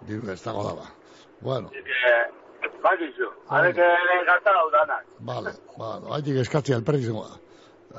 Diru 0.07 0.31
ez 0.31 0.39
dago 0.45 0.63
daba. 0.69 0.87
Bueno, 1.41 1.69
Eh, 1.75 2.25
Bakizu, 2.83 3.27
arek 3.49 3.77
eh, 3.77 4.23
gata 4.27 4.51
hau 4.61 4.69
danak. 4.71 5.03
vale, 5.19 5.51
bueno, 5.77 6.13
haitik 6.13 6.37
eskatzi 6.45 6.73
alperrik 6.73 7.03
zengo 7.03 7.25
da. 7.27 7.35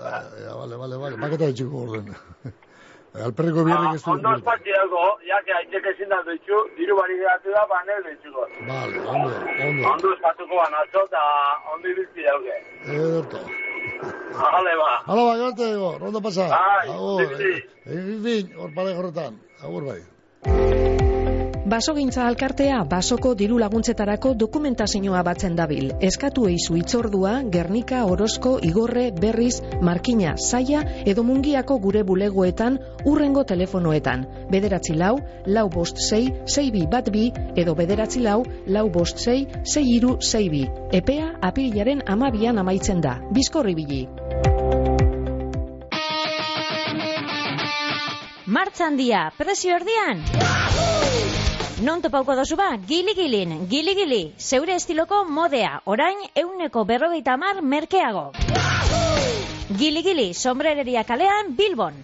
Ah, 0.01 0.23
ja, 0.45 0.55
vale, 0.57 0.77
vale, 0.77 0.97
vale, 0.97 1.17
maketa 1.17 1.47
ditxiko 1.51 1.83
orden. 1.87 2.15
Alperriko 3.11 3.65
bierrik 3.67 3.97
ez 3.97 4.03
du. 4.05 4.11
Ondo 4.13 4.33
espatzi 4.39 4.71
dago, 4.71 5.03
jake 5.27 5.55
haitxek 5.57 5.89
ezin 5.93 6.13
da 6.13 6.21
doitzu, 6.29 6.61
diru 6.77 6.97
bari 6.99 7.17
geratu 7.19 7.51
da, 7.57 7.65
ba 7.73 7.81
nel 7.89 8.05
doitzuko. 8.07 8.47
Vale, 8.69 9.01
ondo, 9.15 9.33
ondo. 9.67 9.89
Ondo 9.93 10.13
espatuko 10.15 10.61
banatzo, 10.63 11.03
eta 11.11 11.25
ondo 11.75 11.91
ibiltzi 11.91 12.29
dauke. 12.29 12.61
Ederto. 12.87 13.43
Ahale 14.39 14.79
ba. 14.79 14.93
Hala, 15.11 15.27
bai, 15.27 15.37
garte, 15.43 15.73
ego, 15.75 15.91
rondo 15.99 16.23
pasa. 16.23 16.49
Agur, 16.55 17.27
zibili. 17.27 17.67
egin 17.99 18.25
fin, 18.29 18.57
hor 18.63 18.75
pare 18.79 18.97
horretan. 18.97 19.43
Agur 19.65 19.91
bai. 19.91 20.01
Basogintza 21.71 22.25
alkartea 22.27 22.81
basoko 22.91 23.31
diru 23.39 23.59
laguntzetarako 23.63 24.33
dokumentazioa 24.35 25.21
batzen 25.23 25.55
dabil. 25.55 25.93
Eskatu 26.09 26.49
eizu 26.51 26.75
itzordua, 26.81 27.35
Gernika, 27.57 28.01
Orozko, 28.11 28.57
Igorre, 28.67 29.05
Berriz, 29.15 29.61
Markina, 29.81 30.33
Saia 30.37 30.81
edo 31.07 31.23
Mungiako 31.23 31.79
gure 31.79 32.03
bulegoetan 32.03 32.81
urrengo 33.07 33.45
telefonoetan. 33.47 34.27
Bederatzi 34.51 34.99
lau, 34.99 35.13
lau 35.47 35.69
bost 35.71 36.03
sei, 36.09 36.25
sei 36.45 36.73
bi 36.75 36.89
bat 36.91 37.13
bi 37.15 37.29
edo 37.55 37.77
bederatzi 37.79 38.25
lau, 38.27 38.43
lau 38.67 38.89
bost 38.91 39.23
sei, 39.23 39.47
sei 39.63 39.87
iru 39.95 40.17
sei 40.19 40.49
bi. 40.51 40.67
Epea 40.91 41.37
apirilaren 41.53 42.03
amabian 42.07 42.59
amaitzen 42.59 42.99
da. 43.01 43.21
Bizkorri 43.31 43.79
bili. 43.79 44.09
Martxan 48.51 48.99
dia, 48.99 49.29
prezio 49.39 49.79
erdian? 49.79 50.27
Non 51.81 52.03
topauko 52.05 52.35
dozu 52.37 52.59
ba? 52.61 52.77
Gili-gilin, 52.77 53.65
gili-gili, 53.69 54.35
zeure 54.37 54.75
estiloko 54.77 55.23
modea, 55.25 55.79
orain 55.89 56.19
euneko 56.37 56.85
berrogeita 56.85 57.39
mar 57.41 57.63
merkeago. 57.63 58.33
Gili-gili, 59.81 60.35
sombrereria 60.35 61.05
kalean, 61.09 61.55
Bilbon. 61.57 61.97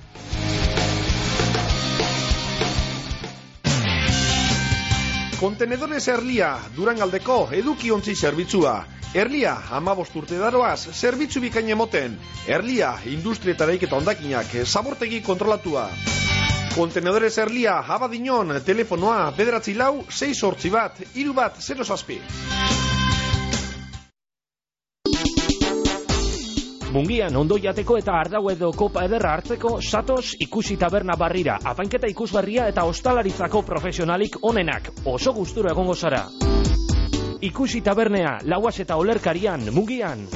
Kontenedores 5.36 6.08
Erlia, 6.08 6.54
Durangaldeko 6.72 7.50
edukiontzi 7.52 8.16
zerbitzua. 8.16 8.78
Erlia, 9.12 9.58
amabost 9.76 10.16
urte 10.16 10.40
daroaz, 10.40 10.88
zerbitzu 10.94 11.44
bikain 11.44 11.68
emoten. 11.76 12.16
Erlia, 12.48 12.94
industrietareik 13.12 13.84
eta 13.84 14.00
ondakinak, 14.00 14.56
zabortegi 14.64 15.20
kontrolatua. 15.20 15.90
Kontenedores 16.76 17.38
Erlia, 17.40 17.78
abadinon, 17.88 18.50
telefonoa, 18.60 19.30
bederatzi 19.32 19.72
lau, 19.72 20.02
6 20.12 20.34
sortzi 20.36 20.68
bat, 20.68 20.98
iru 21.16 21.32
bat, 21.32 21.56
0 21.56 21.86
zazpi. 21.88 22.18
Mungian 26.92 27.36
ondo 27.40 27.56
jateko 27.56 27.96
eta 27.96 28.18
ardau 28.20 28.42
edo 28.52 28.74
kopa 28.76 29.06
ederra 29.08 29.32
hartzeko 29.38 29.78
satos 29.80 30.34
ikusi 30.40 30.76
taberna 30.76 31.16
barrira, 31.16 31.56
apainketa 31.64 32.12
ikusgarria 32.12 32.68
eta 32.68 32.84
ostalaritzako 32.84 33.64
profesionalik 33.64 34.36
onenak, 34.42 34.92
oso 35.04 35.32
gustura 35.32 35.72
egongo 35.72 35.96
zara. 35.96 36.26
Ikusi 37.40 37.80
tabernea, 37.80 38.38
lauaz 38.44 38.76
eta 38.84 39.00
olerkarian, 39.00 39.64
Mungian. 39.72 40.28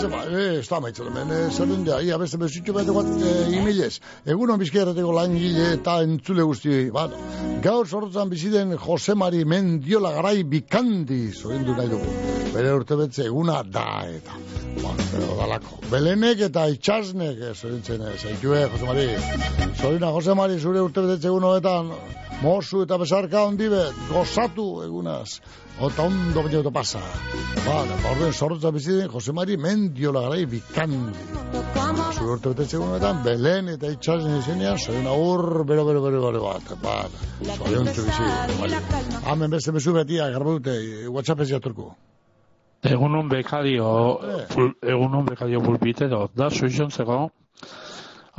Bueno, 0.00 0.16
guazen 0.16 0.32
ba, 0.32 0.38
eh, 0.40 0.58
ez 0.60 0.68
da 0.68 0.80
maitzen 0.80 1.06
hemen, 1.10 1.30
eh, 1.30 1.50
zer 1.52 1.66
dende, 1.68 1.96
ia 2.04 2.16
beste 2.16 2.38
bezitxo 2.40 2.72
bat 2.72 2.88
egot 2.88 3.08
eh, 3.20 3.52
imilez. 3.52 4.00
Egunon 4.24 4.58
bizkerreteko 4.60 5.12
langile 5.12 5.74
eta 5.74 5.98
entzule 6.04 6.42
guzti, 6.48 6.88
bueno, 6.90 7.18
gaur 7.60 7.86
sortzen 7.86 8.30
biziden 8.30 8.76
Jose 8.78 9.14
Mari 9.14 9.44
Mendiola 9.44 10.12
garai 10.14 10.42
bikandi, 10.44 11.20
zorindu 11.32 11.76
nahi 11.76 11.90
dugu. 11.92 12.14
Bere 12.54 12.72
urte 12.78 12.96
betze 12.96 13.26
eguna 13.26 13.60
da 13.62 14.06
eta, 14.08 14.38
bueno, 14.80 15.08
pero 15.12 15.36
dalako. 15.42 15.82
Belenek 15.90 16.46
eta 16.48 16.64
itxasnek, 16.72 17.44
eh, 17.50 17.52
zorintzen, 17.54 18.00
eh, 18.00 18.16
zaitue, 18.16 18.64
Jose 18.72 18.88
Mari. 18.88 19.06
Zorina, 19.76 20.14
Jose 20.16 20.34
Mari, 20.34 20.58
zure 20.60 20.80
urte 20.80 21.04
betze 21.04 21.28
egun 21.28 21.44
honetan, 21.44 21.92
mozu 22.42 22.82
eta 22.84 22.96
besarka 22.98 23.44
ondibet, 23.44 23.96
gozatu 24.08 24.82
egunaz. 24.84 25.40
Ota 25.80 26.04
ondo 26.08 26.42
baina 26.44 26.60
eta 26.60 26.72
pasa. 26.72 27.00
Ba, 27.64 27.76
orden 28.10 28.32
sortza 28.32 28.70
biziden, 28.72 29.08
Jose 29.12 29.32
Mari 29.32 29.56
Mendiola 29.56 30.26
garai 30.26 30.44
bikandi. 30.46 31.24
Zure 32.16 32.34
urte 32.34 32.52
betetze 32.52 32.76
egunetan, 32.76 33.22
Belen 33.24 33.72
eta 33.74 33.88
itxasen 33.92 34.38
izenean, 34.38 34.78
zoren 34.78 35.08
agur, 35.08 35.64
bero, 35.68 35.86
bero, 35.88 36.04
bero, 36.04 36.22
bero 36.26 36.44
bat. 36.84 37.18
Zorion 37.56 37.88
bizi, 37.88 38.30
Mari. 38.60 38.84
Hemen 39.32 39.56
beste 39.56 39.72
mezu 39.72 39.96
betia, 39.96 40.30
garba 40.34 40.56
dute, 40.58 40.76
WhatsApp 41.08 41.44
ez 41.46 41.50
jaturku. 41.54 41.90
Egunon 42.90 43.28
bekadio, 43.28 43.88
egunon 44.80 45.26
bekadio 45.28 45.60
pulpite 45.64 46.08
dut, 46.08 46.32
da, 46.36 46.48
soizontzeko, 46.48 47.26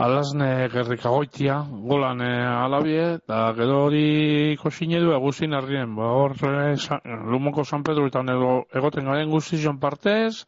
alazne 0.02 0.68
gerrikagoitia, 0.74 1.60
golan 1.86 2.22
alabie, 2.22 3.04
eta 3.20 3.40
gero 3.58 3.78
hori 3.86 4.58
kosine 4.62 5.00
du 5.04 5.12
eguzin 5.14 5.54
arrien, 5.54 5.96
ba, 5.96 6.10
hor, 6.18 6.36
Sa- 6.82 7.02
lumoko 7.06 7.64
San 7.64 7.84
Pedroetan 7.84 8.30
edo 8.34 8.52
egoten 8.74 9.06
garen 9.06 9.30
guztizion 9.30 9.78
partez, 9.80 10.44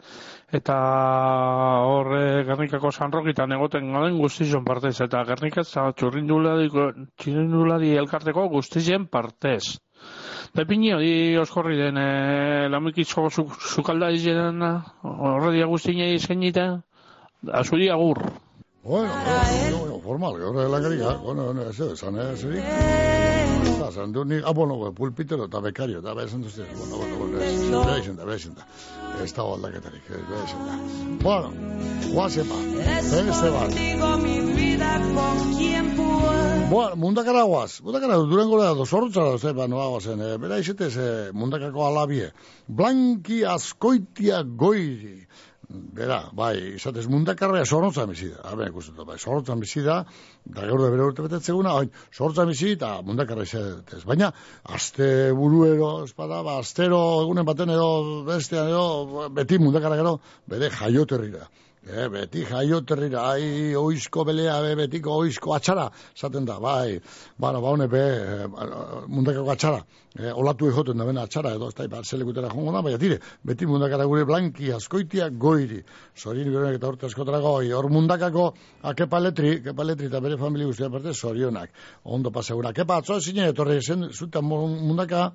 eta 0.51 0.77
hor 1.85 2.13
eh, 2.17 2.43
Gernikako 2.47 2.91
San 2.91 3.11
Rokitan 3.11 3.51
egoten 3.51 3.91
garen 3.93 4.17
guztizion 4.17 4.65
partez, 4.65 4.95
eta 5.01 5.23
Gernikat 5.29 5.67
za 5.67 5.91
txurrindulari, 5.91 6.69
txurrindulari 7.17 7.93
elkarteko 8.01 8.47
guztizien 8.49 9.07
partez. 9.07 9.77
Pepini 10.53 10.91
hori 10.93 11.13
oskorri 11.41 11.77
den 11.79 11.97
e, 11.97 12.67
lamikitzo 12.69 13.29
sukalda 13.31 14.11
izan 14.13 14.61
horredia 15.01 15.65
guztiñei 15.71 16.13
izkenita, 16.17 16.67
azuri 17.61 17.89
agur. 17.89 18.21
Bueno, 18.83 19.13
bueno, 19.13 19.77
bueno, 19.77 19.99
formal, 20.01 20.37
gaur 20.37 20.69
langarika, 20.69 21.13
bueno, 21.15 21.45
bueno, 21.45 21.61
ez 21.69 21.79
esan, 21.79 22.17
eh, 22.19 22.35
zeri? 22.35 22.59
Eta, 22.59 23.91
zan 23.93 24.11
du 24.11 24.25
ni, 24.25 24.41
ah, 24.43 24.51
bueno, 24.51 24.91
pulpitero 24.91 25.45
eta 25.45 25.61
bekario, 25.63 26.01
eta 26.03 26.13
beha 26.13 26.25
esan 26.27 26.41
duzte, 26.43 26.65
bueno, 26.75 26.97
bueno, 26.97 27.15
bueno, 27.15 27.39
ez, 27.39 27.61
beha 27.71 27.97
esan 28.01 28.17
da, 28.17 28.25
beha 28.25 28.35
esan 28.35 28.57
da. 28.57 28.67
Ez 29.23 29.31
dago 29.37 29.53
aldaketarik, 29.55 30.09
ez 30.11 30.25
beha 30.27 30.43
esan 30.43 30.67
da. 30.67 30.75
Bueno, 31.23 31.53
guazen 32.11 32.51
ba, 32.51 32.59
beste 33.07 33.53
bat. 33.55 33.71
Bueno, 36.73 36.95
mundakara 36.97 37.43
guaz, 37.43 37.79
mundakara 37.87 38.19
durango 38.19 38.59
da, 38.59 38.73
dozorrotzara, 38.75 39.37
ze, 39.39 39.53
ba, 39.55 39.69
noa 39.71 39.87
guazen, 39.95 40.19
eh, 40.19 40.35
bera 40.43 40.59
izetez, 40.59 40.97
eh, 40.97 41.31
mundakako 41.31 41.87
alabie. 41.87 42.33
Blanki 42.67 43.45
askoitia 43.47 44.43
goiri. 44.43 45.21
Bera, 45.73 46.19
bai, 46.37 46.53
izatez 46.77 47.07
mundakarrea 47.09 47.65
sorrotzan 47.65 48.11
bizi 48.11 48.27
da. 48.29 48.43
Habe, 48.51 48.67
ikusten 48.69 49.07
bai, 49.07 49.15
sorrotzan 49.17 49.61
bizi 49.63 49.81
da, 49.81 49.95
da 50.45 50.67
gaur 50.69 50.83
da 50.83 50.89
bere 50.93 51.07
urte 51.07 51.25
betetzeguna, 51.25 51.73
hain, 51.79 51.89
sorrotzan 52.13 52.51
bizi 52.51 52.75
eta 52.75 52.91
mundakarra 53.07 53.47
izatez. 53.47 54.03
Baina, 54.05 54.29
aste 54.77 55.07
buruero, 55.33 55.91
espada, 56.05 56.43
ba, 56.45 56.59
astero, 56.61 57.01
egunen 57.23 57.49
baten 57.49 57.73
edo, 57.73 57.89
bestean 58.29 58.69
edo, 58.69 59.27
beti 59.33 59.57
mundakarra 59.65 59.97
gero, 60.03 60.19
bere 60.53 60.69
jaioterrira. 60.77 61.49
E, 61.83 62.05
beti 62.07 62.45
jaioterrira, 62.47 63.25
ai, 63.33 63.75
oizko 63.75 64.23
belea, 64.23 64.53
be, 64.63 64.75
betiko 64.79 65.17
oizko 65.19 65.51
atxara, 65.51 65.89
zaten 66.15 66.45
da, 66.47 66.55
bai, 66.63 67.01
bara, 67.35 67.59
ba, 67.59 67.73
hone, 67.73 67.89
be, 67.91 67.99
e, 67.99 68.45
mundakako 69.11 69.51
atxara, 69.51 69.81
e, 70.15 70.29
olatu 70.31 70.69
ejoten 70.71 71.01
da, 71.01 71.03
bena 71.09 71.25
atxara, 71.27 71.51
edo, 71.57 71.67
ez 71.67 71.75
da, 71.75 71.89
bat, 71.91 72.07
zelekutera 72.07 72.47
jongo 72.53 72.71
da, 72.71 72.79
baina, 72.87 73.01
tire, 73.01 73.17
beti 73.43 73.67
mundakara 73.67 74.05
gure 74.07 74.23
blanki, 74.29 74.71
askoitia, 74.71 75.27
goiri, 75.45 75.81
zorin, 76.15 76.47
gure, 76.53 76.71
eta 76.77 76.87
orte 76.87 77.09
askotara 77.09 77.41
goi, 77.43 77.73
hor 77.75 77.89
mundakako, 77.91 78.45
a, 78.79 78.93
kepa 78.95 79.19
letri, 79.19 79.57
kepa 79.65 79.83
letri, 79.89 80.07
eta 80.07 80.23
bere 80.23 80.37
familia 80.39 80.71
guztia 80.71 80.87
parte, 80.93 81.11
zorionak, 81.11 81.75
ondo 82.05 82.31
pasegura, 82.31 82.71
kepa, 82.71 83.01
atzoa 83.03 83.19
zine, 83.19 83.49
etorri, 83.51 83.81
zen, 83.83 84.07
zuta 84.15 84.39
mundaka, 84.39 85.33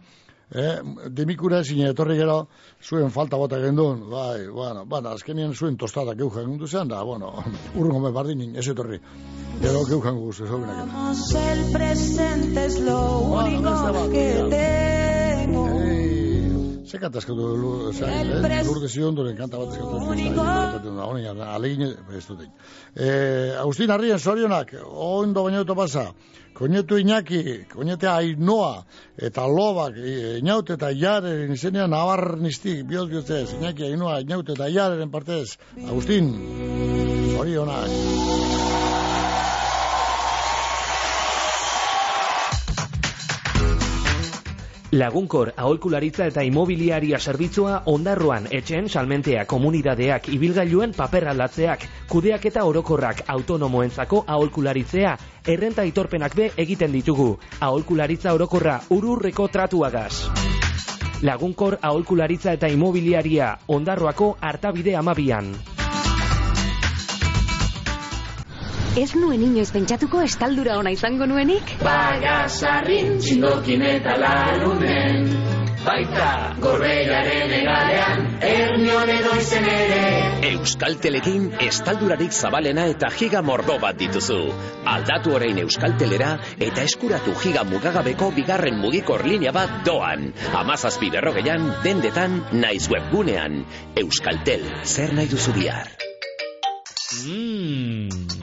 eh, 0.54 0.78
demikura 1.10 1.60
ezin 1.64 1.84
etorri 1.88 2.16
gero, 2.18 2.38
zuen 2.82 3.10
falta 3.10 3.36
bota 3.36 3.60
gendun, 3.60 4.08
bai, 4.10 4.46
bueno, 4.48 4.84
bueno, 4.86 5.10
azkenien 5.10 5.54
zuen 5.54 5.76
tostada 5.76 6.14
geuja 6.14 6.44
gendu 6.46 6.66
zean, 6.66 6.88
da, 6.88 7.02
bueno, 7.02 7.32
urrungo 7.78 8.00
me 8.06 8.12
bardin, 8.12 8.56
ez 8.56 8.68
etorri. 8.68 9.00
Gero 9.60 9.84
geuja 9.84 10.10
gendu 10.10 10.26
guzti, 10.30 10.46
zobinak. 10.46 10.88
El 11.44 11.72
presente 11.72 12.66
es 12.66 12.80
lo 12.80 13.18
único 13.20 14.10
que 14.10 14.26
tengo. 14.50 15.97
Ze 16.88 16.96
kanta 16.98 17.18
eskatu 17.20 17.36
du, 17.36 17.70
lurde 18.64 18.88
zion 18.88 19.16
dure 19.16 19.34
kanta 19.36 19.58
bat 19.60 19.74
eskatu 19.74 20.92
du. 20.94 21.42
Alegin, 21.44 21.90
ez 22.16 22.24
dut 22.24 22.40
eh, 22.42 23.60
Agustin 23.60 23.90
Arrien, 23.92 24.18
sorionak, 24.18 24.72
ondo 24.88 25.44
baino 25.44 25.60
eto 25.66 25.76
pasa, 25.76 26.06
koñetu 26.56 26.96
Iñaki, 26.96 27.68
koñete 27.74 28.08
Ainoa, 28.08 28.86
eta 29.16 29.46
Lobak, 29.46 30.00
Inaut 30.40 30.70
eta 30.70 30.90
Iaren 30.90 31.52
izenean 31.52 31.90
nabar 31.92 32.38
niztik, 32.40 32.86
bioz 32.88 33.08
bioz 33.12 33.28
Iñaki 33.28 33.90
Ainoa, 33.92 34.20
Inaut 34.24 34.48
eta 34.56 34.68
Iaren 34.72 35.10
partez, 35.12 35.58
Agustin, 35.84 36.32
sorionak. 37.36 38.87
Lagunkor 44.88 45.50
aholkularitza 45.52 46.30
eta 46.30 46.40
imobiliaria 46.48 47.18
zerbitzua 47.20 47.82
ondarroan 47.92 48.46
etxen 48.58 48.88
salmentea 48.88 49.42
komunidadeak 49.44 50.30
ibilgailuen 50.32 50.94
paper 50.96 51.28
aldatzeak, 51.34 51.84
kudeak 52.08 52.46
eta 52.48 52.64
orokorrak 52.64 53.20
autonomoentzako 53.28 54.24
aholkularitzea, 54.26 55.14
errenta 55.44 55.84
itorpenak 55.84 56.34
be 56.34 56.50
egiten 56.56 56.96
ditugu, 56.96 57.34
aholkularitza 57.60 58.32
orokorra 58.32 58.80
ururreko 58.88 59.48
tratuagaz. 59.52 60.12
Lagunkor 61.20 61.82
aholkularitza 61.82 62.56
eta 62.56 62.72
imobiliaria 62.72 63.58
ondarroako 63.68 64.38
hartabide 64.40 64.96
amabian. 64.96 65.52
Ez 68.98 69.12
nuen 69.14 69.42
inoiz 69.46 69.68
pentsatuko 69.70 70.24
estaldura 70.26 70.74
ona 70.80 70.90
izango 70.90 71.26
nuenik? 71.30 71.68
Baina 71.84 72.32
sarrin 72.48 73.12
txindokin 73.22 73.84
eta 73.86 74.16
lalunen 74.18 75.28
Baita 75.84 76.30
gorbeiaren 76.58 77.52
egalean 77.60 78.24
Ernion 78.48 79.12
edo 79.14 79.36
izen 79.38 79.68
ere 79.70 80.00
Euskaltelekin 80.48 81.46
estaldurarik 81.68 82.34
zabalena 82.34 82.88
eta 82.90 83.12
giga 83.20 83.44
mordo 83.52 83.78
bat 83.84 84.00
dituzu. 84.02 84.40
Aldatu 84.96 85.36
orain 85.38 85.62
Euskaltelera 85.62 86.32
eta 86.58 86.82
eskuratu 86.90 87.36
giga 87.44 87.62
mugagabeko 87.70 88.32
bigarren 88.34 88.82
mugikor 88.82 89.26
linea 89.30 89.54
bat 89.54 89.78
doan. 89.86 90.32
Amazazpi 90.64 91.14
berrogeian, 91.14 91.70
dendetan, 91.86 92.42
naiz 92.52 92.88
webgunean. 92.90 93.62
Euskaltel, 94.02 94.66
zer 94.82 95.14
nahi 95.14 95.30
duzu 95.30 95.54
bihar? 95.54 96.07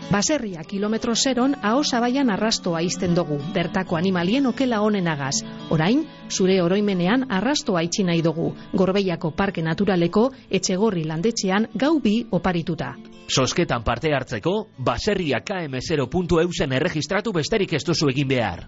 Baserria 0.09 0.63
kilometro 0.66 1.13
zeron 1.16 1.53
aho 1.61 1.84
zabaian 1.84 2.32
arrastoa 2.34 2.82
izten 2.82 3.13
dugu, 3.13 3.38
bertako 3.53 3.97
animalien 3.97 4.47
okela 4.49 4.80
honenagaz. 4.82 5.43
Orain, 5.70 6.01
zure 6.34 6.55
oroimenean 6.63 7.28
arrastoa 7.30 7.84
itxi 7.86 8.03
nahi 8.07 8.24
dugu, 8.26 8.47
gorbeiako 8.74 9.36
parke 9.38 9.61
naturaleko 9.61 10.32
etxegorri 10.49 11.05
landetxean 11.05 11.70
gau 11.76 11.99
bi 12.01 12.16
oparituta. 12.32 12.95
Sosketan 13.30 13.84
parte 13.84 14.13
hartzeko, 14.13 14.55
baserria 14.78 15.43
km0.eusen 15.45 16.74
erregistratu 16.74 17.34
besterik 17.34 17.74
ez 17.74 17.84
duzu 17.86 18.09
egin 18.09 18.28
behar. 18.34 18.66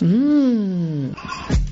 Mm. 0.00 1.71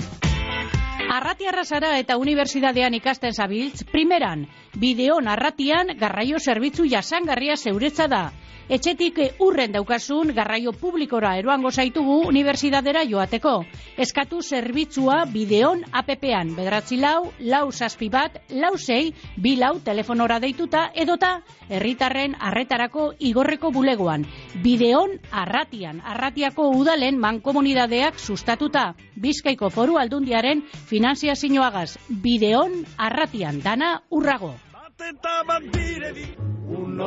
Arratiarra 1.11 1.65
zara 1.67 1.87
eta 1.99 2.15
unibertsitatean 2.15 2.93
ikasten 2.95 3.33
zabiltz, 3.35 3.83
primeran, 3.91 4.45
bideo 4.79 5.17
narratian 5.25 5.91
garraio 5.99 6.39
zerbitzu 6.39 6.85
jasangarria 6.93 7.57
zeuretza 7.59 8.07
da. 8.07 8.21
Etxetik 8.71 9.17
urren 9.43 9.73
daukasun 9.75 10.29
garraio 10.31 10.71
publikora 10.71 11.33
eroango 11.35 11.71
zaitugu 11.71 12.13
unibertsitatera 12.29 13.01
joateko. 13.09 13.65
Eskatu 13.99 14.39
zerbitzua 14.41 15.25
bideon 15.33 15.81
APP-an, 15.91 16.53
bedratzi 16.55 17.01
lau, 17.01 17.33
lau 17.39 17.65
zazpi 17.71 18.07
bat, 18.13 18.37
lau 18.63 18.77
zei, 18.77 19.11
bi 19.35 19.57
lau 19.59 19.73
telefonora 19.83 20.39
deituta 20.39 20.85
edota 20.95 21.33
herritarren 21.67 22.37
arretarako 22.39 23.09
igorreko 23.19 23.73
bulegoan. 23.75 24.23
Bideon 24.63 25.17
arratian, 25.43 25.99
arratiako 25.99 26.69
udalen 26.79 27.19
mankomunidadeak 27.19 28.19
sustatuta. 28.19 28.93
Bizkaiko 29.21 29.69
foru 29.69 29.97
aldundiaren 30.01 30.63
finanziazioagaz. 30.89 31.97
Bideon 32.23 32.73
arratian, 32.97 33.61
dana 33.61 34.01
urrago. 34.09 34.53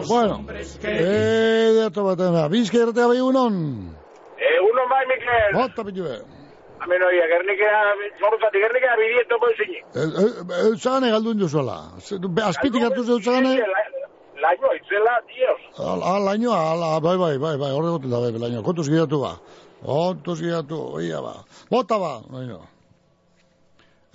Bueno, 0.08 0.44
eh, 0.82 1.70
de 1.74 1.82
ato 1.86 2.04
baten 2.04 2.34
da. 2.34 2.46
Bizka 2.48 2.78
erratea 2.82 3.06
bai 3.10 3.20
unon. 3.20 3.58
Egunon 4.50 4.88
bai, 4.90 5.02
Mikel. 5.10 5.52
Bota 5.58 5.84
pilue. 5.84 6.16
Hemen 6.84 7.02
oia, 7.06 7.26
gernikea, 7.32 7.80
zoruzati, 8.20 8.60
gernikea 8.60 8.96
bidieto 9.00 9.38
poizinik. 9.40 9.84
Eutzagane 10.64 11.10
galduen 11.14 11.38
jozuela. 11.40 11.78
Azpitik 12.50 12.82
hartu 12.82 13.04
ze 13.04 13.14
eutzagane? 13.16 13.54
Laino, 14.44 14.72
itzela, 14.76 15.14
dios. 15.30 15.60
Ah, 15.78 16.18
laino, 16.20 16.52
ala, 16.52 16.98
bai, 17.00 17.16
bai, 17.16 17.38
bai, 17.38 17.54
bai, 17.56 17.70
horre 17.72 17.94
goten 17.94 18.10
da, 18.10 18.20
bai, 18.20 18.32
laino. 18.42 18.62
Kontuz 18.66 18.90
gidatu 18.90 19.22
ba. 19.22 19.38
Kontuz 19.84 20.40
gidatu, 20.40 20.78
oia 20.98 21.20
ba. 21.20 21.34
Bota 21.70 21.98
ba, 22.00 22.14
laino. 22.32 22.62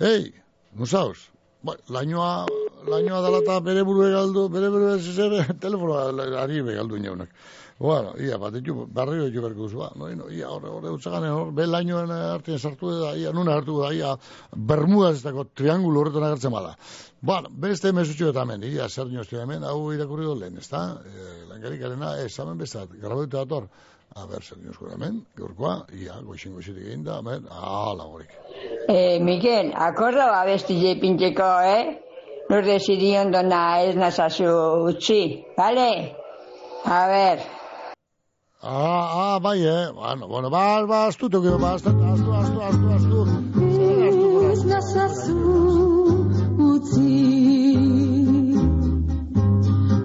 Ei, 0.00 0.32
nusauz. 0.74 1.30
Ba, 1.62 1.76
lainoa, 1.92 2.46
lainoa 2.88 3.20
dala 3.22 3.42
eta 3.44 3.60
bere 3.62 3.84
buru 3.84 4.06
egaldu, 4.08 4.48
bere 4.50 4.70
buru 4.72 4.94
ezizere, 4.96 5.44
telefonoa 5.64 6.08
ari 6.42 6.62
begaldu 6.66 6.96
inaunak. 6.96 7.34
Bueno, 7.80 8.12
ia, 8.20 8.36
bat, 8.36 8.52
ditu, 8.52 8.74
barrio 8.92 9.26
ditu 9.28 9.40
berko 9.40 9.62
duzu, 9.64 9.78
ba, 9.80 9.86
no, 9.96 10.08
no, 10.12 10.26
ia, 10.28 10.50
horre, 10.52 10.68
horre, 10.68 10.90
utzagane, 10.92 11.30
horre, 11.32 11.54
be 11.56 11.64
lainoen 11.64 12.10
artean 12.12 12.58
sartu 12.58 12.90
da, 12.92 13.14
ia, 13.16 13.30
nuna 13.32 13.54
hartu 13.56 13.78
da, 13.80 13.88
ia, 13.96 14.10
bermuda 14.72 15.14
ez 15.14 15.22
dako 15.24 15.46
triangulo 15.56 16.02
horretan 16.02 16.26
agertzen 16.26 16.52
bada. 16.52 16.74
Bueno, 17.30 17.48
beste 17.62 17.94
mesutxo 17.96 18.34
eta 18.34 18.44
hemen, 18.44 18.66
ia, 18.68 18.88
zer 18.88 19.08
niostu 19.08 19.40
hemen, 19.40 19.64
hau 19.64 19.94
irakurri 19.96 20.28
dut 20.28 20.42
lehen, 20.42 20.58
ez 20.60 20.68
da? 20.68 20.82
E, 21.00 21.30
Langarik 21.48 21.86
ez, 21.86 22.34
hemen 22.36 22.60
bezat, 22.60 22.92
graboitu 23.00 23.38
dator, 23.38 23.70
a 24.16 24.26
ber, 24.26 24.42
zer 24.42 24.58
niostu 24.58 24.90
hemen, 24.90 25.20
gaurkoa, 25.38 25.74
ia, 25.94 26.16
goixin 26.26 26.54
goxitik 26.54 26.86
egin 26.86 27.04
da, 27.06 27.18
hemen, 27.20 27.46
ala, 27.50 28.06
horik. 28.10 28.32
Eh, 28.88 29.18
Miquel, 29.22 29.72
akorda 29.88 30.26
abesti 30.40 30.78
je 30.82 30.96
pinteko, 31.00 31.50
eh? 31.62 31.84
Lur 32.50 32.66
desidion 32.66 33.30
dona 33.30 33.62
ez 33.86 33.94
nazazu 33.94 34.50
utzi, 34.90 35.44
vale? 35.56 35.90
A 36.84 37.06
ver. 37.06 37.44
Ah, 38.62 39.34
ah, 39.34 39.38
bai, 39.38 39.60
eh? 39.62 39.92
Bueno, 39.94 40.28
bueno, 40.28 40.50
ba, 40.50 40.84
ba, 40.86 41.06
astu, 41.06 41.30
toki, 41.30 41.54
ba, 41.60 41.74
astu, 41.74 41.90
astu, 41.90 42.32
astu, 42.40 42.60
astu, 42.68 42.86
astu. 42.96 43.18
Ez 44.50 44.64
nazazu 44.64 45.38
utzi 46.58 47.14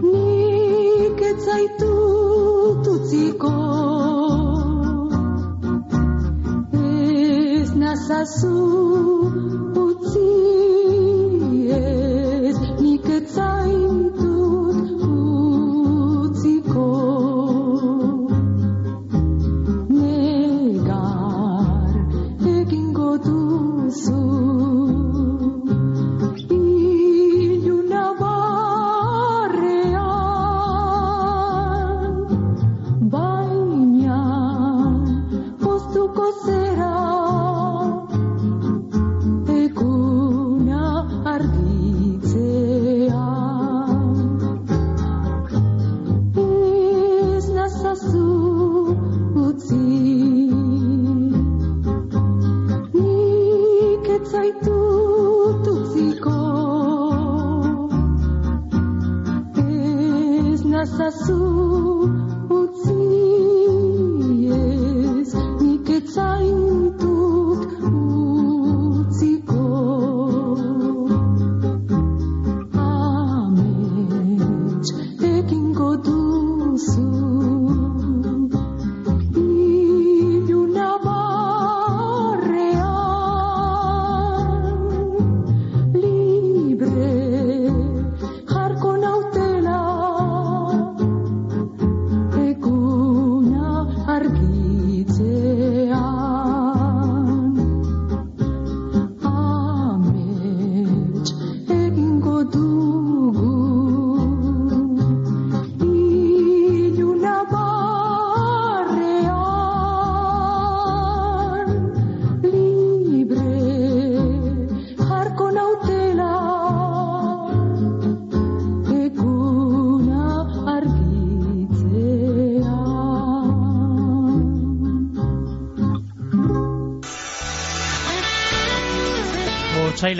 Nik 0.05 1.21
ez 1.31 1.37
zaitut 1.45 2.87
utziko 7.95 8.01
Ez 8.01 8.09
nazazu 8.09 8.55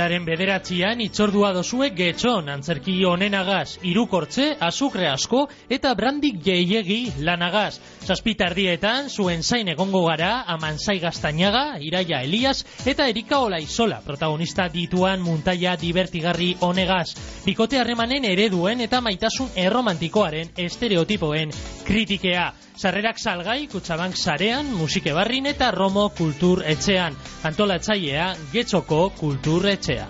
Otsailaren 0.05 0.25
bederatzian 0.27 0.99
itzordua 1.01 1.47
dozue 1.55 1.87
getxon 1.97 2.51
antzerki 2.53 2.93
onenagaz, 3.09 3.79
irukortze, 3.89 4.51
azukre 4.61 5.07
asko 5.09 5.47
eta 5.65 5.95
brandik 5.97 6.35
gehiegi 6.45 7.23
lanagaz. 7.25 7.79
Zazpitardietan 8.05 9.09
zuen 9.09 9.41
zain 9.41 9.71
egongo 9.73 10.03
gara 10.05 10.43
Amansai 10.45 10.99
Gaztañaga, 11.01 11.79
Iraia 11.81 12.19
Elias 12.21 12.61
eta 12.85 13.07
Erika 13.09 13.39
Olaizola 13.47 14.03
protagonista 14.05 14.67
dituan 14.69 15.25
muntaia 15.25 15.73
divertigarri 15.75 16.51
honegaz. 16.59 17.15
Bikote 17.47 17.81
harremanen 17.81 18.29
ereduen 18.29 18.85
eta 18.85 19.01
maitasun 19.01 19.57
erromantikoaren 19.57 20.53
estereotipoen 20.67 21.49
kritikea. 21.87 22.51
Sarrerak 22.75 23.17
salgai, 23.17 23.69
kutsabank 23.71 24.17
sarean, 24.19 24.67
musike 24.75 25.13
barrin 25.15 25.47
eta 25.47 25.71
romo 25.71 26.09
kultur 26.13 26.61
etxean. 26.67 27.15
Antolatzailea, 27.47 28.33
getxoko 28.51 29.07
kultur 29.15 29.65
etxea. 29.95 30.07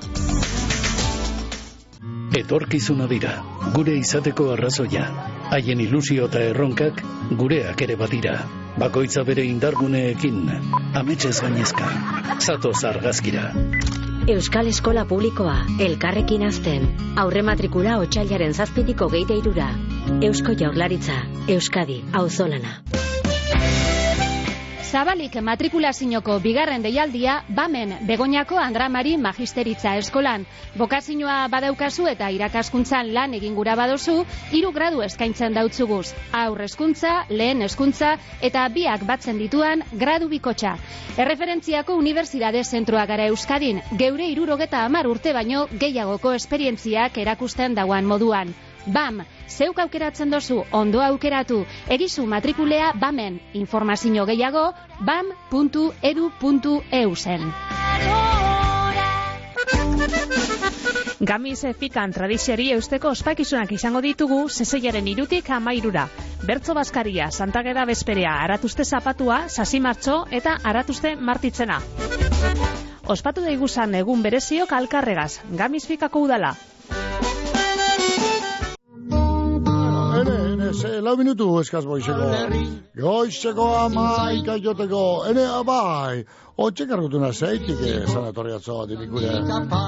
Etorkizuna 2.35 3.07
dira, 3.07 3.37
gure 3.73 3.95
izateko 3.95 4.49
arrazoia. 4.53 5.05
Haien 5.55 5.81
ilusio 5.81 6.27
eta 6.27 6.41
erronkak 6.51 7.01
gureak 7.39 7.81
ere 7.85 7.95
badira. 7.95 8.35
Bakoitza 8.77 9.23
bere 9.23 9.45
indarguneekin, 9.47 10.41
ametxez 10.99 11.39
gainezka. 11.39 11.87
Zatoz 12.41 12.83
argazkira. 12.83 13.53
Euskal 14.27 14.67
Eskola 14.67 15.05
Publikoa, 15.05 15.55
elkarrekin 15.79 16.43
azten. 16.49 16.89
Aurre 17.15 17.45
matrikula 17.45 17.99
otxailaren 18.01 18.53
zazpitiko 18.57 19.07
geite 19.13 19.37
irura. 19.37 19.69
Eusko 20.21 20.57
Jaurlaritza, 20.59 21.21
Euskadi, 21.47 22.01
auzolana. 22.11 23.04
Zabalik 24.95 25.33
matrikulazinoko 25.43 26.37
bigarren 26.39 26.83
deialdia, 26.85 27.33
bamen 27.55 27.89
Begoñako 28.07 28.55
Andramari 28.55 29.17
Magisteritza 29.19 29.91
Eskolan. 29.99 30.45
Bokazinoa 30.79 31.49
badaukazu 31.51 32.05
eta 32.07 32.29
irakaskuntzan 32.31 33.09
lan 33.17 33.33
egin 33.35 33.57
gura 33.57 33.73
badozu, 33.75 34.13
hiru 34.55 34.69
gradu 34.77 35.01
eskaintzen 35.03 35.57
dautzuguz. 35.57 36.13
Aur 36.43 36.63
hezkuntza, 36.63 37.11
lehen 37.27 37.65
hezkuntza 37.65 38.13
eta 38.49 38.63
biak 38.77 39.03
batzen 39.09 39.41
dituan 39.43 39.83
gradu 40.05 40.29
bikotxa. 40.31 40.77
Erreferentziako 41.17 41.97
unibertsitate 41.99 42.61
zentroa 42.63 43.03
gara 43.09 43.25
Euskadin, 43.33 43.81
geure 44.03 44.29
irurogeta 44.31 44.85
amar 44.85 45.11
urte 45.11 45.35
baino 45.35 45.65
gehiagoko 45.83 46.31
esperientziak 46.39 47.19
erakusten 47.25 47.75
dauan 47.75 48.07
moduan. 48.07 48.55
BAM, 48.85 49.23
zeuk 49.49 49.79
aukeratzen 49.79 50.29
dozu, 50.29 50.63
ondo 50.71 51.01
aukeratu, 51.01 51.65
egizu 51.89 52.25
matrikulea 52.25 52.93
BAMen, 53.01 53.39
informazio 53.53 54.25
gehiago, 54.25 54.73
bam.edu.eu 55.01 56.35
zen. 57.15 57.53
Gamiz 61.25 61.63
efikan 61.63 62.11
tradiziari 62.13 62.67
eusteko 62.75 63.09
ospakizunak 63.15 63.71
izango 63.71 64.01
ditugu 64.03 64.49
zezeiaren 64.49 65.07
irutik 65.07 65.49
amairura. 65.49 66.07
Bertzo 66.45 66.75
Baskaria, 66.77 67.31
Santageda 67.31 67.85
Bezperea, 67.85 68.35
Aratuzte 68.43 68.85
Zapatua, 68.85 69.49
Sasi 69.49 69.79
Martxo 69.79 70.27
eta 70.29 70.59
Aratuzte 70.63 71.15
Martitzena. 71.15 71.79
Ospatu 73.07 73.41
daiguzan 73.41 73.95
egun 73.95 74.21
bereziok 74.21 74.71
alkarregaz, 74.73 75.39
Gamiz 75.49 75.85
fikako 75.87 76.27
udala. 76.27 76.53
Ene, 80.55 80.71
ze, 80.73 80.89
lau 81.03 81.17
minutu 81.19 81.45
eskaz 81.59 81.81
boizeko. 81.83 82.27
Goizeko 82.95 83.65
amaika 83.75 84.55
joteko. 84.63 85.01
Ene, 85.27 85.43
abai. 85.51 86.23
Otxe 86.57 86.85
kargutuna 86.87 87.33
zeitik, 87.33 87.79
eh, 87.83 88.05
sanatoriatzo 88.07 88.85
dibikure 88.87 89.31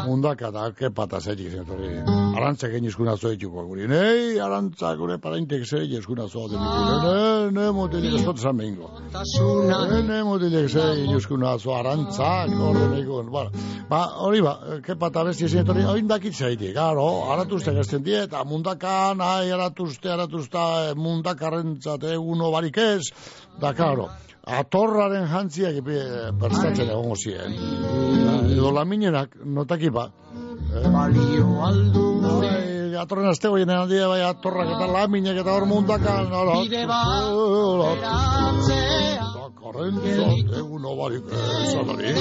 mundaka 0.07 0.49
da, 0.51 0.71
kepata 0.75 1.21
zeitik 1.21 1.51
sanatori. 1.51 1.93
Arantza 2.35 2.67
gen 2.67 2.83
izkuna 2.83 3.15
zo 3.15 3.31
etxuko 3.31 3.63
guri. 3.69 3.87
Nei, 3.87 4.35
arantza 4.43 4.91
gure 4.99 5.17
paraintek 5.17 5.63
zei 5.63 5.87
izkuna 5.95 6.27
zo 6.27 6.43
dibikure. 6.51 6.97
Ne, 7.05 7.51
ne, 7.61 7.71
motilik 7.71 8.19
ez 8.19 8.25
dut 8.25 8.43
zan 8.43 8.57
behingo. 8.57 8.91
Ne, 9.13 10.01
ne, 10.09 10.19
motilik 10.27 10.67
zei 10.67 11.07
izkuna 11.15 11.57
zo 11.57 11.71
arantzak, 11.71 12.51
orde 12.59 12.91
behingo. 12.97 13.23
Ba, 13.31 13.47
ba, 13.87 14.03
hori 14.27 14.43
ba, 14.43 14.59
kepata 14.83 15.23
besti 15.23 15.47
sanatori, 15.47 15.87
hori 15.87 16.03
dakit 16.03 16.35
zeitik, 16.35 16.75
garo, 16.75 17.31
aratuzte 17.31 17.71
gazten 17.79 18.03
die, 18.03 18.25
eta 18.27 18.43
mundaka, 18.43 19.13
nahi, 19.15 19.55
aratuzte, 19.55 20.11
aratuzta, 20.11 20.93
mundakarrentzat 20.99 22.11
eguno 22.11 22.51
barik 22.51 22.83
ez, 22.91 23.05
da, 23.61 23.71
karo, 23.71 24.11
atorraren 24.47 25.27
jantziak 25.27 25.81
eh, 25.83 26.31
prestatzen 26.39 26.89
egongo 26.89 27.15
ziren. 27.15 27.53
Edo 28.51 28.71
laminenak, 28.71 29.35
notakipa. 29.43 30.07
Eh? 30.67 30.89
Balio 30.91 31.63
aldu 31.63 32.05
Ai, 32.47 32.95
atorren 32.99 33.29
azte 33.29 33.49
goien 33.51 33.69
handia 33.71 34.07
bai 34.09 34.21
atorrak 34.25 34.71
eta 34.75 34.87
laminek 34.91 35.41
eta 35.43 35.51
hor. 35.53 35.67
Bide 35.67 36.85
bat 36.89 37.25
Korrentzot, 39.57 40.51
egun 40.61 40.85
obarik 40.87 41.25
esanari. 41.33 42.13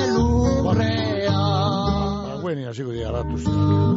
Baina, 2.43 2.71
hasiko 2.71 2.91
dira 2.95 3.09
aratuztak. 3.11 3.55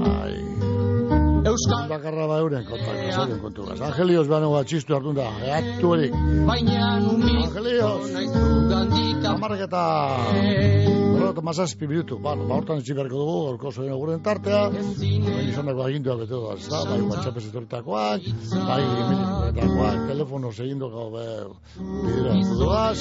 Ai. 0.09 1.28
Euskal 1.45 1.87
Bakarra 1.87 2.27
ba 2.27 2.39
euren 2.43 2.65
kontak, 2.67 2.97
zaren 3.15 3.39
kontu 3.39 3.65
gaz. 3.67 3.79
Angelios 3.89 4.27
behan 4.27 4.47
ega 4.49 4.63
txistu 4.67 4.95
hartun 4.97 5.15
da, 5.15 5.29
eatu 5.53 5.93
erik. 5.95 6.15
Baina 6.49 6.99
numi 6.99 7.37
Angelios! 7.45 8.11
Amarrak 9.29 9.61
eta... 9.67 9.81
Berro 11.19 11.29
eta 11.31 11.41
mazazpi 11.45 11.87
minutu. 11.87 12.17
Bueno, 12.23 12.45
ba, 12.49 12.57
hortan 12.59 12.79
etxi 12.81 12.95
beharko 12.97 13.17
dugu, 13.21 13.37
gorko 13.49 13.71
zoen 13.71 13.93
guren 13.93 14.21
tartea. 14.25 14.61
Baina 14.71 15.41
izanak 15.45 15.77
bagindua 15.77 16.15
bete 16.21 16.35
da, 16.35 16.55
ez 16.57 16.67
da, 16.71 16.79
bai 16.89 16.99
WhatsApp 17.05 17.37
ez 17.37 17.45
bai 18.69 18.81
emailetakoak, 18.83 19.99
telefono 20.09 20.51
segindu 20.51 20.89
gau 20.93 21.07
be, 21.13 21.25
bidera 21.77 22.31
duaz. 22.61 22.99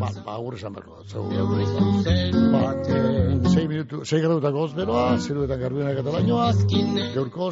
Ba, 0.00 0.08
ba, 0.24 0.38
gure 0.44 0.56
esan 0.60 0.72
beharko 0.76 0.92
da, 0.98 1.02
zeu. 1.12 1.22
Ba, 2.54 2.74
sei 3.52 3.66
minutu, 3.68 4.04
sei 4.08 4.20
gradutako 4.24 4.66
ozberoa, 4.68 5.06
ziruetan 5.18 5.60
garbinak 5.60 6.00
eta 6.02 6.10
bainoak, 6.14 6.56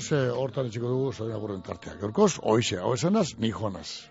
gaurkoz, 0.00 0.12
eh, 0.12 0.32
hortan 0.32 0.66
etxiko 0.66 0.88
dugu 0.88 1.12
zoen 1.12 1.38
guren 1.40 1.62
tartea. 1.62 1.96
Gaurkoz, 2.00 2.38
oixe, 2.42 2.78
hau 2.78 2.94
esanaz, 2.94 3.34
ni 3.38 3.50
joanaz. 3.50 4.08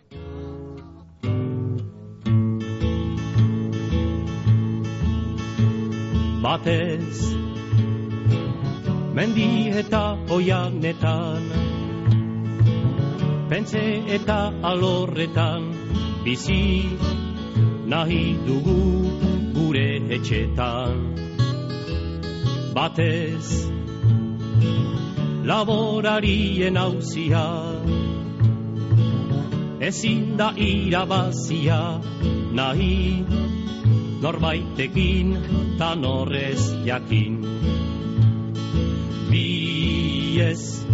batez 6.40 7.36
Mendi 9.14 9.70
eta 9.76 10.16
oianetan 10.32 11.44
Pentze 13.50 13.84
eta 14.08 14.38
alorretan 14.64 15.68
Bizi 16.24 16.96
nahi 17.92 18.38
dugu 18.48 18.80
gure 19.58 19.90
etxetan 20.16 21.04
Batez 22.74 23.70
Laborarien 25.50 26.78
hauzia 26.78 27.46
ezin 29.82 30.38
da 30.38 30.50
irabazia 30.54 31.80
nahi 32.60 33.26
norbaitekin 34.22 35.32
ta 35.80 35.96
norrez 35.96 36.62
jakin. 36.86 37.42
Bi 39.32 39.48
ez 40.50 40.86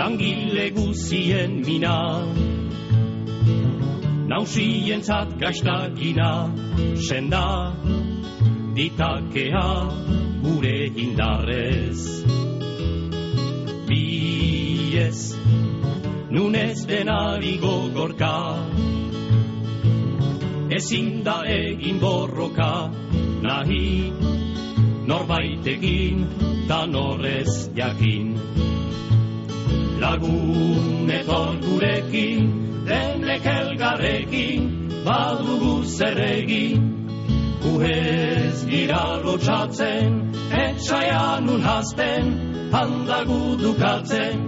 langile 0.00 0.66
guzien 0.74 1.62
mina 1.62 2.26
nausientzat 4.34 5.38
gaiztagina 5.38 6.32
senda 7.06 7.46
ditakea 8.74 9.68
gure 10.42 10.78
indarrez 11.06 12.00
bi 13.90 14.96
ez 14.98 15.34
nun 16.30 16.54
ez 16.54 16.86
denari 16.86 17.58
gogorka. 17.58 18.36
Ezin 20.70 21.24
da 21.24 21.42
egin 21.46 21.98
borroka. 22.00 22.90
Nahi 23.42 24.12
norbaitekin 25.10 26.26
ta 26.68 26.86
norrez 26.86 27.70
jakin. 27.74 28.38
Lagun 30.00 31.10
etor 31.10 31.58
gurekin 31.64 32.46
denek 32.86 33.46
elgarrekin 33.46 34.70
badugu 35.04 35.74
zer 35.84 36.20
egin. 36.28 36.86
Guhez 37.64 38.64
gira 38.70 39.04
lotxatzen, 39.24 40.14
etxaian 40.62 41.48
unhazten, 41.56 42.49
handagu 42.72 43.56
dukatzen. 43.58 44.38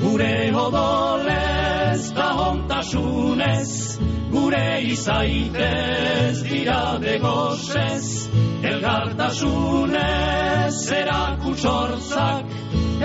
Gure 0.00 0.52
odolez 0.54 2.12
da 2.16 2.28
hontasunez, 2.38 3.98
gure 4.32 4.68
izaitez 4.92 6.36
dira 6.46 6.84
begosez, 7.02 8.06
elgartasunez 8.70 10.76
erakutsortzak, 11.00 12.46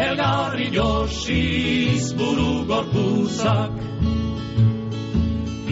elgarri 0.07 0.69
josiz 0.77 2.05
buru 2.19 2.53
gorpuzak. 2.71 3.75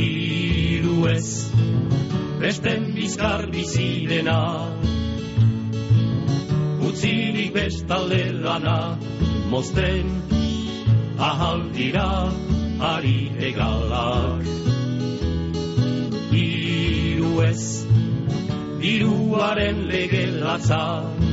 Iru 0.03 0.97
ez, 1.07 1.29
besten 2.41 2.81
bizkar 2.97 3.41
bizidena, 3.55 4.41
utzirik 7.03 7.51
bestalde 7.53 8.31
lana, 8.31 8.97
mozten 9.51 10.07
ahal 11.19 11.59
dira 11.75 12.31
ari 12.79 13.27
egalak. 13.43 14.47
Iru 16.31 17.41
ez, 17.43 17.65
iruaren 18.79 19.83
lege 19.91 20.25
latzak, 20.31 21.32